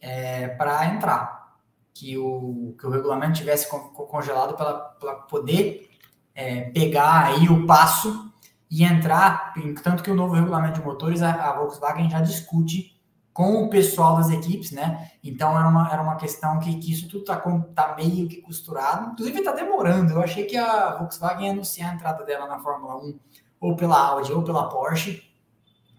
[0.00, 1.58] é, para entrar,
[1.92, 5.90] que o, que o regulamento tivesse congelado para poder
[6.34, 8.29] é, pegar aí o passo
[8.70, 9.52] e entrar,
[9.82, 12.96] tanto que o novo regulamento de motores, a, Volkswagen já discute
[13.32, 15.10] com o pessoal das equipes, né?
[15.24, 17.36] Então era uma, era uma questão que, que isso tudo tá,
[17.74, 20.12] tá meio que costurado, inclusive está demorando.
[20.12, 23.18] Eu achei que a Volkswagen ia anunciar a entrada dela na Fórmula 1,
[23.60, 25.24] ou pela Audi, ou pela Porsche,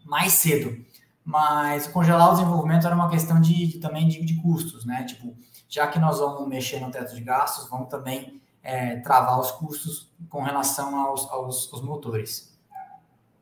[0.06, 0.86] mais cedo.
[1.26, 5.04] Mas congelar o desenvolvimento era uma questão de também de, de, custos, né?
[5.04, 5.36] Tipo,
[5.68, 10.10] já que nós vamos mexer no teto de gastos, vamos também é, travar os custos
[10.30, 12.51] com relação aos, aos, aos motores.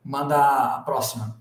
[0.04, 1.40] Manda a próxima.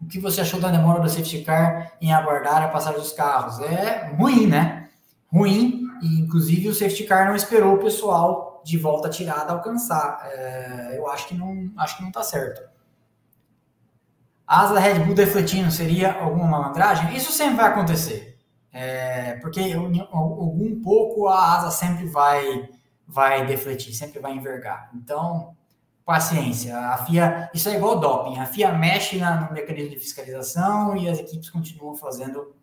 [0.00, 3.58] O que você achou da demora do safety car em aguardar a passagem dos carros?
[3.60, 4.88] É ruim, né?
[5.32, 10.20] Ruim, e inclusive o safety car não esperou o pessoal de volta tirada alcançar.
[10.24, 12.62] É, eu acho que não acho que não tá certo.
[14.46, 17.16] Asa Red Bull defletindo seria alguma malandragem?
[17.16, 18.38] Isso sempre vai acontecer.
[18.72, 22.68] É, porque algum pouco a asa sempre vai
[23.06, 24.90] vai defletir, sempre vai envergar.
[24.94, 25.56] Então,
[26.06, 26.78] paciência.
[26.78, 28.38] A FIA, isso é igual doping.
[28.38, 32.54] A FIA mexe na, no mecanismo de fiscalização e as equipes continuam fazendo,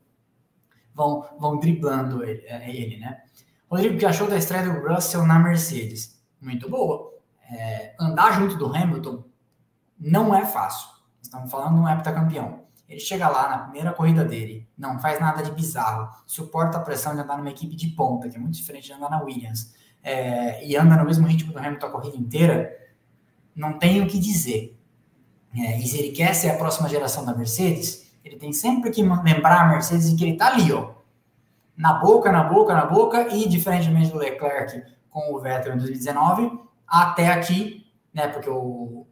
[0.95, 3.21] vão, vão driblando ele, é, ele né?
[3.69, 6.17] Rodrigo, que achou da estreia do Russell na Mercedes?
[6.41, 7.11] Muito boa.
[7.51, 9.25] É, andar junto do Hamilton
[9.99, 10.87] não é fácil.
[11.21, 12.63] Estamos falando de um heptacampeão.
[12.87, 17.15] Ele chega lá na primeira corrida dele, não faz nada de bizarro, suporta a pressão
[17.15, 20.65] de andar numa equipe de ponta, que é muito diferente de andar na Williams, é,
[20.65, 22.82] e anda no mesmo ritmo do Hamilton a corrida inteira
[23.55, 24.77] não tem o que dizer.
[25.55, 29.03] É, e se ele quer ser a próxima geração da Mercedes, ele tem sempre que
[29.03, 30.93] lembrar a Mercedes que ele está ali, ó,
[31.75, 36.59] na boca, na boca, na boca, e diferentemente do Leclerc com o Vettel em 2019,
[36.87, 39.05] até aqui, né, porque o,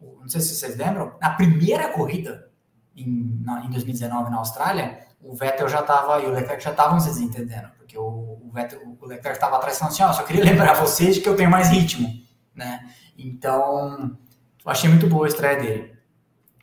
[0.00, 2.50] o não sei se vocês lembram, na primeira corrida
[2.94, 7.00] em, na, em 2019 na Austrália, o Vettel já estava e o Leclerc já estavam
[7.00, 10.44] se desentendendo, porque o, o, Vettel, o Leclerc estava atrás falando assim, ó, só queria
[10.44, 12.08] lembrar vocês de que eu tenho mais ritmo,
[12.54, 12.86] né?
[13.18, 14.16] Então,
[14.64, 15.96] eu achei muito boa a estreia dele.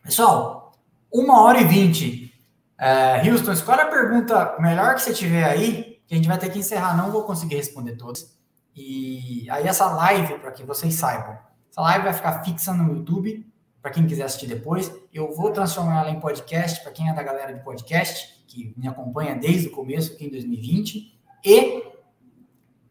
[0.01, 0.73] Pessoal,
[1.11, 2.33] uma hora e vinte.
[2.77, 6.49] É, Houston, escolhe a pergunta melhor que você tiver aí, que a gente vai ter
[6.49, 8.37] que encerrar, não vou conseguir responder todas.
[8.75, 11.37] E aí essa live, para que vocês saibam,
[11.69, 13.45] essa live vai ficar fixa no YouTube,
[13.81, 14.91] para quem quiser assistir depois.
[15.13, 18.87] Eu vou transformar ela em podcast, para quem é da galera de podcast, que me
[18.87, 21.19] acompanha desde o começo aqui em 2020.
[21.45, 21.83] E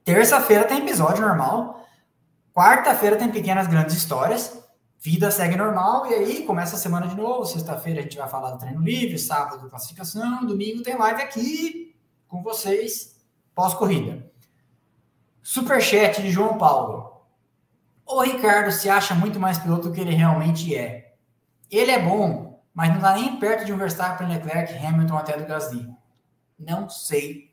[0.04, 1.86] terça-feira tem episódio normal.
[2.54, 4.62] Quarta-feira tem pequenas grandes histórias.
[4.98, 7.44] Vida segue normal e aí começa a semana de novo.
[7.44, 11.96] Sexta-feira a gente vai falar do treino livre, sábado classificação, domingo tem live aqui
[12.28, 13.20] com vocês
[13.54, 14.30] pós-corrida.
[15.42, 17.26] Superchat de João Paulo.
[18.06, 21.14] O Ricardo se acha muito mais piloto do que ele realmente é.
[21.70, 25.46] Ele é bom, mas não está nem perto de um Verstappen, Leclerc, Hamilton até do
[25.46, 25.88] Gasly.
[26.58, 27.50] Não sei,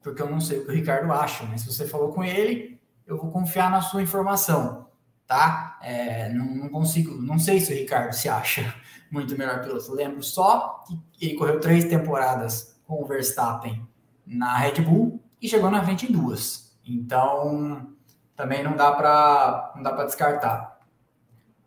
[0.00, 2.80] porque eu não sei o que o Ricardo acha, mas se você falou com ele,
[3.06, 4.88] eu vou confiar na sua informação,
[5.26, 5.78] tá?
[5.82, 8.74] É, não, não, consigo, não sei se o Ricardo se acha
[9.10, 9.92] muito melhor piloto.
[9.92, 13.86] lembro só que ele correu três temporadas com o Verstappen
[14.26, 16.76] na Red Bull e chegou na frente em duas.
[16.86, 17.88] Então,
[18.36, 20.78] também não dá para não dá para descartar.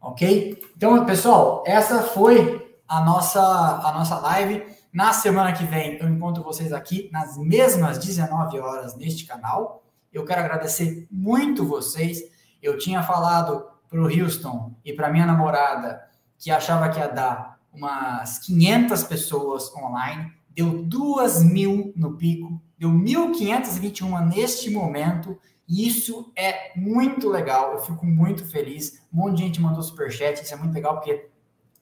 [0.02, 0.62] OK?
[0.76, 4.64] Então, pessoal, essa foi a nossa a nossa live.
[4.94, 9.85] Na semana que vem eu encontro vocês aqui nas mesmas 19 horas neste canal.
[10.16, 12.24] Eu quero agradecer muito vocês.
[12.64, 16.02] Eu tinha falado para o Houston e para minha namorada
[16.40, 20.32] que achava que ia dar umas 500 pessoas online.
[20.52, 25.38] Deu 2 mil no pico, deu 1.521 neste momento.
[25.68, 29.02] E isso é muito legal, eu fico muito feliz.
[29.14, 31.30] Um monte de gente mandou superchat, isso é muito legal porque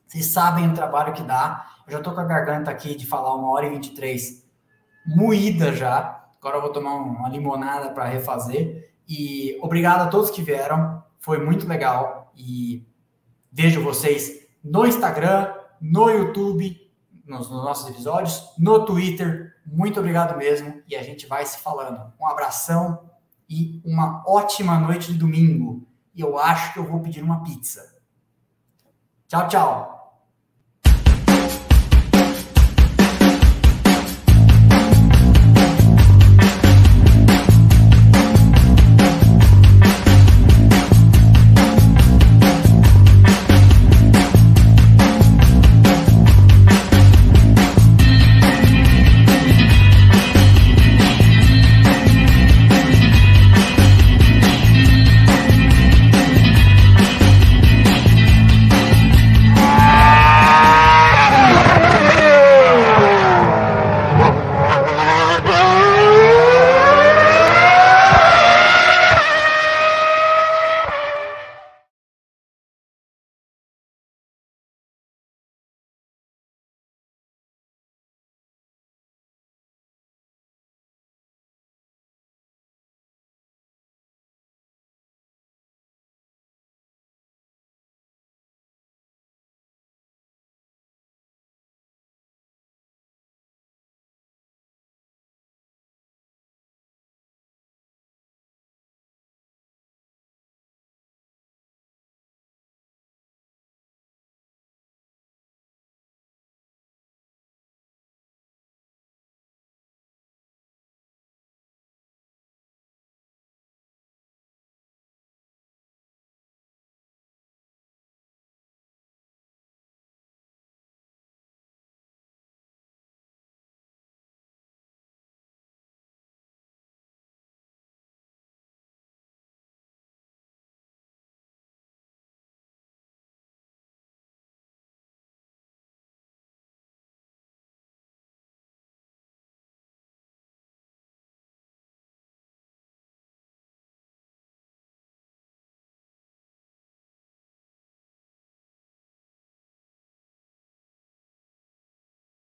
[0.07, 1.67] vocês sabem o trabalho que dá.
[1.85, 4.43] Eu já estou com a garganta aqui de falar uma hora e 23
[5.05, 6.22] moída já.
[6.43, 8.93] Agora eu vou tomar uma limonada para refazer.
[9.07, 11.01] E obrigado a todos que vieram.
[11.17, 12.33] Foi muito legal.
[12.35, 12.85] E
[13.49, 16.91] vejo vocês no Instagram, no YouTube,
[17.25, 19.53] nos, nos nossos episódios, no Twitter.
[19.65, 20.83] Muito obrigado mesmo.
[20.85, 22.11] E a gente vai se falando.
[22.19, 23.09] Um abração
[23.49, 25.87] e uma ótima noite de domingo.
[26.13, 27.95] E eu acho que eu vou pedir uma pizza.
[29.29, 29.92] Tchau, tchau.